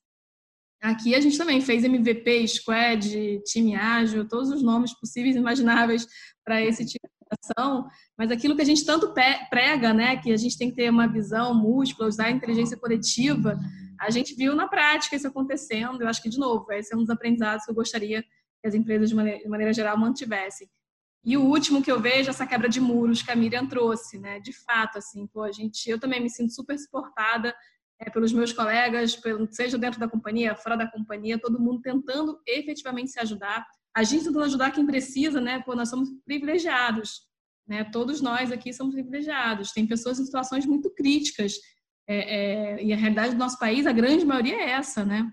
Aqui 0.82 1.14
a 1.14 1.20
gente 1.20 1.38
também 1.38 1.62
fez 1.62 1.84
MVP, 1.84 2.48
squad, 2.48 3.42
time 3.46 3.76
ágil, 3.76 4.28
todos 4.28 4.50
os 4.50 4.64
nomes 4.64 4.94
possíveis 4.94 5.36
e 5.36 5.40
imagináveis 5.40 6.08
para 6.44 6.62
esse 6.62 6.86
tipo 6.86 7.08
de 7.32 7.52
ação, 7.52 7.88
mas 8.18 8.32
aquilo 8.32 8.56
que 8.56 8.62
a 8.62 8.66
gente 8.66 8.86
tanto 8.86 9.14
prega, 9.50 9.94
né, 9.94 10.18
que 10.18 10.32
a 10.32 10.38
gente 10.38 10.58
tem 10.58 10.70
que 10.70 10.76
ter 10.76 10.90
uma 10.90 11.08
visão 11.08 11.54
múltipla, 11.54 12.08
usar 12.08 12.26
a 12.26 12.32
inteligência 12.32 12.78
coletiva, 12.78 13.58
a 14.00 14.10
gente 14.10 14.34
viu 14.36 14.56
na 14.56 14.68
prática 14.68 15.16
isso 15.16 15.28
acontecendo. 15.28 16.02
Eu 16.02 16.08
acho 16.08 16.22
que, 16.22 16.30
de 16.30 16.40
novo, 16.40 16.72
esse 16.72 16.94
é 16.94 16.98
um 16.98 17.02
dos 17.02 17.10
aprendizados 17.10 17.66
que 17.66 17.72
eu 17.72 17.76
gostaria 17.76 18.24
que 18.24 18.68
as 18.68 18.74
empresas, 18.74 19.10
de 19.10 19.16
maneira, 19.16 19.40
de 19.40 19.48
maneira 19.48 19.74
geral, 19.74 19.98
mantivessem. 19.98 20.70
E 21.24 21.36
o 21.36 21.44
último 21.44 21.84
que 21.84 21.92
eu 21.92 22.00
vejo 22.00 22.30
é 22.30 22.32
essa 22.32 22.48
quebra 22.48 22.70
de 22.70 22.80
muros 22.80 23.22
que 23.22 23.32
a 23.32 23.36
Miriam 23.36 23.68
trouxe, 23.68 24.18
né? 24.18 24.40
De 24.40 24.54
fato, 24.54 24.98
assim, 24.98 25.28
pô, 25.28 25.44
a 25.44 25.52
gente, 25.52 25.90
eu 25.90 26.00
também 26.00 26.22
me 26.22 26.30
sinto 26.30 26.54
super 26.54 26.78
suportada 26.78 27.54
é, 28.00 28.10
pelos 28.10 28.32
meus 28.32 28.54
colegas, 28.54 29.16
pelo, 29.18 29.48
seja 29.52 29.78
dentro 29.78 30.00
da 30.00 30.08
companhia, 30.08 30.56
fora 30.56 30.78
da 30.78 30.90
companhia, 30.90 31.38
todo 31.38 31.60
mundo 31.60 31.82
tentando 31.82 32.40
efetivamente 32.48 33.12
se 33.12 33.20
ajudar. 33.20 33.66
A 33.96 34.04
gente 34.04 34.24
tentando 34.24 34.44
ajudar 34.44 34.72
quem 34.72 34.86
precisa, 34.86 35.42
né? 35.42 35.62
Pô, 35.66 35.76
nós 35.76 35.90
somos 35.90 36.10
privilegiados, 36.26 37.22
né? 37.68 37.84
Todos 37.84 38.22
nós 38.22 38.52
aqui 38.52 38.74
somos 38.74 38.94
privilegiados. 38.94 39.72
Tem 39.72 39.88
pessoas 39.88 40.20
em 40.20 40.26
situações 40.26 40.66
muito 40.66 40.90
críticas 40.92 41.54
é, 42.08 42.18
é, 42.18 42.84
e 42.84 42.92
a 42.92 42.96
realidade 42.96 43.36
do 43.36 43.40
nosso 43.40 43.60
país, 43.60 43.86
a 43.86 43.92
grande 43.92 44.26
maioria 44.26 44.56
é 44.56 44.70
essa, 44.72 45.06
né? 45.06 45.32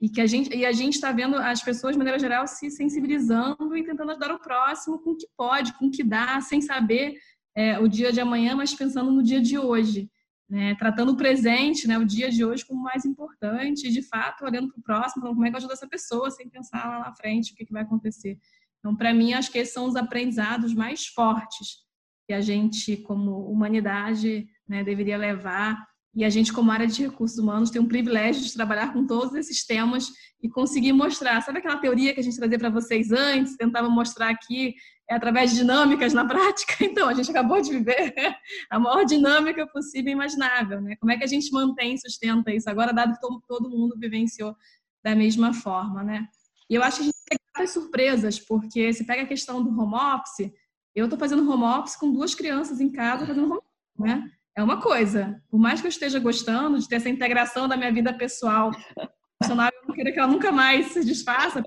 E 0.00 0.08
que 0.08 0.20
a 0.20 0.26
gente 0.26 0.54
e 0.54 0.64
a 0.64 0.72
gente 0.72 0.94
está 0.94 1.12
vendo 1.12 1.36
as 1.36 1.62
pessoas 1.62 1.92
de 1.92 1.98
maneira 1.98 2.18
geral 2.18 2.46
se 2.46 2.70
sensibilizando 2.70 3.76
e 3.76 3.84
tentando 3.84 4.10
ajudar 4.10 4.32
o 4.32 4.40
próximo 4.40 4.98
com 4.98 5.10
o 5.10 5.16
que 5.16 5.26
pode, 5.36 5.72
com 5.74 5.86
o 5.86 5.90
que 5.90 6.02
dá, 6.02 6.40
sem 6.40 6.60
saber 6.60 7.14
é, 7.56 7.78
o 7.78 7.86
dia 7.86 8.12
de 8.12 8.20
amanhã, 8.20 8.56
mas 8.56 8.74
pensando 8.74 9.10
no 9.10 9.22
dia 9.22 9.40
de 9.40 9.58
hoje, 9.58 10.10
né? 10.48 10.74
Tratando 10.76 11.12
o 11.12 11.16
presente, 11.16 11.88
né? 11.88 11.98
O 11.98 12.04
dia 12.04 12.30
de 12.30 12.44
hoje 12.44 12.64
como 12.64 12.82
mais 12.82 13.04
importante, 13.04 13.86
e 13.86 13.92
de 13.92 14.02
fato 14.02 14.44
olhando 14.44 14.68
para 14.68 14.78
o 14.78 14.82
próximo, 14.82 15.26
como 15.26 15.44
é 15.44 15.50
que 15.50 15.54
eu 15.54 15.58
ajudo 15.58 15.72
essa 15.72 15.88
pessoa, 15.88 16.30
sem 16.30 16.48
pensar 16.48 16.86
lá 16.88 16.98
na 17.00 17.14
frente 17.14 17.52
o 17.52 17.56
que, 17.56 17.64
que 17.64 17.72
vai 17.72 17.82
acontecer. 17.82 18.38
Então, 18.78 18.94
para 18.94 19.14
mim, 19.14 19.32
acho 19.32 19.50
que 19.50 19.58
esses 19.58 19.72
são 19.72 19.86
os 19.86 19.96
aprendizados 19.96 20.74
mais 20.74 21.06
fortes 21.06 21.84
que 22.26 22.32
a 22.32 22.40
gente, 22.40 22.96
como 22.98 23.50
humanidade, 23.50 24.46
né, 24.68 24.82
deveria 24.82 25.16
levar 25.16 25.86
e 26.14 26.24
a 26.24 26.30
gente, 26.30 26.52
como 26.52 26.70
área 26.70 26.86
de 26.86 27.02
recursos 27.02 27.38
humanos, 27.38 27.70
tem 27.70 27.82
um 27.82 27.88
privilégio 27.88 28.42
de 28.42 28.52
trabalhar 28.52 28.92
com 28.92 29.04
todos 29.04 29.34
esses 29.34 29.66
temas 29.66 30.12
e 30.40 30.48
conseguir 30.48 30.92
mostrar. 30.92 31.40
Sabe 31.42 31.58
aquela 31.58 31.78
teoria 31.78 32.14
que 32.14 32.20
a 32.20 32.22
gente 32.22 32.36
trazia 32.36 32.58
para 32.58 32.70
vocês 32.70 33.10
antes, 33.10 33.56
tentava 33.56 33.88
mostrar 33.88 34.30
aqui 34.30 34.74
é, 35.10 35.16
através 35.16 35.50
de 35.50 35.56
dinâmicas 35.56 36.12
na 36.12 36.24
prática? 36.28 36.84
Então, 36.84 37.08
a 37.08 37.14
gente 37.14 37.30
acabou 37.30 37.60
de 37.60 37.70
viver 37.70 38.14
a 38.70 38.78
maior 38.78 39.04
dinâmica 39.04 39.66
possível 39.66 40.10
e 40.10 40.12
imaginável. 40.12 40.80
Né? 40.80 40.94
Como 40.96 41.10
é 41.10 41.16
que 41.16 41.24
a 41.24 41.28
gente 41.28 41.50
mantém 41.50 41.94
e 41.94 41.98
sustenta 41.98 42.52
isso 42.52 42.70
agora, 42.70 42.92
dado 42.92 43.14
que 43.14 43.46
todo, 43.48 43.68
mundo 43.68 43.96
vivenciou 43.98 44.54
da 45.02 45.16
mesma 45.16 45.52
forma? 45.52 46.04
Né? 46.04 46.28
E 46.70 46.76
eu 46.76 46.82
acho 46.84 46.98
que 46.98 47.02
a 47.02 47.06
gente 47.06 47.24
tem 47.28 47.38
várias 47.52 47.70
surpresas, 47.70 48.38
porque 48.38 48.92
se 48.92 49.04
pega 49.04 49.22
a 49.22 49.26
questão 49.26 49.64
do 49.64 49.70
home 49.70 49.94
office, 49.96 50.52
eu 50.94 51.06
estou 51.06 51.18
fazendo 51.18 51.50
home 51.50 51.64
office 51.64 51.96
com 51.96 52.12
duas 52.12 52.36
crianças 52.36 52.80
em 52.80 52.92
casa 52.92 53.26
fazendo 53.26 53.46
home 53.46 53.58
office, 53.58 53.98
né? 53.98 54.30
É 54.56 54.62
uma 54.62 54.80
coisa. 54.80 55.40
Por 55.50 55.58
mais 55.58 55.80
que 55.80 55.86
eu 55.86 55.90
esteja 55.90 56.18
gostando 56.18 56.78
de 56.78 56.88
ter 56.88 56.96
essa 56.96 57.08
integração 57.08 57.66
da 57.68 57.76
minha 57.76 57.92
vida 57.92 58.12
pessoal, 58.12 58.70
profissional, 59.38 59.70
eu 59.72 59.88
não 59.88 59.94
quero 59.94 60.12
que 60.12 60.18
ela 60.18 60.28
nunca 60.28 60.52
mais 60.52 60.88
se 60.88 61.04
desfaça, 61.04 61.62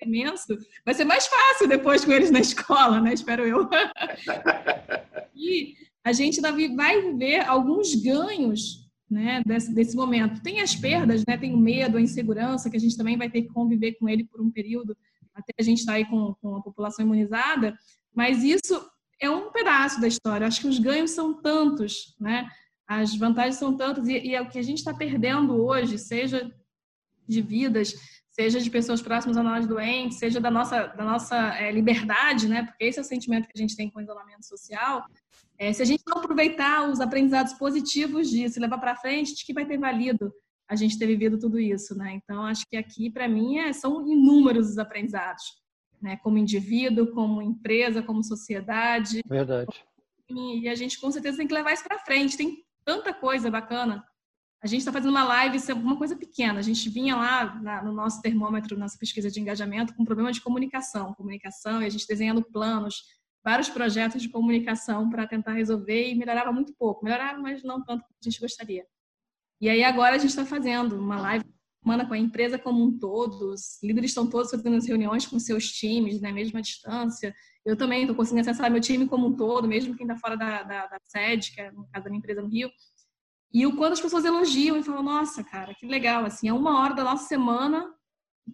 é 0.00 0.06
imenso, 0.06 0.56
vai 0.84 0.94
ser 0.94 1.04
mais 1.04 1.26
fácil 1.26 1.68
depois 1.68 2.04
com 2.04 2.12
eles 2.12 2.30
na 2.30 2.40
escola, 2.40 3.00
né? 3.00 3.14
Espero 3.14 3.44
eu. 3.44 3.68
e 5.34 5.74
a 6.04 6.12
gente 6.12 6.40
vai 6.40 7.00
viver 7.00 7.46
alguns 7.46 7.94
ganhos 7.94 8.84
né, 9.10 9.42
desse, 9.46 9.72
desse 9.72 9.96
momento. 9.96 10.42
Tem 10.42 10.60
as 10.60 10.74
perdas, 10.74 11.22
né, 11.26 11.36
tem 11.36 11.54
o 11.54 11.58
medo, 11.58 11.96
a 11.96 12.00
insegurança, 12.00 12.68
que 12.68 12.76
a 12.76 12.80
gente 12.80 12.96
também 12.96 13.16
vai 13.16 13.30
ter 13.30 13.42
que 13.42 13.48
conviver 13.48 13.92
com 13.92 14.08
ele 14.08 14.24
por 14.24 14.40
um 14.40 14.50
período, 14.50 14.96
até 15.32 15.52
a 15.58 15.62
gente 15.62 15.78
estar 15.78 15.92
tá 15.92 15.96
aí 15.96 16.04
com, 16.04 16.34
com 16.40 16.56
a 16.56 16.62
população 16.62 17.04
imunizada, 17.04 17.76
mas 18.14 18.44
isso 18.44 18.74
é 19.20 19.30
um 19.30 19.50
pedaço 19.50 20.00
da 20.00 20.08
história. 20.08 20.46
Acho 20.46 20.60
que 20.60 20.68
os 20.68 20.78
ganhos 20.78 21.10
são 21.10 21.40
tantos, 21.40 22.14
né? 22.20 22.48
As 22.86 23.14
vantagens 23.16 23.56
são 23.56 23.76
tantas, 23.76 24.06
e, 24.08 24.18
e 24.18 24.34
é 24.34 24.42
o 24.42 24.48
que 24.48 24.58
a 24.58 24.62
gente 24.62 24.78
está 24.78 24.92
perdendo 24.92 25.64
hoje, 25.64 25.98
seja 25.98 26.50
de 27.26 27.40
vidas, 27.40 27.94
seja 28.30 28.60
de 28.60 28.68
pessoas 28.68 29.00
próximas 29.00 29.36
a 29.36 29.42
nós 29.42 29.66
doentes, 29.66 30.18
seja 30.18 30.40
da 30.40 30.50
nossa, 30.50 30.88
da 30.88 31.04
nossa 31.04 31.36
é, 31.56 31.70
liberdade, 31.70 32.48
né? 32.48 32.64
Porque 32.64 32.84
esse 32.84 32.98
é 32.98 33.02
o 33.02 33.04
sentimento 33.04 33.46
que 33.46 33.56
a 33.56 33.60
gente 33.60 33.76
tem 33.76 33.88
com 33.88 34.00
o 34.00 34.02
isolamento 34.02 34.44
social. 34.44 35.04
É, 35.56 35.72
se 35.72 35.80
a 35.80 35.84
gente 35.84 36.02
não 36.06 36.18
aproveitar 36.18 36.90
os 36.90 37.00
aprendizados 37.00 37.52
positivos 37.54 38.28
disso 38.28 38.60
levar 38.60 38.78
para 38.78 38.96
frente, 38.96 39.34
de 39.34 39.44
que 39.44 39.54
vai 39.54 39.64
ter 39.64 39.78
valido 39.78 40.32
a 40.68 40.74
gente 40.74 40.98
ter 40.98 41.06
vivido 41.06 41.38
tudo 41.38 41.60
isso, 41.60 41.96
né? 41.96 42.14
Então, 42.14 42.44
acho 42.44 42.64
que 42.68 42.76
aqui, 42.76 43.10
para 43.10 43.28
mim, 43.28 43.58
é, 43.58 43.72
são 43.72 44.06
inúmeros 44.06 44.70
os 44.70 44.78
aprendizados, 44.78 45.44
né? 46.04 46.16
Como 46.18 46.38
indivíduo, 46.38 47.12
como 47.12 47.42
empresa, 47.42 48.02
como 48.02 48.22
sociedade. 48.22 49.22
Verdade. 49.26 49.84
E 50.30 50.68
a 50.68 50.74
gente, 50.74 51.00
com 51.00 51.10
certeza, 51.10 51.38
tem 51.38 51.48
que 51.48 51.54
levar 51.54 51.72
isso 51.72 51.82
para 51.82 51.98
frente. 51.98 52.36
Tem 52.36 52.64
tanta 52.84 53.12
coisa 53.12 53.50
bacana 53.50 54.04
a 54.64 54.66
gente 54.66 54.78
está 54.78 54.90
fazendo 54.90 55.10
uma 55.10 55.24
live, 55.24 55.58
isso 55.58 55.70
é 55.70 55.74
uma 55.74 55.98
coisa 55.98 56.16
pequena. 56.16 56.58
A 56.58 56.62
gente 56.62 56.88
vinha 56.88 57.14
lá 57.14 57.54
na, 57.60 57.82
no 57.82 57.92
nosso 57.92 58.22
termômetro, 58.22 58.78
nossa 58.78 58.96
pesquisa 58.96 59.30
de 59.30 59.38
engajamento, 59.38 59.94
com 59.94 60.06
problema 60.06 60.32
de 60.32 60.40
comunicação. 60.40 61.12
Comunicação, 61.12 61.82
e 61.82 61.84
a 61.84 61.88
gente 61.90 62.06
desenhando 62.06 62.42
planos, 62.42 63.02
vários 63.44 63.68
projetos 63.68 64.22
de 64.22 64.30
comunicação 64.30 65.10
para 65.10 65.26
tentar 65.26 65.52
resolver 65.52 66.08
e 66.10 66.14
melhorava 66.14 66.50
muito 66.50 66.72
pouco. 66.78 67.04
Melhorava, 67.04 67.38
mas 67.38 67.62
não 67.62 67.84
tanto 67.84 68.04
quanto 68.04 68.16
a 68.18 68.24
gente 68.24 68.40
gostaria. 68.40 68.86
E 69.60 69.68
aí 69.68 69.84
agora 69.84 70.16
a 70.16 70.18
gente 70.18 70.30
está 70.30 70.46
fazendo 70.46 70.98
uma 70.98 71.20
live 71.20 71.44
semana 71.84 72.06
com 72.06 72.14
a 72.14 72.18
empresa 72.18 72.58
como 72.58 72.82
um 72.82 72.98
todo. 72.98 73.52
Os 73.52 73.78
líderes 73.82 74.10
estão 74.10 74.26
todos 74.26 74.50
fazendo 74.50 74.76
as 74.76 74.86
reuniões 74.86 75.26
com 75.26 75.38
seus 75.38 75.70
times, 75.70 76.20
na 76.20 76.28
né, 76.28 76.34
mesma 76.34 76.62
distância. 76.62 77.34
Eu 77.64 77.76
também 77.76 78.00
estou 78.00 78.16
conseguindo 78.16 78.48
acessar 78.48 78.70
meu 78.70 78.80
time 78.80 79.06
como 79.06 79.26
um 79.26 79.36
todo, 79.36 79.68
mesmo 79.68 79.94
quem 79.94 80.06
está 80.06 80.16
fora 80.16 80.36
da, 80.36 80.62
da, 80.62 80.86
da 80.86 80.98
sede, 81.04 81.52
que 81.52 81.60
é 81.60 81.70
no 81.70 81.86
caso 81.92 82.04
da 82.04 82.10
minha 82.10 82.18
empresa 82.18 82.40
no 82.40 82.48
Rio. 82.48 82.70
E 83.52 83.66
o 83.66 83.76
quanto 83.76 83.92
as 83.92 84.00
pessoas 84.00 84.24
elogiam 84.24 84.76
e 84.76 84.82
falam, 84.82 85.02
nossa, 85.02 85.44
cara, 85.44 85.74
que 85.74 85.86
legal, 85.86 86.24
assim, 86.24 86.48
é 86.48 86.52
uma 86.52 86.80
hora 86.80 86.94
da 86.94 87.04
nossa 87.04 87.28
semana, 87.28 87.88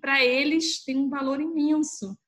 para 0.00 0.22
eles 0.22 0.84
tem 0.84 0.96
um 0.96 1.08
valor 1.08 1.40
imenso. 1.40 2.18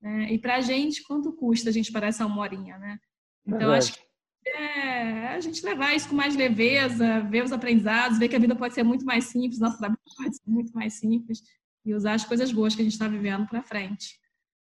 Né? 0.00 0.32
E 0.32 0.38
para 0.38 0.56
a 0.56 0.60
gente, 0.60 1.02
quanto 1.02 1.32
custa 1.32 1.68
a 1.68 1.72
gente 1.72 1.92
parar 1.92 2.06
essa 2.06 2.24
uma 2.24 2.40
horinha, 2.40 2.78
né? 2.78 2.98
Então, 3.46 3.58
Verdade. 3.58 3.78
acho 3.78 3.92
que 3.94 4.11
é 4.46 5.28
a 5.28 5.40
gente 5.40 5.64
levar 5.64 5.94
isso 5.94 6.08
com 6.08 6.14
mais 6.14 6.36
leveza, 6.36 7.20
ver 7.20 7.44
os 7.44 7.52
aprendizados, 7.52 8.18
ver 8.18 8.28
que 8.28 8.36
a 8.36 8.40
vida 8.40 8.56
pode 8.56 8.74
ser 8.74 8.82
muito 8.82 9.04
mais 9.04 9.24
simples, 9.24 9.60
nosso 9.60 9.78
trabalho 9.78 10.00
pode 10.16 10.36
ser 10.36 10.50
muito 10.50 10.72
mais 10.72 10.94
simples 10.94 11.42
e 11.84 11.94
usar 11.94 12.14
as 12.14 12.24
coisas 12.24 12.52
boas 12.52 12.74
que 12.74 12.82
a 12.82 12.84
gente 12.84 12.92
está 12.92 13.08
vivendo 13.08 13.46
para 13.48 13.62
frente. 13.62 14.20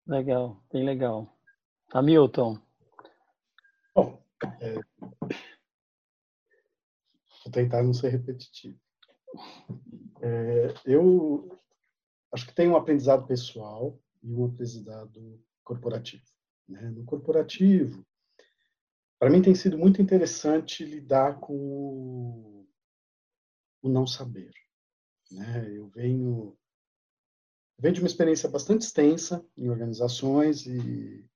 Legal, 0.05 0.63
bem 0.71 0.83
legal. 0.83 1.37
Hamilton. 1.91 2.59
Bom, 3.95 4.23
é, 4.61 4.79
Vou 7.43 7.51
tentar 7.51 7.83
não 7.83 7.93
ser 7.93 8.09
repetitivo. 8.09 8.79
É, 10.21 10.73
eu 10.85 11.59
acho 12.31 12.45
que 12.45 12.53
tem 12.53 12.67
um 12.67 12.75
aprendizado 12.75 13.25
pessoal 13.25 13.99
e 14.21 14.33
um 14.33 14.45
aprendizado 14.45 15.41
corporativo. 15.63 16.23
Né? 16.67 16.81
No 16.91 17.03
corporativo, 17.05 18.05
para 19.19 19.29
mim 19.29 19.41
tem 19.41 19.53
sido 19.53 19.77
muito 19.77 20.01
interessante 20.01 20.85
lidar 20.85 21.39
com 21.39 21.53
o, 21.53 22.67
o 23.83 23.89
não 23.89 24.07
saber. 24.07 24.51
Né? 25.29 25.69
Eu 25.75 25.89
venho, 25.89 26.57
venho 27.77 27.93
de 27.93 28.01
uma 28.01 28.07
experiência 28.07 28.49
bastante 28.49 28.83
extensa 28.83 29.45
em 29.57 29.69
organizações 29.69 30.65
e 30.65 31.29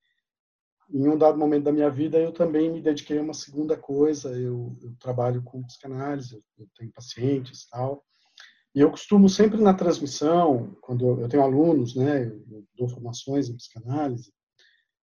em 0.90 1.08
um 1.08 1.16
dado 1.16 1.38
momento 1.38 1.64
da 1.64 1.72
minha 1.72 1.90
vida, 1.90 2.18
eu 2.18 2.32
também 2.32 2.70
me 2.70 2.80
dediquei 2.80 3.18
a 3.18 3.22
uma 3.22 3.34
segunda 3.34 3.76
coisa. 3.76 4.30
Eu, 4.38 4.76
eu 4.82 4.94
trabalho 4.98 5.42
com 5.42 5.64
psicanálise, 5.64 6.42
eu 6.58 6.68
tenho 6.76 6.92
pacientes 6.92 7.66
tal. 7.68 8.04
E 8.74 8.80
eu 8.80 8.90
costumo 8.90 9.28
sempre 9.28 9.60
na 9.60 9.72
transmissão, 9.72 10.76
quando 10.80 11.20
eu 11.20 11.28
tenho 11.28 11.42
alunos, 11.42 11.94
né, 11.94 12.26
eu 12.26 12.66
dou 12.74 12.88
formações 12.88 13.48
em 13.48 13.56
psicanálise, 13.56 14.32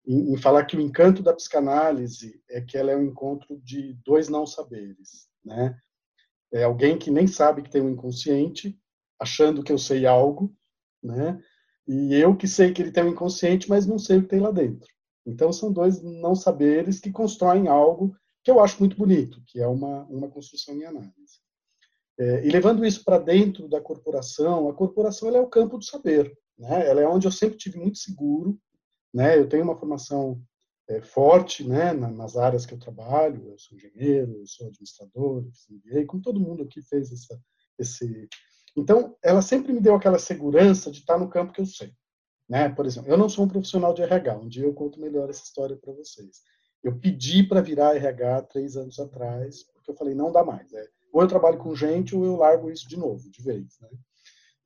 em, 0.05 0.33
em 0.33 0.37
falar 0.37 0.65
que 0.65 0.77
o 0.77 0.81
encanto 0.81 1.21
da 1.21 1.33
psicanálise 1.33 2.41
é 2.49 2.61
que 2.61 2.77
ela 2.77 2.91
é 2.91 2.97
um 2.97 3.03
encontro 3.03 3.59
de 3.61 3.93
dois 4.05 4.29
não 4.29 4.45
saberes, 4.45 5.27
né? 5.43 5.77
É 6.51 6.63
alguém 6.63 6.97
que 6.97 7.11
nem 7.11 7.27
sabe 7.27 7.61
que 7.61 7.69
tem 7.69 7.81
um 7.81 7.89
inconsciente, 7.89 8.79
achando 9.19 9.63
que 9.63 9.71
eu 9.71 9.77
sei 9.77 10.05
algo, 10.05 10.55
né? 11.03 11.41
E 11.87 12.13
eu 12.15 12.35
que 12.35 12.47
sei 12.47 12.71
que 12.71 12.81
ele 12.81 12.91
tem 12.91 13.03
um 13.03 13.09
inconsciente, 13.09 13.69
mas 13.69 13.85
não 13.85 13.97
sei 13.99 14.17
o 14.17 14.21
que 14.23 14.29
tem 14.29 14.39
lá 14.39 14.51
dentro. 14.51 14.87
Então, 15.25 15.51
são 15.51 15.71
dois 15.71 16.01
não 16.01 16.35
saberes 16.35 16.99
que 16.99 17.11
constroem 17.11 17.67
algo 17.67 18.15
que 18.43 18.49
eu 18.49 18.59
acho 18.59 18.79
muito 18.79 18.97
bonito, 18.97 19.41
que 19.45 19.59
é 19.59 19.67
uma, 19.67 20.03
uma 20.05 20.29
construção 20.29 20.75
em 20.75 20.85
análise. 20.85 21.39
É, 22.19 22.45
e 22.45 22.49
levando 22.49 22.85
isso 22.85 23.03
para 23.03 23.17
dentro 23.17 23.67
da 23.67 23.79
corporação, 23.79 24.69
a 24.69 24.73
corporação 24.73 25.33
é 25.35 25.39
o 25.39 25.47
campo 25.47 25.77
do 25.77 25.85
saber. 25.85 26.35
Né? 26.57 26.87
Ela 26.87 27.01
é 27.01 27.07
onde 27.07 27.27
eu 27.27 27.31
sempre 27.31 27.57
tive 27.57 27.77
muito 27.77 27.97
seguro. 27.97 28.59
Né? 29.13 29.37
Eu 29.37 29.47
tenho 29.47 29.63
uma 29.63 29.77
formação 29.77 30.41
é, 30.87 31.01
forte 31.01 31.67
né, 31.67 31.93
nas 31.93 32.35
áreas 32.35 32.65
que 32.65 32.73
eu 32.73 32.79
trabalho. 32.79 33.49
Eu 33.49 33.57
sou 33.57 33.77
engenheiro, 33.77 34.37
eu 34.39 34.47
sou 34.47 34.67
administrador, 34.67 35.43
eu 35.43 35.51
fiz 35.51 35.67
MBA, 35.69 36.05
como 36.05 36.21
todo 36.21 36.39
mundo 36.39 36.63
aqui 36.63 36.81
fez 36.81 37.11
essa, 37.11 37.39
esse... 37.77 38.27
Então, 38.75 39.15
ela 39.23 39.41
sempre 39.41 39.73
me 39.73 39.81
deu 39.81 39.95
aquela 39.95 40.19
segurança 40.19 40.91
de 40.91 40.99
estar 40.99 41.17
no 41.17 41.29
campo 41.29 41.53
que 41.53 41.61
eu 41.61 41.65
sei. 41.65 41.91
Né? 42.47 42.69
Por 42.69 42.85
exemplo, 42.85 43.11
eu 43.11 43.17
não 43.17 43.29
sou 43.29 43.45
um 43.45 43.49
profissional 43.49 43.93
de 43.93 44.01
RH, 44.01 44.37
um 44.37 44.47
dia 44.47 44.63
eu 44.63 44.73
conto 44.73 44.99
melhor 44.99 45.29
essa 45.29 45.43
história 45.43 45.77
para 45.77 45.93
vocês. 45.93 46.41
Eu 46.83 46.97
pedi 46.97 47.43
para 47.43 47.61
virar 47.61 47.95
RH 47.95 48.43
três 48.43 48.75
anos 48.75 48.99
atrás, 48.99 49.63
porque 49.73 49.91
eu 49.91 49.95
falei, 49.95 50.15
não 50.15 50.31
dá 50.31 50.43
mais. 50.43 50.71
É, 50.73 50.87
ou 51.11 51.21
eu 51.21 51.27
trabalho 51.27 51.57
com 51.59 51.75
gente, 51.75 52.15
ou 52.15 52.25
eu 52.25 52.35
largo 52.35 52.71
isso 52.71 52.87
de 52.87 52.97
novo, 52.97 53.29
de 53.29 53.43
vez. 53.43 53.79
Né? 53.81 53.89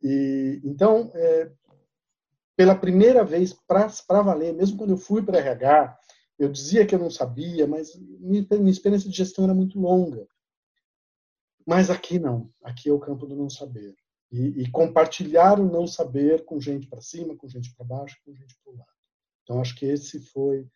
E, 0.02 0.62
então, 0.64 1.12
é, 1.14 1.52
pela 2.56 2.76
primeira 2.76 3.24
vez, 3.24 3.54
para 3.54 4.22
valer, 4.22 4.54
mesmo 4.54 4.78
quando 4.78 4.92
eu 4.92 4.98
fui 4.98 5.24
para 5.24 5.40
RH, 5.40 5.98
eu 6.38 6.50
dizia 6.50 6.86
que 6.86 6.94
eu 6.94 7.00
não 7.00 7.10
sabia, 7.10 7.66
mas 7.66 7.96
minha, 7.96 8.46
minha 8.52 8.72
experiência 8.72 9.10
de 9.10 9.16
gestão 9.16 9.46
era 9.46 9.54
muito 9.54 9.80
longa. 9.80 10.28
Mas 11.66 11.90
aqui 11.90 12.20
não, 12.20 12.52
aqui 12.64 12.90
é 12.90 12.94
o 12.94 13.00
campo 13.00 13.26
do 13.26 13.36
não 13.36 13.50
saber 13.50 13.96
e, 14.34 14.64
e 14.64 14.72
compartilhar 14.72 15.60
o 15.60 15.72
não 15.72 15.86
saber 15.86 16.44
com 16.44 16.60
gente 16.60 16.88
para 16.88 17.02
cima, 17.02 17.38
com 17.38 17.48
gente 17.48 17.74
para 17.76 17.86
baixo, 17.86 18.18
com 18.26 18.34
gente 18.34 18.58
para 18.64 18.74
o 18.74 18.76
lado. 18.76 18.90
Então, 19.44 19.62
acho 19.62 19.76
que 19.76 19.86
esse 19.86 20.20
foi 20.20 20.68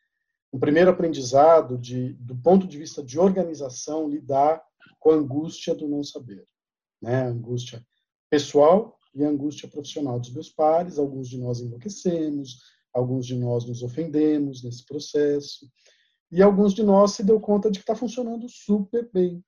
um 0.54 0.60
primeiro 0.60 0.92
aprendizado 0.92 1.78
de, 1.78 2.14
do 2.14 2.36
ponto 2.38 2.68
de 2.68 2.78
vista 2.78 3.04
de 3.04 3.20
organização, 3.20 4.08
lidar 4.08 4.64
com 5.00 5.12
a 5.12 5.16
angústia 5.16 5.74
do 5.74 5.88
não 5.88 6.04
saber. 6.04 6.48
Né? 7.02 7.24
A 7.24 7.28
angústia 7.28 7.86
pessoal 8.30 8.97
e 9.18 9.26
a 9.26 9.30
angústia 9.30 9.68
profissional 9.68 10.20
dos 10.20 10.32
meus 10.32 10.50
pares. 10.50 11.00
Alguns 11.00 11.28
de 11.28 11.38
nós 11.38 11.60
enlouquecemos, 11.60 12.62
alguns 12.94 13.26
de 13.26 13.36
nós 13.36 13.66
nos 13.66 13.82
ofendemos 13.82 14.64
nesse 14.64 14.86
processo, 14.86 15.68
e 16.32 16.42
alguns 16.42 16.74
de 16.74 16.84
nós 16.84 17.12
se 17.14 17.24
deu 17.24 17.40
conta 17.40 17.72
de 17.72 17.80
que 17.80 17.84
está 17.84 17.96
funcionando 17.96 18.48
super 18.48 19.10
bem. 19.12 19.44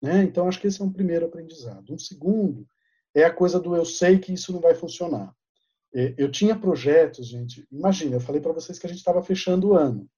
Né? 0.00 0.22
Então, 0.22 0.48
acho 0.48 0.60
que 0.60 0.66
esse 0.66 0.80
é 0.80 0.84
um 0.84 0.92
primeiro 0.92 1.26
aprendizado. 1.26 1.92
Um 1.92 1.98
segundo 1.98 2.66
é 3.14 3.24
a 3.24 3.32
coisa 3.32 3.60
do 3.60 3.76
eu 3.76 3.84
sei 3.84 4.18
que 4.18 4.32
isso 4.32 4.52
não 4.52 4.60
vai 4.60 4.74
funcionar. 4.74 5.34
É, 5.94 6.14
eu 6.16 6.30
tinha 6.30 6.58
projetos, 6.58 7.26
gente. 7.26 7.66
Imagina, 7.70 8.16
eu 8.16 8.20
falei 8.20 8.40
para 8.40 8.52
vocês 8.52 8.78
que 8.78 8.86
a 8.86 8.88
gente 8.88 8.98
estava 8.98 9.22
fechando 9.22 9.68
o 9.68 9.74
ano. 9.74 10.08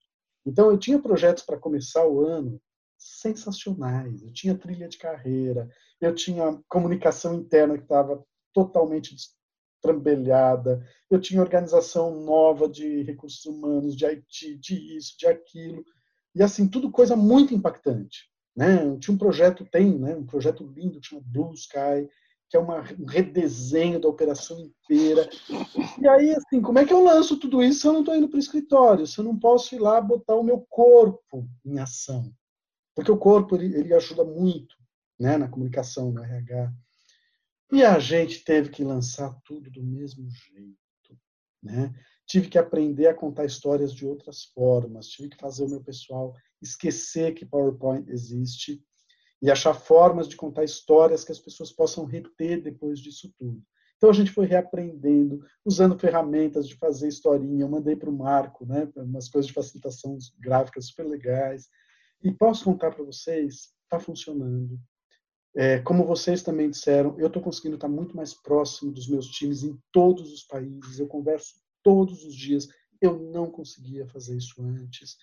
Então, 0.47 0.71
eu 0.71 0.79
tinha 0.79 1.01
projetos 1.01 1.43
para 1.43 1.59
começar 1.59 2.07
o 2.07 2.21
ano 2.21 2.61
sensacionais. 2.97 4.23
Eu 4.23 4.33
tinha 4.33 4.57
trilha 4.57 4.89
de 4.89 4.99
carreira, 4.99 5.71
eu 6.01 6.15
tinha 6.15 6.61
comunicação 6.69 7.35
interna 7.35 7.77
que 7.77 7.85
estava 7.85 8.23
totalmente 8.65 9.15
trambelhada, 9.81 10.85
eu 11.09 11.21
tinha 11.21 11.41
organização 11.41 12.25
nova 12.25 12.69
de 12.69 13.03
recursos 13.03 13.45
humanos, 13.47 13.97
de 13.97 14.05
IT, 14.05 14.57
de 14.57 14.97
isso, 14.97 15.17
de 15.17 15.27
aquilo. 15.27 15.85
E 16.35 16.43
assim, 16.43 16.69
tudo 16.69 16.91
coisa 16.91 17.15
muito 17.15 17.55
impactante. 17.55 18.29
Né? 18.57 18.85
Eu 18.85 18.99
tinha 18.99 19.15
um 19.15 19.19
projeto, 19.19 19.65
tem, 19.71 19.97
né? 19.97 20.17
um 20.17 20.27
projeto 20.27 20.65
lindo 20.67 21.01
que 21.01 21.07
chama 21.07 21.23
Blue 21.25 21.55
Sky, 21.55 22.09
que 22.51 22.57
é 22.57 22.61
uma, 22.61 22.81
um 22.99 23.05
redesenho 23.05 24.01
da 24.01 24.09
operação 24.09 24.59
inteira. 24.59 25.29
E 26.01 26.09
aí, 26.09 26.33
assim, 26.33 26.61
como 26.61 26.79
é 26.79 26.85
que 26.85 26.93
eu 26.93 27.05
lanço 27.05 27.39
tudo 27.39 27.63
isso 27.63 27.81
se 27.81 27.87
eu 27.87 27.93
não 27.93 28.01
estou 28.01 28.17
indo 28.17 28.29
para 28.29 28.37
o 28.37 28.41
escritório? 28.41 29.07
Se 29.07 29.19
eu 29.19 29.25
não 29.25 29.39
posso 29.39 29.75
ir 29.75 29.79
lá 29.79 30.01
botar 30.01 30.35
o 30.35 30.43
meu 30.43 30.67
corpo 30.69 31.49
em 31.65 31.79
ação? 31.79 32.33
Porque 32.97 33.13
o 33.13 33.19
corpo, 33.19 33.55
ele, 33.55 33.77
ele 33.77 33.95
ajuda 33.95 34.25
muito 34.25 34.75
né, 35.21 35.37
na 35.37 35.49
comunicação, 35.49 36.11
no 36.11 36.23
RH. 36.23 36.73
E 37.71 37.85
a 37.85 37.99
gente 37.99 38.45
teve 38.45 38.71
que 38.71 38.83
lançar 38.83 39.35
tudo 39.45 39.71
do 39.71 39.83
mesmo 39.83 40.29
jeito. 40.31 40.79
Né? 41.63 41.93
Tive 42.27 42.49
que 42.49 42.59
aprender 42.59 43.09
a 43.09 43.15
contar 43.15 43.45
histórias 43.45 43.93
de 43.93 44.07
outras 44.07 44.45
formas, 44.45 45.09
tive 45.09 45.31
que 45.31 45.37
fazer 45.37 45.65
o 45.65 45.69
meu 45.69 45.83
pessoal 45.83 46.35
esquecer 46.63 47.35
que 47.35 47.47
PowerPoint 47.47 48.09
existe 48.11 48.83
e 49.41 49.51
achar 49.51 49.75
formas 49.75 50.29
de 50.29 50.37
contar 50.37 50.65
histórias 50.65 51.25
que 51.25 51.33
as 51.33 51.39
pessoas 51.39 51.73
possam 51.73 52.05
reter 52.05 52.63
depois 52.63 53.01
disso 53.01 53.33
tudo. 53.39 53.63
Então 53.97 54.11
a 54.11 54.13
gente 54.13 54.31
foi 54.31 54.47
reaprendendo, 54.47 55.45
usando 55.65 55.99
ferramentas 55.99 56.69
de 56.69 56.77
fazer 56.77 57.09
historinha. 57.09 57.65
Eu 57.65 57.69
mandei 57.69 57.97
para 57.97 58.09
o 58.09 58.17
Marco, 58.17 58.65
né, 58.65 58.89
umas 58.97 59.29
coisas 59.29 59.49
de 59.49 59.53
facilitação 59.53 60.17
gráfica 60.39 60.81
super 60.81 61.07
legais. 61.07 61.69
E 62.23 62.33
posso 62.33 62.65
contar 62.65 62.93
para 62.93 63.05
vocês, 63.05 63.73
está 63.85 63.99
funcionando. 63.99 64.79
É, 65.57 65.79
como 65.81 66.05
vocês 66.05 66.43
também 66.43 66.71
disseram, 66.71 67.19
eu 67.19 67.27
estou 67.27 67.43
conseguindo 67.43 67.75
estar 67.75 67.89
muito 67.89 68.17
mais 68.17 68.35
próximo 68.35 68.93
dos 68.93 69.09
meus 69.09 69.27
times 69.27 69.63
em 69.63 69.79
todos 69.93 70.33
os 70.33 70.43
países. 70.43 70.99
Eu 70.99 71.07
converso 71.07 71.55
todos 71.83 72.25
os 72.25 72.35
dias. 72.35 72.69
Eu 73.01 73.19
não 73.19 73.51
conseguia 73.51 74.07
fazer 74.07 74.37
isso 74.37 74.63
antes. 74.63 75.17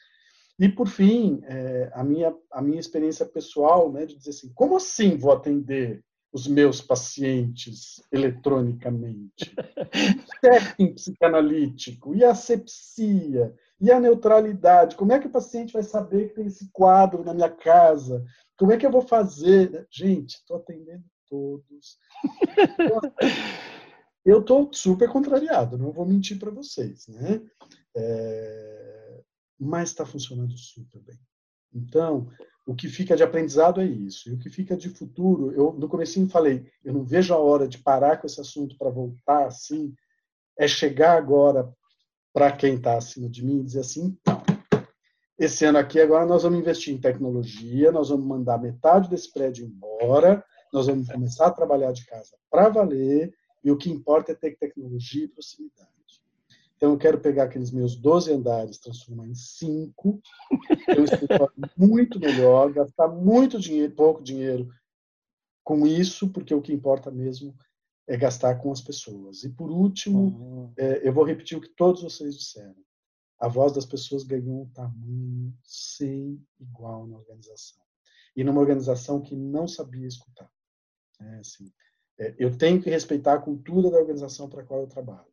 E 0.59 0.69
por 0.69 0.87
fim, 0.87 1.41
é, 1.43 1.91
a 1.93 2.03
minha 2.03 2.33
a 2.51 2.61
minha 2.61 2.79
experiência 2.79 3.25
pessoal, 3.25 3.91
né, 3.91 4.05
de 4.05 4.15
dizer 4.15 4.29
assim, 4.29 4.51
como 4.53 4.77
assim 4.77 5.17
vou 5.17 5.33
atender 5.33 6.03
os 6.35 6.47
meus 6.47 6.81
pacientes 6.81 8.01
eletronicamente. 8.11 9.55
Setting 10.43 10.93
psicanalítico, 10.93 12.13
e 12.13 12.25
asepsia, 12.25 13.53
e 13.79 13.91
a 13.91 13.99
neutralidade. 13.99 14.95
Como 14.95 15.11
é 15.11 15.19
que 15.19 15.27
o 15.27 15.31
paciente 15.31 15.73
vai 15.73 15.83
saber 15.83 16.29
que 16.29 16.35
tem 16.35 16.47
esse 16.47 16.69
quadro 16.71 17.23
na 17.23 17.33
minha 17.33 17.49
casa? 17.49 18.23
Como 18.57 18.71
é 18.71 18.77
que 18.77 18.85
eu 18.85 18.91
vou 18.91 19.01
fazer? 19.01 19.87
Gente, 19.91 20.35
estou 20.35 20.57
atendendo 20.57 21.03
todos. 21.29 21.97
eu 24.25 24.39
estou 24.39 24.71
super 24.73 25.09
contrariado, 25.09 25.77
não 25.77 25.91
vou 25.91 26.05
mentir 26.05 26.39
para 26.39 26.51
vocês, 26.51 27.07
né? 27.07 27.41
É... 27.95 29.21
Mas 29.59 29.89
está 29.89 30.05
funcionando 30.05 30.57
super 30.57 31.01
bem. 31.01 31.19
Então, 31.73 32.29
o 32.65 32.73
que 32.73 32.87
fica 32.87 33.15
de 33.15 33.23
aprendizado 33.23 33.81
é 33.81 33.85
isso. 33.85 34.29
E 34.29 34.33
o 34.33 34.39
que 34.39 34.49
fica 34.49 34.75
de 34.75 34.89
futuro, 34.89 35.51
eu 35.51 35.73
no 35.73 35.87
comecinho 35.87 36.27
falei, 36.27 36.69
eu 36.83 36.93
não 36.93 37.03
vejo 37.03 37.33
a 37.33 37.37
hora 37.37 37.67
de 37.67 37.77
parar 37.77 38.17
com 38.17 38.25
esse 38.25 38.39
assunto 38.39 38.77
para 38.77 38.89
voltar 38.89 39.47
assim, 39.47 39.93
é 40.57 40.67
chegar 40.67 41.17
agora 41.17 41.71
para 42.35 42.51
quem 42.51 42.75
está 42.75 42.97
acima 42.97 43.29
de 43.29 43.45
mim 43.45 43.61
e 43.61 43.63
dizer 43.63 43.79
assim, 43.79 44.17
então, 44.19 44.43
esse 45.39 45.63
ano 45.63 45.77
aqui 45.77 46.01
agora 46.01 46.25
nós 46.25 46.43
vamos 46.43 46.59
investir 46.59 46.93
em 46.93 46.99
tecnologia, 46.99 47.93
nós 47.93 48.09
vamos 48.09 48.27
mandar 48.27 48.61
metade 48.61 49.09
desse 49.09 49.31
prédio 49.31 49.65
embora, 49.65 50.43
nós 50.73 50.87
vamos 50.87 51.07
começar 51.07 51.47
a 51.47 51.51
trabalhar 51.51 51.93
de 51.93 52.05
casa 52.05 52.35
para 52.51 52.67
valer, 52.67 53.33
e 53.63 53.71
o 53.71 53.77
que 53.77 53.89
importa 53.89 54.33
é 54.33 54.35
ter 54.35 54.57
tecnologia 54.57 55.23
e 55.23 55.29
proximidade. 55.29 55.89
Então, 56.75 56.91
eu 56.91 56.97
quero 56.97 57.21
pegar 57.21 57.43
aqueles 57.45 57.71
meus 57.71 57.95
12 57.95 58.33
andares, 58.33 58.79
transformar 58.79 59.29
em 59.29 59.33
5, 59.33 60.21
ter 60.87 60.99
um 60.99 61.05
escritório 61.05 61.53
muito 61.77 62.19
melhor, 62.19 62.73
gastar 62.73 63.07
muito 63.07 63.57
dinheiro, 63.57 63.93
pouco 63.93 64.21
dinheiro 64.21 64.67
com 65.63 65.87
isso, 65.87 66.29
porque 66.29 66.53
o 66.53 66.61
que 66.61 66.73
importa 66.73 67.09
mesmo 67.09 67.55
é 68.07 68.15
gastar 68.17 68.55
com 68.55 68.71
as 68.71 68.81
pessoas. 68.81 69.43
E, 69.43 69.49
por 69.49 69.69
último, 69.69 70.19
uhum. 70.19 70.73
é, 70.77 71.07
eu 71.07 71.13
vou 71.13 71.23
repetir 71.23 71.57
o 71.57 71.61
que 71.61 71.69
todos 71.69 72.03
vocês 72.03 72.37
disseram. 72.37 72.75
A 73.39 73.47
voz 73.47 73.73
das 73.73 73.85
pessoas 73.85 74.23
ganhou 74.23 74.63
um 74.63 74.69
tamanho 74.69 75.53
sem 75.63 76.41
igual 76.59 77.07
na 77.07 77.17
organização. 77.17 77.83
E 78.35 78.43
numa 78.43 78.61
organização 78.61 79.21
que 79.21 79.35
não 79.35 79.67
sabia 79.67 80.07
escutar. 80.07 80.49
É, 81.19 81.39
assim, 81.39 81.71
é, 82.19 82.35
eu 82.37 82.57
tenho 82.57 82.81
que 82.81 82.89
respeitar 82.89 83.33
a 83.33 83.41
cultura 83.41 83.89
da 83.89 83.97
organização 83.97 84.49
para 84.49 84.61
a 84.61 84.65
qual 84.65 84.81
eu 84.81 84.87
trabalho. 84.87 85.27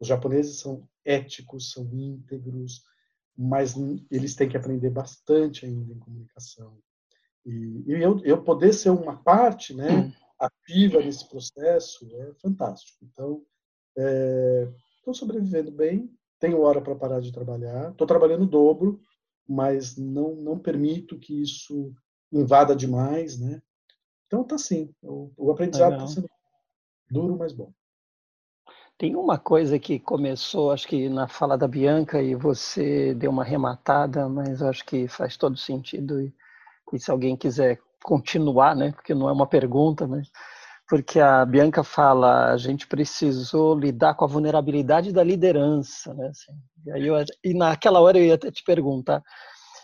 Os 0.00 0.08
japoneses 0.08 0.60
são 0.60 0.88
éticos, 1.04 1.72
são 1.72 1.84
íntegros, 1.92 2.82
mas 3.36 3.74
eles 4.10 4.34
têm 4.34 4.48
que 4.48 4.56
aprender 4.56 4.90
bastante 4.90 5.66
ainda 5.66 5.92
em 5.92 5.98
comunicação. 5.98 6.78
E, 7.44 7.84
e 7.86 7.92
eu, 8.02 8.20
eu, 8.24 8.42
poder 8.42 8.72
ser 8.72 8.90
uma 8.90 9.16
parte 9.16 9.74
né, 9.74 9.90
hum. 9.90 10.12
Ativa 10.42 11.00
nesse 11.00 11.28
processo 11.28 12.08
é 12.16 12.34
fantástico. 12.34 12.98
Então, 13.04 13.42
estou 14.98 15.12
é, 15.12 15.14
sobrevivendo 15.14 15.70
bem, 15.70 16.10
tenho 16.40 16.60
hora 16.60 16.80
para 16.80 16.96
parar 16.96 17.20
de 17.20 17.32
trabalhar, 17.32 17.90
estou 17.90 18.06
trabalhando 18.06 18.46
dobro, 18.46 19.00
mas 19.48 19.96
não, 19.96 20.34
não 20.34 20.58
permito 20.58 21.18
que 21.18 21.40
isso 21.42 21.94
invada 22.32 22.74
demais. 22.74 23.38
Né? 23.38 23.62
Então, 24.26 24.42
tá 24.42 24.58
sim, 24.58 24.92
o, 25.02 25.30
o 25.36 25.50
aprendizado 25.52 25.94
está 25.94 26.06
sendo 26.06 26.28
duro, 27.10 27.36
mas 27.36 27.52
bom. 27.52 27.72
Tem 28.98 29.16
uma 29.16 29.38
coisa 29.38 29.78
que 29.78 29.98
começou, 29.98 30.70
acho 30.70 30.86
que 30.86 31.08
na 31.08 31.26
fala 31.26 31.56
da 31.56 31.66
Bianca, 31.66 32.22
e 32.22 32.34
você 32.34 33.14
deu 33.14 33.30
uma 33.30 33.44
rematada, 33.44 34.28
mas 34.28 34.62
acho 34.62 34.84
que 34.84 35.08
faz 35.08 35.36
todo 35.36 35.56
sentido. 35.56 36.20
E, 36.20 36.34
e 36.92 36.98
se 36.98 37.10
alguém 37.10 37.36
quiser 37.36 37.80
continuar, 38.02 38.74
né, 38.76 38.92
porque 38.92 39.14
não 39.14 39.28
é 39.28 39.32
uma 39.32 39.46
pergunta, 39.46 40.06
mas 40.06 40.28
porque 40.88 41.20
a 41.20 41.46
Bianca 41.46 41.82
fala, 41.82 42.52
a 42.52 42.56
gente 42.58 42.86
precisou 42.86 43.78
lidar 43.78 44.14
com 44.14 44.24
a 44.24 44.28
vulnerabilidade 44.28 45.12
da 45.12 45.24
liderança, 45.24 46.12
né? 46.12 46.28
Assim, 46.28 46.52
e, 46.84 46.90
aí 46.92 47.06
eu, 47.06 47.14
e 47.42 47.54
naquela 47.54 48.00
hora 48.00 48.18
eu 48.18 48.24
ia 48.24 48.34
até 48.34 48.50
te 48.50 48.62
perguntar, 48.62 49.22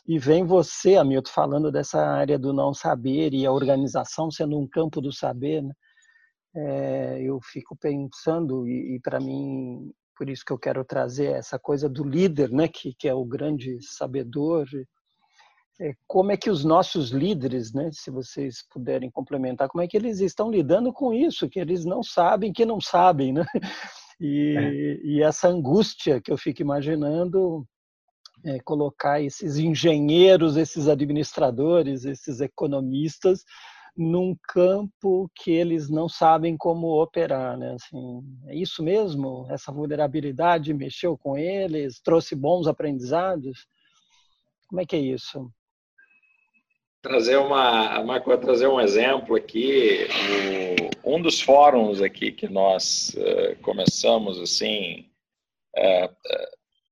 e 0.07 0.19
vem 0.19 0.45
você, 0.45 0.97
Hamilton, 0.97 1.31
falando 1.33 1.73
dessa 1.73 1.99
área 2.05 2.39
do 2.39 2.53
não 2.53 2.75
saber 2.75 3.33
e 3.33 3.47
a 3.47 3.53
organização 3.53 4.31
sendo 4.31 4.59
um 4.59 4.69
campo 4.69 5.01
do 5.01 5.13
saber, 5.13 5.63
né? 5.63 5.73
é, 6.55 7.23
eu 7.23 7.39
fico 7.43 7.77
pensando, 7.77 8.67
e, 8.67 8.97
e 8.97 9.01
para 9.01 9.21
mim, 9.21 9.93
por 10.17 10.29
isso 10.29 10.45
que 10.45 10.53
eu 10.53 10.59
quero 10.59 10.85
trazer 10.85 11.33
essa 11.33 11.59
coisa 11.59 11.89
do 11.89 12.05
líder, 12.05 12.51
né, 12.51 12.69
que, 12.69 12.95
que 12.95 13.09
é 13.09 13.15
o 13.15 13.25
grande 13.25 13.79
sabedor, 13.83 14.67
como 16.07 16.33
é 16.33 16.37
que 16.37 16.51
os 16.51 16.65
nossos 16.65 17.11
líderes, 17.11 17.73
né, 17.73 17.91
se 17.93 18.11
vocês 18.11 18.65
puderem 18.69 19.11
complementar, 19.11 19.69
como 19.69 19.83
é 19.83 19.87
que 19.87 19.97
eles 19.97 20.21
estão 20.21 20.51
lidando 20.51 20.93
com 20.93 21.15
isso, 21.15 21.49
que 21.49 21.61
eles 21.61 21.85
não 21.85 22.03
sabem 22.03 22.53
que 22.53 22.67
não 22.67 22.81
sabem, 22.81 23.33
né? 23.33 23.45
E, 24.21 24.57
é. 24.59 25.07
e 25.07 25.23
essa 25.23 25.47
angústia 25.47 26.21
que 26.21 26.33
eu 26.33 26.37
fico 26.37 26.61
imaginando 26.61 27.65
é, 28.45 28.59
colocar 28.61 29.23
esses 29.23 29.59
engenheiros, 29.59 30.57
esses 30.57 30.89
administradores, 30.89 32.05
esses 32.05 32.41
economistas 32.41 33.45
num 33.97 34.37
campo 34.49 35.29
que 35.35 35.51
eles 35.51 35.89
não 35.89 36.09
sabem 36.09 36.57
como 36.57 37.03
operar, 37.03 37.59
né? 37.59 37.75
Assim, 37.75 38.23
é 38.47 38.55
isso 38.55 38.83
mesmo? 38.83 39.47
Essa 39.51 39.73
vulnerabilidade 39.73 40.73
mexeu 40.73 41.19
com 41.19 41.37
eles, 41.37 42.01
trouxe 42.01 42.37
bons 42.37 42.69
aprendizados? 42.69 43.67
Como 44.69 44.81
é 44.81 44.87
que 44.87 44.95
é 44.95 45.01
isso? 45.01 45.51
Trazer 47.01 47.37
uma, 47.37 48.03
Marco, 48.03 48.37
trazer 48.39 48.67
um 48.67 48.81
exemplo 48.81 49.37
aqui. 49.37 50.09
Um 51.05 51.23
dos 51.23 51.41
fóruns 51.41 52.03
aqui 52.03 52.33
que 52.33 52.49
nós 52.49 53.15
uh, 53.15 53.57
começamos 53.63 54.41
assim, 54.41 55.09
uh, 55.77 56.15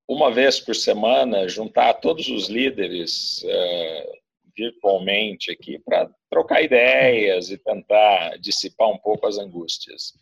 uma 0.08 0.30
vez 0.30 0.60
por 0.60 0.76
semana, 0.76 1.48
juntar 1.48 1.94
todos 1.94 2.28
os 2.28 2.48
líderes 2.48 3.42
uh, 3.42 4.12
virtualmente 4.56 5.50
aqui 5.50 5.78
para 5.80 6.08
trocar 6.30 6.62
ideias 6.62 7.50
e 7.50 7.58
tentar 7.58 8.38
dissipar 8.38 8.88
um 8.88 8.98
pouco 8.98 9.26
as 9.26 9.38
angústias. 9.38 10.12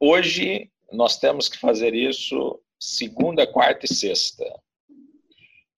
Hoje 0.00 0.68
nós 0.92 1.16
temos 1.18 1.48
que 1.48 1.58
fazer 1.58 1.94
isso 1.94 2.60
segunda, 2.78 3.46
quarta 3.46 3.86
e 3.86 3.94
sexta. 3.94 4.44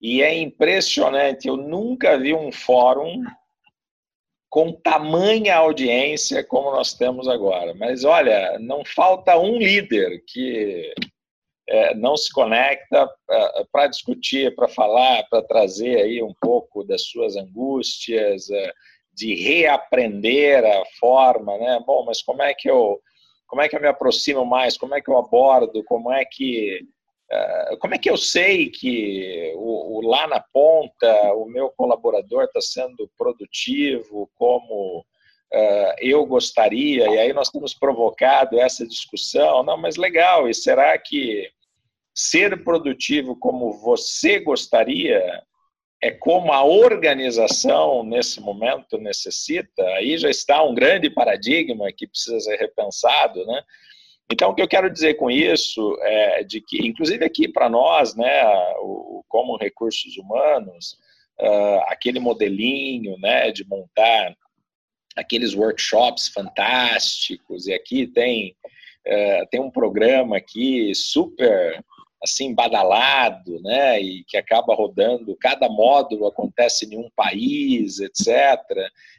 E 0.00 0.22
é 0.22 0.34
impressionante, 0.38 1.48
eu 1.48 1.56
nunca 1.56 2.18
vi 2.18 2.34
um 2.34 2.52
fórum 2.52 3.22
com 4.48 4.72
tamanha 4.72 5.56
audiência 5.56 6.44
como 6.44 6.70
nós 6.70 6.94
temos 6.94 7.28
agora. 7.28 7.74
Mas 7.74 8.04
olha, 8.04 8.58
não 8.58 8.84
falta 8.84 9.38
um 9.38 9.58
líder 9.58 10.22
que 10.26 10.94
é, 11.68 11.94
não 11.94 12.16
se 12.16 12.32
conecta 12.32 13.10
é, 13.28 13.64
para 13.72 13.88
discutir, 13.88 14.54
para 14.54 14.68
falar, 14.68 15.24
para 15.28 15.42
trazer 15.42 15.96
aí 15.96 16.22
um 16.22 16.32
pouco 16.40 16.84
das 16.84 17.02
suas 17.02 17.36
angústias, 17.36 18.48
é, 18.50 18.72
de 19.12 19.34
reaprender 19.34 20.64
a 20.64 20.84
forma, 21.00 21.56
né? 21.58 21.82
Bom, 21.86 22.04
mas 22.04 22.22
como 22.22 22.42
é 22.42 22.54
que 22.54 22.70
eu 22.70 23.00
como 23.46 23.62
é 23.62 23.68
que 23.68 23.76
eu 23.76 23.80
me 23.80 23.88
aproximo 23.88 24.44
mais? 24.44 24.76
Como 24.76 24.94
é 24.94 25.00
que 25.00 25.08
eu 25.08 25.16
abordo? 25.16 25.84
Como 25.84 26.12
é 26.12 26.24
que 26.24 26.78
é, 26.78 26.80
como 27.80 27.94
é 27.94 27.98
que 27.98 28.08
eu 28.08 28.16
sei 28.16 28.70
que 28.70 29.52
o, 29.56 29.98
o 29.98 30.08
lá 30.08 30.26
na 30.28 30.40
ponta 30.40 31.34
o 31.34 31.46
meu 31.46 31.70
colaborador 31.70 32.44
está 32.44 32.60
sendo 32.60 33.10
produtivo 33.18 34.30
como 34.36 35.00
uh, 35.00 35.94
eu 35.98 36.24
gostaria? 36.24 37.08
E 37.08 37.18
aí 37.18 37.32
nós 37.32 37.50
temos 37.50 37.74
provocado 37.74 38.60
essa 38.60 38.86
discussão. 38.86 39.62
Não, 39.64 39.76
mas 39.76 39.96
legal. 39.96 40.48
E 40.48 40.54
será 40.54 40.96
que 40.98 41.50
ser 42.14 42.62
produtivo 42.62 43.36
como 43.36 43.72
você 43.72 44.38
gostaria 44.38 45.42
é 46.02 46.10
como 46.10 46.52
a 46.52 46.64
organização 46.64 48.04
nesse 48.04 48.40
momento 48.40 48.98
necessita, 48.98 49.82
aí 49.94 50.16
já 50.18 50.28
está 50.28 50.62
um 50.62 50.74
grande 50.74 51.10
paradigma 51.10 51.90
que 51.90 52.06
precisa 52.06 52.38
ser 52.38 52.56
repensado, 52.56 53.44
né? 53.46 53.62
Então, 54.30 54.50
o 54.50 54.54
que 54.54 54.62
eu 54.62 54.68
quero 54.68 54.90
dizer 54.90 55.14
com 55.14 55.30
isso 55.30 55.96
é 56.02 56.42
de 56.42 56.60
que, 56.60 56.84
inclusive 56.86 57.24
aqui 57.24 57.46
para 57.46 57.68
nós, 57.68 58.16
né, 58.16 58.42
o, 58.80 59.24
como 59.28 59.56
recursos 59.56 60.16
humanos, 60.16 60.98
uh, 61.40 61.80
aquele 61.88 62.18
modelinho, 62.18 63.16
né, 63.18 63.52
de 63.52 63.64
montar 63.68 64.36
aqueles 65.14 65.54
workshops 65.54 66.28
fantásticos, 66.28 67.66
e 67.66 67.72
aqui 67.72 68.06
tem, 68.06 68.56
uh, 69.06 69.46
tem 69.48 69.60
um 69.60 69.70
programa 69.70 70.38
aqui 70.38 70.92
super 70.94 71.82
assim 72.20 72.52
badalado, 72.52 73.60
né, 73.62 74.00
e 74.00 74.24
que 74.24 74.36
acaba 74.36 74.74
rodando, 74.74 75.36
cada 75.36 75.68
módulo 75.68 76.26
acontece 76.26 76.86
em 76.92 76.98
um 76.98 77.08
país, 77.14 78.00
etc. 78.00 78.26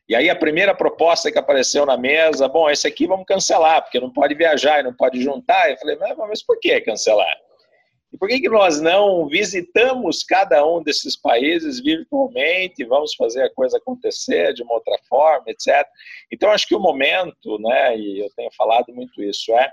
E 0.07 0.15
aí 0.15 0.29
a 0.29 0.35
primeira 0.35 0.73
proposta 0.73 1.31
que 1.31 1.37
apareceu 1.37 1.85
na 1.85 1.97
mesa, 1.97 2.47
bom, 2.47 2.69
esse 2.69 2.87
aqui 2.87 3.05
vamos 3.05 3.25
cancelar, 3.25 3.81
porque 3.83 3.99
não 3.99 4.11
pode 4.11 4.33
viajar 4.35 4.79
e 4.79 4.83
não 4.83 4.93
pode 4.93 5.21
juntar. 5.21 5.69
Eu 5.69 5.77
falei, 5.77 5.97
mas, 5.97 6.17
mas 6.17 6.43
por 6.43 6.59
que 6.59 6.79
cancelar? 6.81 7.35
E 8.11 8.17
por 8.17 8.29
que, 8.29 8.39
que 8.39 8.49
nós 8.49 8.79
não 8.79 9.27
visitamos 9.27 10.23
cada 10.23 10.65
um 10.65 10.81
desses 10.81 11.17
países 11.17 11.81
virtualmente, 11.81 12.85
vamos 12.85 13.13
fazer 13.15 13.43
a 13.43 13.53
coisa 13.53 13.77
acontecer 13.77 14.53
de 14.53 14.63
uma 14.63 14.75
outra 14.75 14.97
forma, 15.09 15.43
etc. 15.47 15.85
Então, 16.31 16.49
acho 16.51 16.67
que 16.67 16.75
o 16.75 16.79
momento, 16.79 17.59
né, 17.59 17.97
e 17.97 18.19
eu 18.19 18.29
tenho 18.35 18.49
falado 18.55 18.93
muito 18.93 19.21
isso, 19.21 19.51
é, 19.53 19.71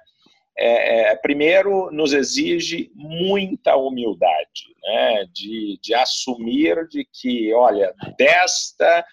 é, 0.58 1.12
é 1.12 1.16
primeiro, 1.16 1.90
nos 1.92 2.12
exige 2.12 2.90
muita 2.94 3.76
humildade, 3.76 4.74
né, 4.82 5.26
de, 5.32 5.78
de 5.80 5.94
assumir 5.94 6.88
de 6.88 7.04
que, 7.04 7.54
olha, 7.54 7.94
desta 8.18 9.04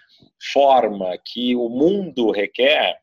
forma 0.51 1.17
que 1.25 1.55
o 1.55 1.69
mundo 1.69 2.31
requer, 2.31 2.97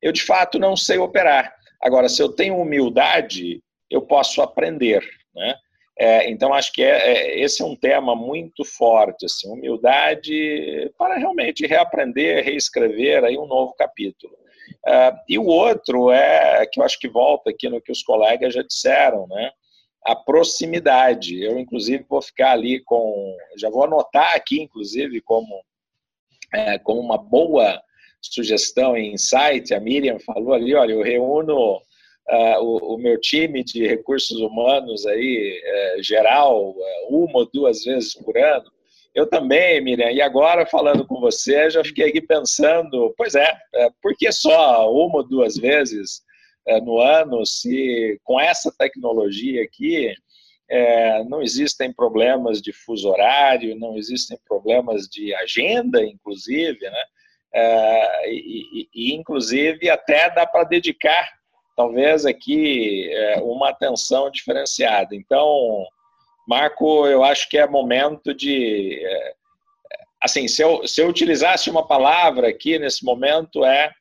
eu 0.00 0.12
de 0.12 0.22
fato 0.22 0.58
não 0.58 0.76
sei 0.76 0.98
operar. 0.98 1.54
Agora, 1.82 2.08
se 2.08 2.22
eu 2.22 2.30
tenho 2.30 2.56
humildade, 2.56 3.62
eu 3.90 4.02
posso 4.02 4.42
aprender, 4.42 5.02
né? 5.34 5.54
É, 5.96 6.28
então, 6.28 6.52
acho 6.52 6.72
que 6.72 6.82
é, 6.82 6.88
é, 6.88 7.40
esse 7.40 7.62
é 7.62 7.64
um 7.64 7.76
tema 7.76 8.16
muito 8.16 8.64
forte, 8.64 9.26
assim, 9.26 9.48
humildade 9.48 10.92
para 10.98 11.16
realmente 11.16 11.66
reaprender, 11.66 12.44
reescrever 12.44 13.22
aí 13.22 13.38
um 13.38 13.46
novo 13.46 13.74
capítulo. 13.74 14.34
É, 14.86 15.12
e 15.28 15.38
o 15.38 15.46
outro 15.46 16.10
é, 16.10 16.66
que 16.66 16.80
eu 16.80 16.84
acho 16.84 16.98
que 16.98 17.08
volta 17.08 17.50
aqui 17.50 17.68
no 17.68 17.80
que 17.80 17.92
os 17.92 18.02
colegas 18.02 18.54
já 18.54 18.62
disseram, 18.62 19.28
né? 19.28 19.50
a 20.04 20.14
proximidade. 20.14 21.42
Eu, 21.42 21.58
inclusive, 21.58 22.04
vou 22.08 22.20
ficar 22.20 22.52
ali 22.52 22.80
com. 22.84 23.36
Já 23.56 23.70
vou 23.70 23.84
anotar 23.84 24.34
aqui, 24.34 24.60
inclusive, 24.60 25.20
como, 25.22 25.64
é, 26.54 26.80
uma 26.86 27.18
boa 27.18 27.82
sugestão 28.20 28.96
e 28.96 29.12
insight. 29.12 29.74
A 29.74 29.80
Miriam 29.80 30.18
falou 30.18 30.54
ali: 30.54 30.74
olha, 30.74 30.92
eu 30.92 31.02
reúno 31.02 31.76
uh, 31.76 32.60
o, 32.62 32.94
o, 32.94 32.98
meu 32.98 33.20
time 33.20 33.62
de 33.62 33.86
recursos 33.86 34.38
humanos 34.40 35.06
aí, 35.06 35.60
uh, 35.98 36.02
geral, 36.02 36.70
uh, 36.70 37.08
uma 37.10 37.40
ou 37.40 37.50
duas 37.52 37.84
vezes 37.84 38.14
por 38.14 38.36
ano. 38.36 38.72
Eu 39.14 39.28
também, 39.28 39.80
Miriam, 39.80 40.10
e 40.10 40.20
agora 40.20 40.66
falando 40.66 41.06
com 41.06 41.20
você, 41.20 41.70
já 41.70 41.84
fiquei 41.84 42.08
aqui 42.08 42.20
pensando, 42.20 43.14
pois 43.16 43.36
é, 43.36 43.56
é 43.74 43.88
por 44.02 44.16
que 44.16 44.30
só 44.32 44.90
uma 44.90 45.18
ou 45.18 45.28
duas 45.28 45.56
vezes 45.56 46.22
no 46.82 46.98
ano, 46.98 47.44
se 47.44 48.18
com 48.24 48.40
essa 48.40 48.72
tecnologia 48.76 49.62
aqui 49.62 50.14
é, 50.68 51.22
não 51.24 51.42
existem 51.42 51.92
problemas 51.92 52.60
de 52.60 52.72
fuso 52.72 53.08
horário, 53.08 53.78
não 53.78 53.96
existem 53.96 54.38
problemas 54.46 55.06
de 55.08 55.34
agenda, 55.34 56.02
inclusive, 56.02 56.80
né? 56.80 57.04
É, 57.56 58.32
e, 58.32 58.88
e, 58.92 59.14
inclusive 59.14 59.88
até 59.88 60.28
dá 60.28 60.44
para 60.44 60.64
dedicar 60.64 61.32
talvez 61.76 62.26
aqui 62.26 63.08
é, 63.12 63.40
uma 63.42 63.68
atenção 63.68 64.30
diferenciada. 64.30 65.14
Então, 65.14 65.86
Marco, 66.48 67.06
eu 67.06 67.22
acho 67.22 67.48
que 67.48 67.58
é 67.58 67.66
momento 67.66 68.34
de. 68.34 69.00
É, 69.04 69.34
assim, 70.20 70.48
se 70.48 70.62
eu, 70.62 70.86
se 70.86 71.00
eu 71.00 71.08
utilizasse 71.08 71.70
uma 71.70 71.86
palavra 71.86 72.48
aqui 72.48 72.78
nesse 72.78 73.04
momento, 73.04 73.64
é 73.64 73.92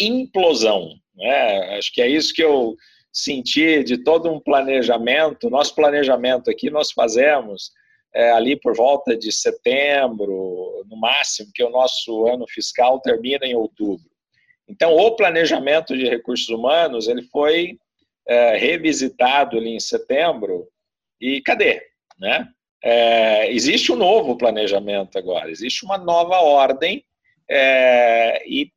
implosão. 0.00 0.90
Né? 1.14 1.76
Acho 1.76 1.92
que 1.92 2.02
é 2.02 2.08
isso 2.08 2.32
que 2.34 2.42
eu 2.42 2.74
senti 3.14 3.84
de 3.84 3.98
todo 3.98 4.30
um 4.30 4.40
planejamento. 4.40 5.48
Nosso 5.48 5.72
planejamento 5.74 6.50
aqui 6.50 6.68
nós 6.68 6.90
fazemos 6.90 7.70
é, 8.12 8.32
ali 8.32 8.56
por 8.56 8.76
volta 8.76 9.16
de 9.16 9.30
setembro, 9.30 10.84
no 10.88 10.96
máximo, 10.96 11.50
que 11.54 11.62
o 11.62 11.70
nosso 11.70 12.26
ano 12.26 12.44
fiscal 12.48 13.00
termina 13.00 13.46
em 13.46 13.54
outubro. 13.54 14.04
Então, 14.68 14.96
o 14.96 15.14
planejamento 15.14 15.96
de 15.96 16.08
recursos 16.08 16.48
humanos 16.48 17.06
ele 17.06 17.22
foi 17.22 17.78
é, 18.26 18.56
revisitado 18.56 19.58
ali 19.58 19.70
em 19.70 19.80
setembro 19.80 20.66
e 21.20 21.40
cadê? 21.42 21.82
Né? 22.18 22.48
É, 22.82 23.52
existe 23.52 23.92
um 23.92 23.96
novo 23.96 24.36
planejamento 24.36 25.18
agora, 25.18 25.50
existe 25.50 25.84
uma 25.84 25.98
nova 25.98 26.40
ordem 26.40 27.04
é, 27.48 28.42
e, 28.48 28.70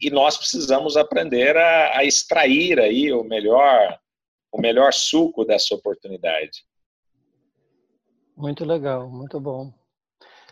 e, 0.00 0.10
nós 0.10 0.36
precisamos 0.36 0.96
aprender 0.96 1.56
a, 1.56 1.98
a, 1.98 2.04
extrair 2.04 2.78
aí 2.80 3.12
o 3.12 3.22
melhor, 3.22 3.98
o 4.52 4.60
melhor 4.60 4.92
suco 4.92 5.44
dessa 5.44 5.74
oportunidade. 5.74 6.64
Muito 8.36 8.64
legal, 8.64 9.08
muito 9.08 9.40
bom. 9.40 9.72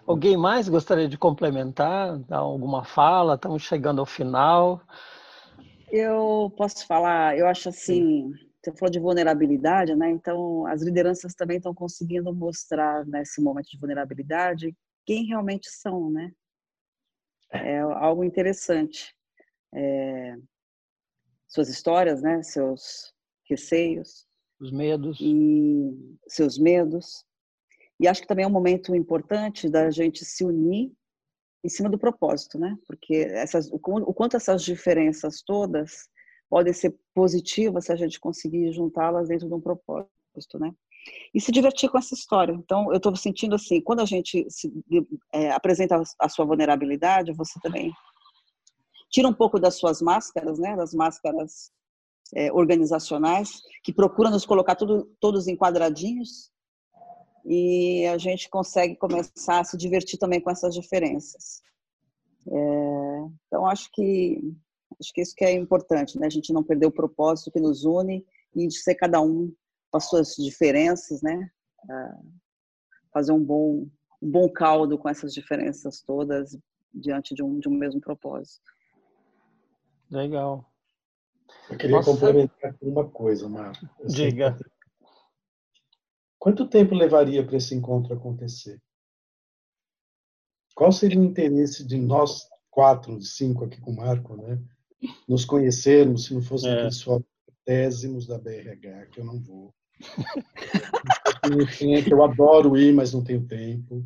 Alguém 0.07 0.37
mais 0.37 0.69
gostaria 0.69 1.09
de 1.09 1.19
complementar, 1.19 2.19
dar 2.21 2.39
alguma 2.39 2.85
fala? 2.85 3.35
Estamos 3.35 3.63
chegando 3.63 4.01
ao 4.01 4.07
final. 4.07 4.83
Eu 5.91 6.53
posso 6.57 6.87
falar, 6.87 7.39
eu 7.39 7.47
acho 7.47 7.71
assim, 7.71 8.33
você 8.63 8.73
falou 8.73 8.91
de 8.91 8.99
vulnerabilidade, 8.99 9.95
né? 9.95 10.11
Então, 10.11 10.67
as 10.67 10.83
lideranças 10.83 11.35
também 11.35 11.59
estão 11.59 11.75
conseguindo 11.75 12.35
mostrar 12.35 13.05
nesse 13.07 13.41
momento 13.41 13.71
de 13.71 13.79
vulnerabilidade 13.79 14.75
quem 15.07 15.27
realmente 15.27 15.71
são, 15.71 16.11
né? 16.11 16.33
É 17.51 17.81
algo 17.81 18.25
interessante. 18.25 19.15
É, 19.75 20.37
suas 21.49 21.69
histórias, 21.69 22.23
né? 22.23 22.43
Seus 22.43 23.13
receios. 23.49 24.27
Os 24.61 24.71
medos. 24.71 25.19
E 25.21 26.19
seus 26.29 26.59
medos. 26.59 27.25
E 28.01 28.09
acho 28.09 28.23
que 28.23 28.27
também 28.27 28.45
é 28.45 28.49
um 28.49 28.53
momento 28.53 28.95
importante 28.95 29.69
da 29.69 29.91
gente 29.91 30.25
se 30.25 30.45
unir 30.45 30.93
em 31.65 31.69
cima 31.69 31.89
do 31.89 31.99
propósito, 31.99 32.59
né? 32.59 32.77
Porque 32.87 33.15
essas, 33.31 33.71
o, 33.73 33.79
quanto 33.79 34.37
essas 34.37 34.63
diferenças 34.63 35.43
todas 35.43 36.09
podem 36.51 36.73
ser 36.73 36.95
positivas 37.15 37.87
se 37.87 37.93
a 37.93 37.97
gente 37.97 38.21
conseguir 38.21 38.71
juntá-las 38.73 39.29
dentro 39.29 39.49
de 39.49 39.55
um 39.55 39.61
propósito, 39.61 40.59
né? 40.59 40.73
E 41.35 41.41
se 41.41 41.53
divertir 41.53 41.89
com 41.89 41.99
essa 41.99 42.15
história. 42.15 42.53
Então, 42.53 42.91
eu 42.91 42.97
estou 42.97 43.15
sentindo 43.17 43.55
assim, 43.55 43.81
quando 43.81 44.01
a 44.01 44.05
gente 44.05 44.47
se, 44.51 44.73
é, 45.33 45.51
apresenta 45.51 46.03
a 46.19 46.29
sua 46.29 46.45
vulnerabilidade, 46.45 47.33
você 47.33 47.59
também 47.61 47.93
tira 49.15 49.29
um 49.29 49.33
pouco 49.33 49.61
das 49.61 49.77
suas 49.77 50.03
máscaras, 50.03 50.59
né? 50.59 50.75
Das 50.75 50.93
máscaras 50.93 51.71
é, 52.35 52.53
organizacionais 52.53 53.63
que 53.85 53.93
procuram 53.93 54.33
nos 54.33 54.45
colocar 54.45 54.75
tudo, 54.75 55.09
todos 55.21 55.47
enquadradinhos 55.47 56.51
e 57.45 58.05
a 58.07 58.19
gente 58.19 58.49
consegue 58.49 58.97
começar 58.97 59.61
a 59.61 59.65
se 59.65 59.77
divertir 59.77 60.19
também 60.19 60.41
com 60.41 60.51
essas 60.51 60.75
diferenças. 60.75 61.63
É, 62.49 63.29
então 63.47 63.67
acho 63.67 63.89
que 63.93 64.41
acho 65.01 65.13
que 65.13 65.21
isso 65.21 65.35
que 65.37 65.45
é 65.45 65.53
importante, 65.53 66.19
né? 66.19 66.27
A 66.27 66.31
gente 66.31 66.53
não 66.53 66.65
perder 66.65 66.87
o 66.87 66.93
propósito 66.93 67.53
que 67.53 67.61
nos 67.61 67.85
une 67.85 68.27
e 68.53 68.67
de 68.67 68.75
ser 68.75 68.97
cada 68.97 69.21
um 69.21 69.53
com 69.93 69.97
as 69.97 70.09
suas 70.09 70.35
diferenças, 70.35 71.23
né? 71.23 71.51
fazer 73.13 73.31
um 73.31 73.45
bom 73.45 73.87
um 74.21 74.31
bom 74.31 74.49
caldo 74.49 74.99
com 74.99 75.09
essas 75.09 75.33
diferenças 75.35 76.01
todas 76.01 76.59
diante 76.93 77.33
de 77.33 77.45
um 77.45 77.61
de 77.61 77.69
um 77.69 77.75
mesmo 77.75 78.01
propósito. 78.01 78.74
Legal. 80.15 80.73
Eu 81.69 81.77
queria 81.77 81.97
Nossa. 81.97 82.13
complementar 82.13 82.75
com 82.75 82.87
uma 82.87 83.09
coisa, 83.09 83.49
Marco. 83.49 83.85
Diga. 84.07 84.57
Quanto 86.39 86.69
tempo 86.69 86.95
levaria 86.95 87.45
para 87.45 87.57
esse 87.57 87.75
encontro 87.75 88.15
acontecer? 88.15 88.81
Qual 90.75 90.93
seria 90.93 91.21
o 91.21 91.25
interesse 91.25 91.85
de 91.85 91.97
nós 91.97 92.49
quatro, 92.71 93.21
cinco 93.23 93.65
aqui 93.65 93.81
com 93.81 93.91
o 93.91 93.97
Marco, 93.97 94.37
né? 94.37 94.63
Nos 95.29 95.45
conhecermos, 95.45 96.27
se 96.27 96.35
não 96.35 96.43
fosse 96.43 96.69
é. 96.69 96.85
pessoal 96.85 97.23
tésimos 97.65 98.27
da 98.27 98.39
BRH, 98.39 99.07
que 99.11 99.21
eu 99.21 99.25
não 99.25 99.41
vou. 99.41 99.75
eu 102.11 102.23
adoro 102.23 102.77
ir, 102.77 102.93
mas 102.93 103.13
não 103.13 103.25
tenho 103.25 103.47
tempo. 103.47 104.05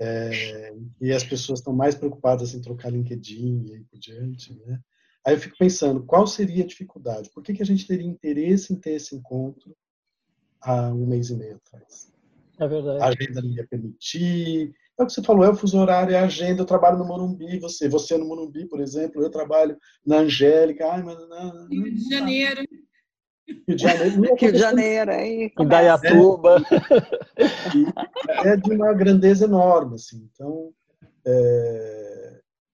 É, 0.00 0.74
e 1.00 1.12
as 1.12 1.24
pessoas 1.24 1.60
estão 1.60 1.72
mais 1.72 1.94
preocupadas 1.94 2.54
em 2.54 2.60
trocar 2.60 2.90
LinkedIn 2.90 3.66
e 3.66 3.74
aí 3.74 3.84
por 3.84 3.98
diante, 3.98 4.54
né? 4.54 4.80
Aí 5.26 5.34
eu 5.34 5.40
fico 5.40 5.56
pensando, 5.58 6.04
qual 6.04 6.26
seria 6.26 6.64
a 6.64 6.66
dificuldade? 6.66 7.30
Por 7.30 7.42
que, 7.42 7.54
que 7.54 7.62
a 7.62 7.66
gente 7.66 7.86
teria 7.86 8.06
interesse 8.06 8.72
em 8.72 8.76
ter 8.76 8.92
esse 8.92 9.14
encontro 9.14 9.76
há 10.60 10.88
um 10.88 11.06
mês 11.06 11.30
e 11.30 11.36
meio 11.36 11.56
atrás. 11.56 12.12
É 12.58 12.66
verdade. 12.66 13.02
A 13.02 13.06
agenda 13.06 13.42
não 13.42 13.50
ia 13.50 13.66
permitir. 13.66 14.74
É 14.98 15.02
o 15.02 15.06
que 15.06 15.12
você 15.12 15.22
falou, 15.22 15.44
é 15.44 15.50
o 15.50 15.54
fuso 15.54 15.78
horário, 15.78 16.14
é 16.14 16.18
a 16.18 16.24
agenda. 16.24 16.62
Eu 16.62 16.66
trabalho 16.66 16.98
no 16.98 17.04
Morumbi, 17.04 17.58
você, 17.60 17.88
você 17.88 18.18
no 18.18 18.26
Morumbi, 18.26 18.66
por 18.66 18.80
exemplo, 18.80 19.22
eu 19.22 19.30
trabalho 19.30 19.76
na 20.04 20.18
Angélica. 20.18 20.90
Ai, 20.90 21.02
mas 21.02 21.16
não, 21.28 21.68
Rio 21.68 21.94
de 21.94 22.10
Janeiro. 22.10 22.64
Rio 23.46 23.76
de 23.76 23.82
Janeiro. 23.82 24.34
Rio 24.34 24.52
de 24.52 24.58
Janeiro, 24.58 25.10
aí. 25.12 25.52
Indaiatuba. 25.58 26.56
É, 28.44 28.48
é 28.48 28.56
de 28.56 28.72
uma 28.72 28.92
grandeza 28.92 29.44
enorme, 29.44 29.94
assim. 29.94 30.28
Então, 30.32 30.72
É, 31.24 32.17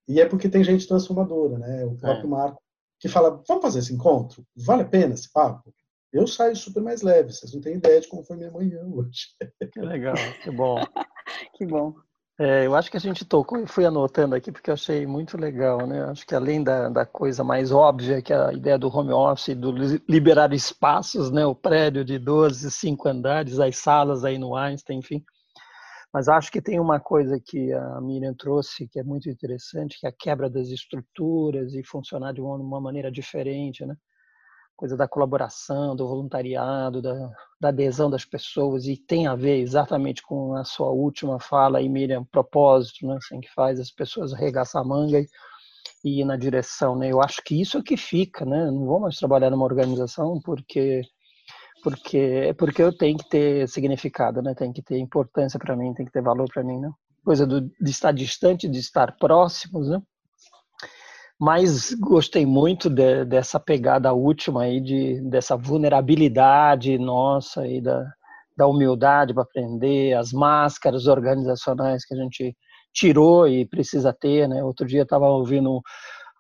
e 0.07 0.21
é 0.21 0.27
porque 0.27 0.49
tem 0.49 0.63
gente 0.65 0.87
transformadora, 0.87 1.59
né? 1.59 1.85
O 1.85 1.97
próprio 1.97 2.27
é. 2.27 2.31
Marco 2.31 2.63
que 3.01 3.09
fala, 3.09 3.43
vamos 3.47 3.63
fazer 3.63 3.81
esse 3.81 3.93
encontro? 3.93 4.47
Vale 4.57 4.83
a 4.83 4.87
pena 4.87 5.13
esse 5.13 5.31
papo? 5.31 5.75
Eu 6.11 6.27
saio 6.27 6.57
super 6.57 6.83
mais 6.83 7.03
leve, 7.03 7.33
vocês 7.33 7.53
não 7.53 7.61
têm 7.61 7.75
ideia 7.75 8.01
de 8.01 8.09
como 8.09 8.25
foi 8.25 8.37
minha 8.37 8.51
manhã 8.51 8.83
hoje. 8.87 9.27
Que 9.73 9.81
legal, 9.81 10.15
que 10.43 10.51
bom. 10.51 10.77
que 11.55 11.67
bom. 11.67 11.95
É, 12.39 12.67
eu 12.67 12.75
acho 12.75 12.91
que 12.91 12.97
a 12.97 13.01
gente 13.01 13.25
tocou 13.25 13.59
e 13.61 13.67
fui 13.67 13.85
anotando 13.85 14.35
aqui 14.35 14.51
porque 14.51 14.71
eu 14.71 14.75
achei 14.75 15.07
muito 15.07 15.37
legal, 15.37 15.87
né? 15.87 16.03
Acho 16.05 16.27
que 16.27 16.35
além 16.35 16.63
da, 16.65 16.89
da 16.89 17.05
coisa 17.05 17.45
mais 17.45 17.71
óbvia, 17.71 18.23
que 18.23 18.33
é 18.33 18.37
a 18.37 18.53
ideia 18.53 18.79
do 18.79 18.89
home 18.89 19.13
office, 19.13 19.55
do 19.55 19.73
liberar 20.09 20.53
espaços, 20.53 21.31
né? 21.31 21.47
O 21.47 21.55
prédio 21.55 22.05
de 22.05 22.19
12, 22.19 22.71
5 22.71 23.09
andares, 23.09 23.61
as 23.61 23.77
salas 23.77 24.25
aí 24.25 24.39
no 24.39 24.57
Einstein, 24.57 24.99
enfim. 24.99 25.23
Mas 26.15 26.29
acho 26.29 26.53
que 26.53 26.63
tem 26.63 26.79
uma 26.79 27.01
coisa 27.01 27.41
que 27.45 27.73
a 27.73 28.01
Miriam 28.01 28.33
trouxe 28.35 28.87
que 28.87 29.01
é 29.01 29.03
muito 29.03 29.29
interessante, 29.29 29.99
que 29.99 30.07
é 30.07 30.11
a 30.11 30.15
quebra 30.17 30.49
das 30.49 30.69
estruturas 30.69 31.75
e 31.75 31.83
funcionar 31.83 32.33
de 32.33 32.41
uma, 32.41 32.81
maneira 32.81 33.11
diferente, 33.11 33.85
né? 33.85 33.97
coisa 34.77 34.97
da 34.97 35.09
colaboração, 35.09 35.97
do 35.97 36.07
voluntariado, 36.07 37.03
da, 37.03 37.15
da, 37.61 37.69
adesão 37.69 38.09
das 38.09 38.25
pessoas 38.25 38.87
e 38.87 38.97
tem 38.97 39.27
a 39.27 39.35
ver 39.35 39.59
exatamente 39.59 40.23
com 40.23 40.55
a 40.55 40.65
sua 40.65 40.91
última 40.91 41.41
fala 41.41 41.79
aí, 41.79 41.89
Miriam, 41.89 42.25
propósito, 42.25 43.07
né, 43.07 43.17
assim, 43.17 43.41
que 43.41 43.53
faz 43.53 43.81
as 43.81 43.91
pessoas 43.91 44.33
arregaçar 44.33 44.83
a 44.83 44.85
manga 44.85 45.19
e, 45.19 45.27
e 46.05 46.21
ir 46.21 46.25
na 46.25 46.37
direção, 46.37 46.97
né? 46.97 47.11
Eu 47.11 47.21
acho 47.23 47.43
que 47.45 47.61
isso 47.61 47.79
é 47.79 47.83
que 47.83 47.97
fica, 47.97 48.45
né? 48.45 48.67
Não 48.67 48.85
vou 48.85 49.01
mais 49.01 49.17
trabalhar 49.17 49.51
numa 49.51 49.65
organização 49.65 50.41
porque 50.45 51.03
porque 51.85 52.55
porque 52.59 52.83
eu 52.83 52.97
tenho 52.97 53.19
que 53.19 53.29
ter 53.29 53.69
significado, 53.69 54.43
né? 54.43 54.55
Tem 54.55 54.73
que 54.73 54.83
ter 54.83 54.99
importância 54.99 55.59
para 55.59 55.77
mim, 55.77 55.95
tem 55.95 56.07
que 56.07 56.13
ter 56.13 56.23
valor 56.23 56.49
para 56.53 56.65
mim, 56.65 56.81
né? 56.81 56.91
Coisa 57.23 57.47
do, 57.47 57.61
de 57.61 57.91
estar 57.91 58.13
distante, 58.13 58.69
de 58.69 58.79
estar 58.79 59.17
próximos, 59.19 59.89
né? 59.89 60.03
mas 61.39 61.93
gostei 61.95 62.47
muito 62.47 62.89
de, 62.89 63.25
dessa 63.25 63.59
pegada 63.59 64.13
última 64.13 64.63
aí, 64.63 64.81
de, 64.81 65.21
dessa 65.29 65.57
vulnerabilidade 65.57 66.97
nossa 66.97 67.63
aí, 67.63 67.81
da, 67.81 68.07
da 68.57 68.67
humildade 68.67 69.35
para 69.35 69.43
aprender, 69.43 70.15
as 70.15 70.33
máscaras 70.33 71.07
organizacionais 71.07 72.05
que 72.07 72.15
a 72.15 72.17
gente 72.17 72.57
tirou 72.93 73.49
e 73.49 73.67
precisa 73.67 74.13
ter, 74.13 74.49
né? 74.49 74.63
Outro 74.63 74.87
dia 74.87 75.03
estava 75.03 75.29
ouvindo 75.29 75.83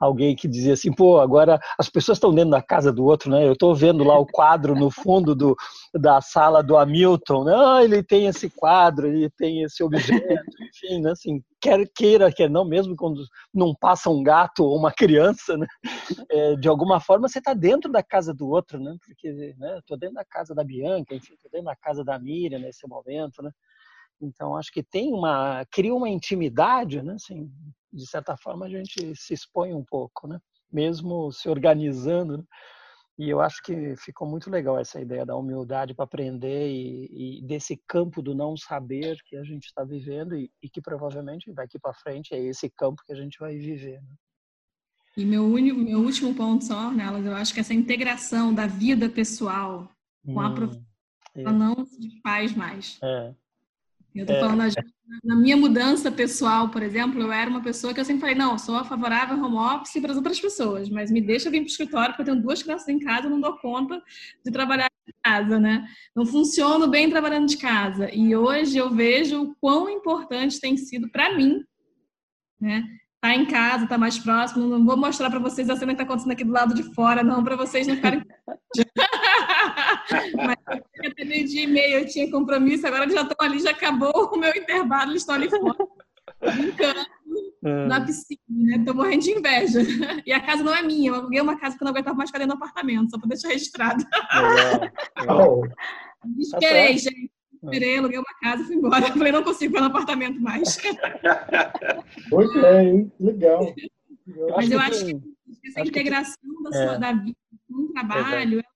alguém 0.04 0.36
que 0.36 0.48
dizia 0.48 0.74
assim, 0.74 0.92
pô, 0.92 1.20
agora 1.20 1.58
as 1.78 1.88
pessoas 1.88 2.16
estão 2.16 2.34
dentro 2.34 2.50
da 2.50 2.62
casa 2.62 2.92
do 2.92 3.04
outro, 3.04 3.30
né? 3.30 3.46
Eu 3.46 3.52
estou 3.52 3.74
vendo 3.74 4.04
lá 4.04 4.18
o 4.18 4.26
quadro 4.26 4.74
no 4.74 4.90
fundo 4.90 5.34
do, 5.34 5.56
da 5.94 6.20
sala 6.20 6.62
do 6.62 6.76
Hamilton, 6.76 7.44
né? 7.44 7.52
Ah, 7.56 7.84
ele 7.84 8.02
tem 8.02 8.26
esse 8.26 8.50
quadro, 8.50 9.06
ele 9.06 9.30
tem 9.30 9.62
esse 9.62 9.82
objeto, 9.82 10.44
enfim, 10.62 11.00
né? 11.00 11.10
assim, 11.12 11.42
quer 11.60 11.86
queira, 11.94 12.32
quer 12.32 12.50
não, 12.50 12.64
mesmo 12.64 12.94
quando 12.94 13.24
não 13.52 13.74
passa 13.74 14.10
um 14.10 14.22
gato 14.22 14.64
ou 14.64 14.76
uma 14.76 14.92
criança, 14.92 15.56
né? 15.56 15.66
É, 16.30 16.56
de 16.56 16.68
alguma 16.68 17.00
forma 17.00 17.28
você 17.28 17.38
está 17.38 17.54
dentro 17.54 17.90
da 17.90 18.02
casa 18.02 18.34
do 18.34 18.48
outro, 18.48 18.78
né? 18.78 18.96
Porque, 19.04 19.54
né? 19.58 19.78
Estou 19.78 19.96
dentro 19.96 20.16
da 20.16 20.24
casa 20.24 20.54
da 20.54 20.62
Bianca, 20.62 21.14
enfim, 21.14 21.34
estou 21.34 21.50
dentro 21.50 21.66
da 21.66 21.76
casa 21.76 22.04
da 22.04 22.18
Miriam 22.18 22.58
nesse 22.58 22.86
momento, 22.86 23.42
né? 23.42 23.50
Então 24.20 24.56
acho 24.56 24.70
que 24.72 24.82
tem 24.82 25.12
uma 25.12 25.64
cria 25.70 25.94
uma 25.94 26.08
intimidade, 26.08 27.02
né? 27.02 27.14
Assim, 27.14 27.50
de 27.92 28.06
certa 28.08 28.36
forma 28.36 28.66
a 28.66 28.68
gente 28.68 29.14
se 29.14 29.34
expõe 29.34 29.74
um 29.74 29.84
pouco, 29.84 30.26
né? 30.26 30.38
Mesmo 30.72 31.30
se 31.32 31.48
organizando. 31.48 32.38
Né? 32.38 32.44
E 33.16 33.30
eu 33.30 33.40
acho 33.40 33.62
que 33.62 33.94
ficou 33.96 34.28
muito 34.28 34.50
legal 34.50 34.78
essa 34.78 35.00
ideia 35.00 35.24
da 35.24 35.36
humildade 35.36 35.94
para 35.94 36.04
aprender 36.04 36.68
e, 36.68 37.38
e, 37.38 37.42
desse 37.46 37.80
campo 37.86 38.20
do 38.20 38.34
não 38.34 38.56
saber 38.56 39.16
que 39.26 39.36
a 39.36 39.44
gente 39.44 39.66
está 39.66 39.84
vivendo 39.84 40.34
e, 40.36 40.50
e, 40.60 40.68
que 40.68 40.82
provavelmente 40.82 41.52
daqui 41.52 41.78
para 41.78 41.94
frente 41.94 42.34
é 42.34 42.42
esse 42.42 42.68
campo 42.70 43.02
que 43.06 43.12
a 43.12 43.16
gente 43.16 43.38
vai 43.38 43.56
viver. 43.56 44.00
Né? 44.02 44.14
E 45.16 45.24
meu, 45.24 45.44
único, 45.44 45.78
meu 45.78 46.00
último 46.00 46.34
ponto 46.34 46.64
só, 46.64 46.90
nelas, 46.90 47.24
eu 47.24 47.36
acho 47.36 47.54
que 47.54 47.60
essa 47.60 47.72
integração 47.72 48.52
da 48.52 48.66
vida 48.66 49.08
pessoal 49.08 49.88
com 50.24 50.34
hum, 50.34 50.40
a 50.40 50.50
profissão 50.52 50.84
é. 51.36 51.52
não 51.52 51.86
se 51.86 52.20
faz 52.20 52.52
mais. 52.54 52.98
É. 53.00 53.34
Eu 54.14 54.24
tô 54.24 54.34
falando, 54.34 54.72
na 55.24 55.34
minha 55.34 55.56
mudança 55.56 56.10
pessoal, 56.10 56.68
por 56.68 56.82
exemplo, 56.82 57.20
eu 57.20 57.32
era 57.32 57.50
uma 57.50 57.62
pessoa 57.62 57.92
que 57.92 57.98
eu 57.98 58.04
sempre 58.04 58.20
falei, 58.20 58.36
não, 58.36 58.56
sou 58.56 58.84
favorável 58.84 59.36
ao 59.36 59.44
home 59.44 59.56
office 59.56 60.00
para 60.00 60.12
as 60.12 60.16
outras 60.16 60.40
pessoas, 60.40 60.88
mas 60.88 61.10
me 61.10 61.20
deixa 61.20 61.50
vir 61.50 61.58
para 61.60 61.66
o 61.66 61.70
escritório 61.70 62.10
porque 62.10 62.22
eu 62.22 62.26
tenho 62.26 62.40
duas 62.42 62.62
crianças 62.62 62.88
em 62.88 63.00
casa, 63.00 63.26
eu 63.26 63.30
não 63.30 63.40
dou 63.40 63.58
conta 63.58 64.00
de 64.44 64.52
trabalhar 64.52 64.88
de 65.04 65.12
casa, 65.20 65.58
né? 65.58 65.84
Não 66.14 66.24
funciono 66.24 66.86
bem 66.86 67.10
trabalhando 67.10 67.48
de 67.48 67.56
casa. 67.56 68.08
E 68.14 68.36
hoje 68.36 68.78
eu 68.78 68.88
vejo 68.90 69.42
o 69.42 69.54
quão 69.56 69.90
importante 69.90 70.60
tem 70.60 70.76
sido 70.76 71.10
para 71.10 71.34
mim, 71.34 71.64
né? 72.60 72.84
Tá 73.24 73.34
em 73.34 73.46
casa, 73.46 73.86
tá 73.86 73.96
mais 73.96 74.18
próximo. 74.18 74.66
Não 74.66 74.84
vou 74.84 74.98
mostrar 74.98 75.30
para 75.30 75.38
vocês 75.38 75.70
a 75.70 75.76
cena 75.76 75.94
que 75.94 76.02
está 76.02 76.04
acontecendo 76.04 76.32
aqui 76.32 76.44
do 76.44 76.52
lado 76.52 76.74
de 76.74 76.82
fora, 76.82 77.22
não, 77.22 77.42
para 77.42 77.56
vocês 77.56 77.86
não 77.86 77.96
ficarem 77.96 78.20
Mas 80.36 80.58
eu 81.02 81.10
até 81.10 81.24
meio 81.24 81.48
dia 81.48 81.62
e 81.62 81.66
meio, 81.66 82.00
eu 82.00 82.06
tinha 82.06 82.30
compromisso, 82.30 82.86
agora 82.86 83.04
eles 83.04 83.14
já 83.14 83.22
estão 83.22 83.36
ali, 83.40 83.60
já 83.60 83.70
acabou 83.70 84.30
o 84.30 84.36
meu 84.36 84.50
intervalo, 84.50 85.12
eles 85.12 85.22
estão 85.22 85.36
ali 85.36 85.48
fora, 85.48 85.74
brincando 86.54 87.00
é. 87.64 87.86
na 87.86 88.04
piscina, 88.04 88.40
né? 88.50 88.82
Tô 88.84 88.92
morrendo 88.92 89.22
de 89.22 89.30
inveja. 89.30 89.80
E 90.26 90.30
a 90.30 90.40
casa 90.40 90.62
não 90.62 90.74
é 90.74 90.82
minha, 90.82 91.08
eu 91.08 91.14
aluguei 91.14 91.40
uma 91.40 91.58
casa 91.58 91.78
que 91.78 91.82
eu 91.82 91.86
não 91.86 91.92
aguentava 91.92 92.18
mais 92.18 92.28
ficar 92.28 92.40
dentro 92.40 92.58
do 92.58 92.62
apartamento, 92.62 93.10
só 93.10 93.18
para 93.18 93.30
deixar 93.30 93.48
registrado. 93.48 94.04
Legal. 95.18 95.62
Esperei, 96.38 96.92
tá 96.92 96.98
gente. 96.98 97.33
Esperei, 97.64 97.98
aluguei 97.98 98.18
uma 98.18 98.38
casa 98.40 98.62
e 98.62 98.66
fui 98.66 98.76
embora. 98.76 99.08
Eu 99.08 99.12
falei, 99.14 99.32
não 99.32 99.42
consigo 99.42 99.72
ficar 99.72 99.80
no 99.80 99.90
apartamento 99.90 100.40
mais. 100.40 100.78
Muito 102.30 102.60
bem, 102.60 103.12
legal. 103.18 103.74
Mas 104.56 104.70
eu 104.70 104.78
acho 104.80 105.06
que 105.06 105.20
essa 105.66 105.80
integração 105.80 106.62
da, 106.62 106.72
sua, 106.72 106.94
é. 106.94 106.98
da 106.98 107.12
vida 107.12 107.36
com 107.68 107.82
o 107.82 107.92
trabalho, 107.92 108.60
é 108.60 108.74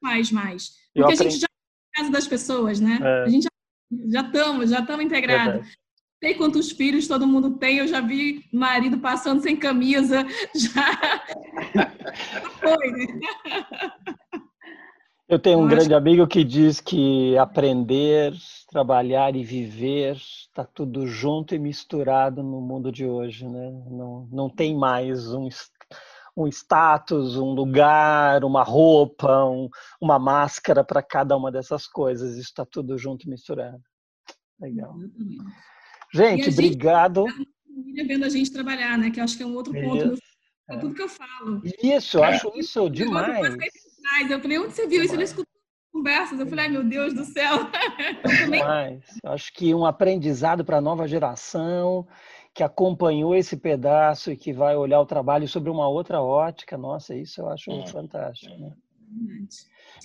faz 0.00 0.30
mais. 0.32 0.70
Porque 0.94 1.12
aprendi... 1.12 1.22
a 1.22 1.30
gente 1.30 1.40
já 1.40 1.46
está 1.46 1.48
na 1.86 1.98
casa 1.98 2.10
das 2.10 2.26
pessoas, 2.26 2.80
né? 2.80 2.98
É. 3.00 3.24
A 3.24 3.28
gente 3.28 3.46
já 4.08 4.20
estamos, 4.22 4.70
já 4.70 4.80
estamos 4.80 5.04
integrados. 5.04 5.66
Sei 6.22 6.34
quantos 6.34 6.70
filhos 6.70 7.08
todo 7.08 7.26
mundo 7.26 7.56
tem, 7.56 7.78
eu 7.78 7.88
já 7.88 8.00
vi 8.00 8.44
marido 8.52 8.98
passando 8.98 9.42
sem 9.42 9.56
camisa, 9.56 10.26
já, 10.54 11.24
foi, 12.60 12.90
né? 12.90 13.06
Eu 15.30 15.38
tenho 15.38 15.60
um 15.60 15.62
eu 15.62 15.68
grande 15.68 15.94
amigo 15.94 16.26
que 16.26 16.42
diz 16.42 16.80
que 16.80 17.38
aprender, 17.38 18.34
trabalhar 18.68 19.36
e 19.36 19.44
viver 19.44 20.16
está 20.16 20.64
tudo 20.64 21.06
junto 21.06 21.54
e 21.54 21.58
misturado 21.58 22.42
no 22.42 22.60
mundo 22.60 22.90
de 22.90 23.06
hoje, 23.06 23.48
né? 23.48 23.70
Não, 23.88 24.28
não 24.32 24.50
tem 24.50 24.76
mais 24.76 25.32
um 25.32 25.48
um 26.36 26.48
status, 26.48 27.36
um 27.36 27.52
lugar, 27.52 28.44
uma 28.44 28.64
roupa, 28.64 29.44
um, 29.44 29.68
uma 30.00 30.18
máscara 30.18 30.82
para 30.82 31.02
cada 31.02 31.36
uma 31.36 31.52
dessas 31.52 31.86
coisas. 31.86 32.32
Isso 32.32 32.48
está 32.48 32.64
tudo 32.64 32.98
junto 32.98 33.26
e 33.26 33.30
misturado. 33.30 33.80
Legal. 34.60 34.96
Gente, 36.12 36.44
gente, 36.44 36.50
obrigado. 36.50 37.24
Vendo 38.06 38.24
a 38.24 38.28
gente 38.28 38.52
trabalhar, 38.52 38.98
né? 38.98 39.10
Que 39.10 39.20
acho 39.20 39.36
que 39.36 39.42
é 39.44 39.46
um 39.46 39.54
outro 39.54 39.72
ponto. 39.72 40.16
É 40.70 40.76
tudo 40.76 40.94
que 40.94 41.02
eu 41.02 41.08
falo. 41.08 41.60
Isso, 41.82 42.18
eu 42.18 42.24
acho 42.24 42.52
isso 42.54 42.88
demais. 42.88 43.56
Eu 44.28 44.40
falei, 44.40 44.58
onde 44.58 44.72
você 44.72 44.86
viu 44.86 45.02
isso? 45.02 45.14
Eu 45.14 45.18
não 45.18 45.24
escuto 45.24 45.48
conversas. 45.92 46.38
Eu 46.38 46.46
falei, 46.46 46.66
ai 46.66 46.70
meu 46.70 46.84
Deus 46.84 47.12
do 47.12 47.24
céu. 47.24 47.58
Demais. 48.50 49.02
Acho 49.24 49.52
que 49.52 49.74
um 49.74 49.84
aprendizado 49.84 50.64
para 50.64 50.78
a 50.78 50.80
nova 50.80 51.06
geração 51.06 52.06
que 52.54 52.62
acompanhou 52.62 53.34
esse 53.34 53.56
pedaço 53.56 54.32
e 54.32 54.36
que 54.36 54.52
vai 54.52 54.76
olhar 54.76 55.00
o 55.00 55.06
trabalho 55.06 55.46
sobre 55.46 55.70
uma 55.70 55.88
outra 55.88 56.20
ótica. 56.20 56.76
Nossa, 56.76 57.14
isso 57.14 57.40
eu 57.40 57.48
acho 57.48 57.70
é. 57.70 57.86
fantástico. 57.86 58.56
Né? 58.58 58.72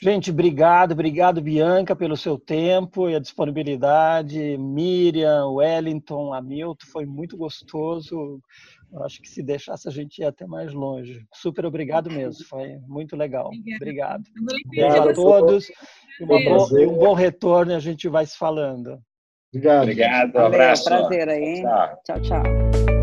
Gente, 0.01 0.31
obrigado, 0.31 0.91
obrigado, 0.91 1.41
Bianca, 1.41 1.95
pelo 1.95 2.17
seu 2.17 2.37
tempo 2.37 3.09
e 3.09 3.15
a 3.15 3.19
disponibilidade. 3.19 4.57
Miriam, 4.57 5.51
Wellington, 5.51 6.33
Hamilton, 6.33 6.85
foi 6.91 7.05
muito 7.05 7.37
gostoso. 7.37 8.41
Eu 8.91 9.03
acho 9.03 9.21
que 9.21 9.29
se 9.29 9.41
deixasse 9.41 9.87
a 9.87 9.91
gente 9.91 10.19
ia 10.19 10.29
até 10.29 10.45
mais 10.45 10.73
longe. 10.73 11.25
Super 11.33 11.65
obrigado 11.65 12.09
mesmo, 12.09 12.45
foi 12.45 12.77
muito 12.87 13.15
legal. 13.15 13.49
Obrigado. 13.75 14.23
Obrigado 14.65 15.09
a 15.09 15.13
todos 15.13 15.69
e, 15.69 16.23
e 16.23 16.85
um 16.85 16.97
bom 16.97 17.13
retorno 17.13 17.71
e 17.71 17.75
a 17.75 17.79
gente 17.79 18.07
vai 18.07 18.25
se 18.25 18.37
falando. 18.37 18.99
Obrigado. 19.53 19.83
Obrigado, 19.83 20.35
um 20.35 20.45
abraço. 20.45 20.85
Prazer 20.85 21.29
aí, 21.29 21.63
tchau. 22.05 22.21
tchau. 22.21 22.94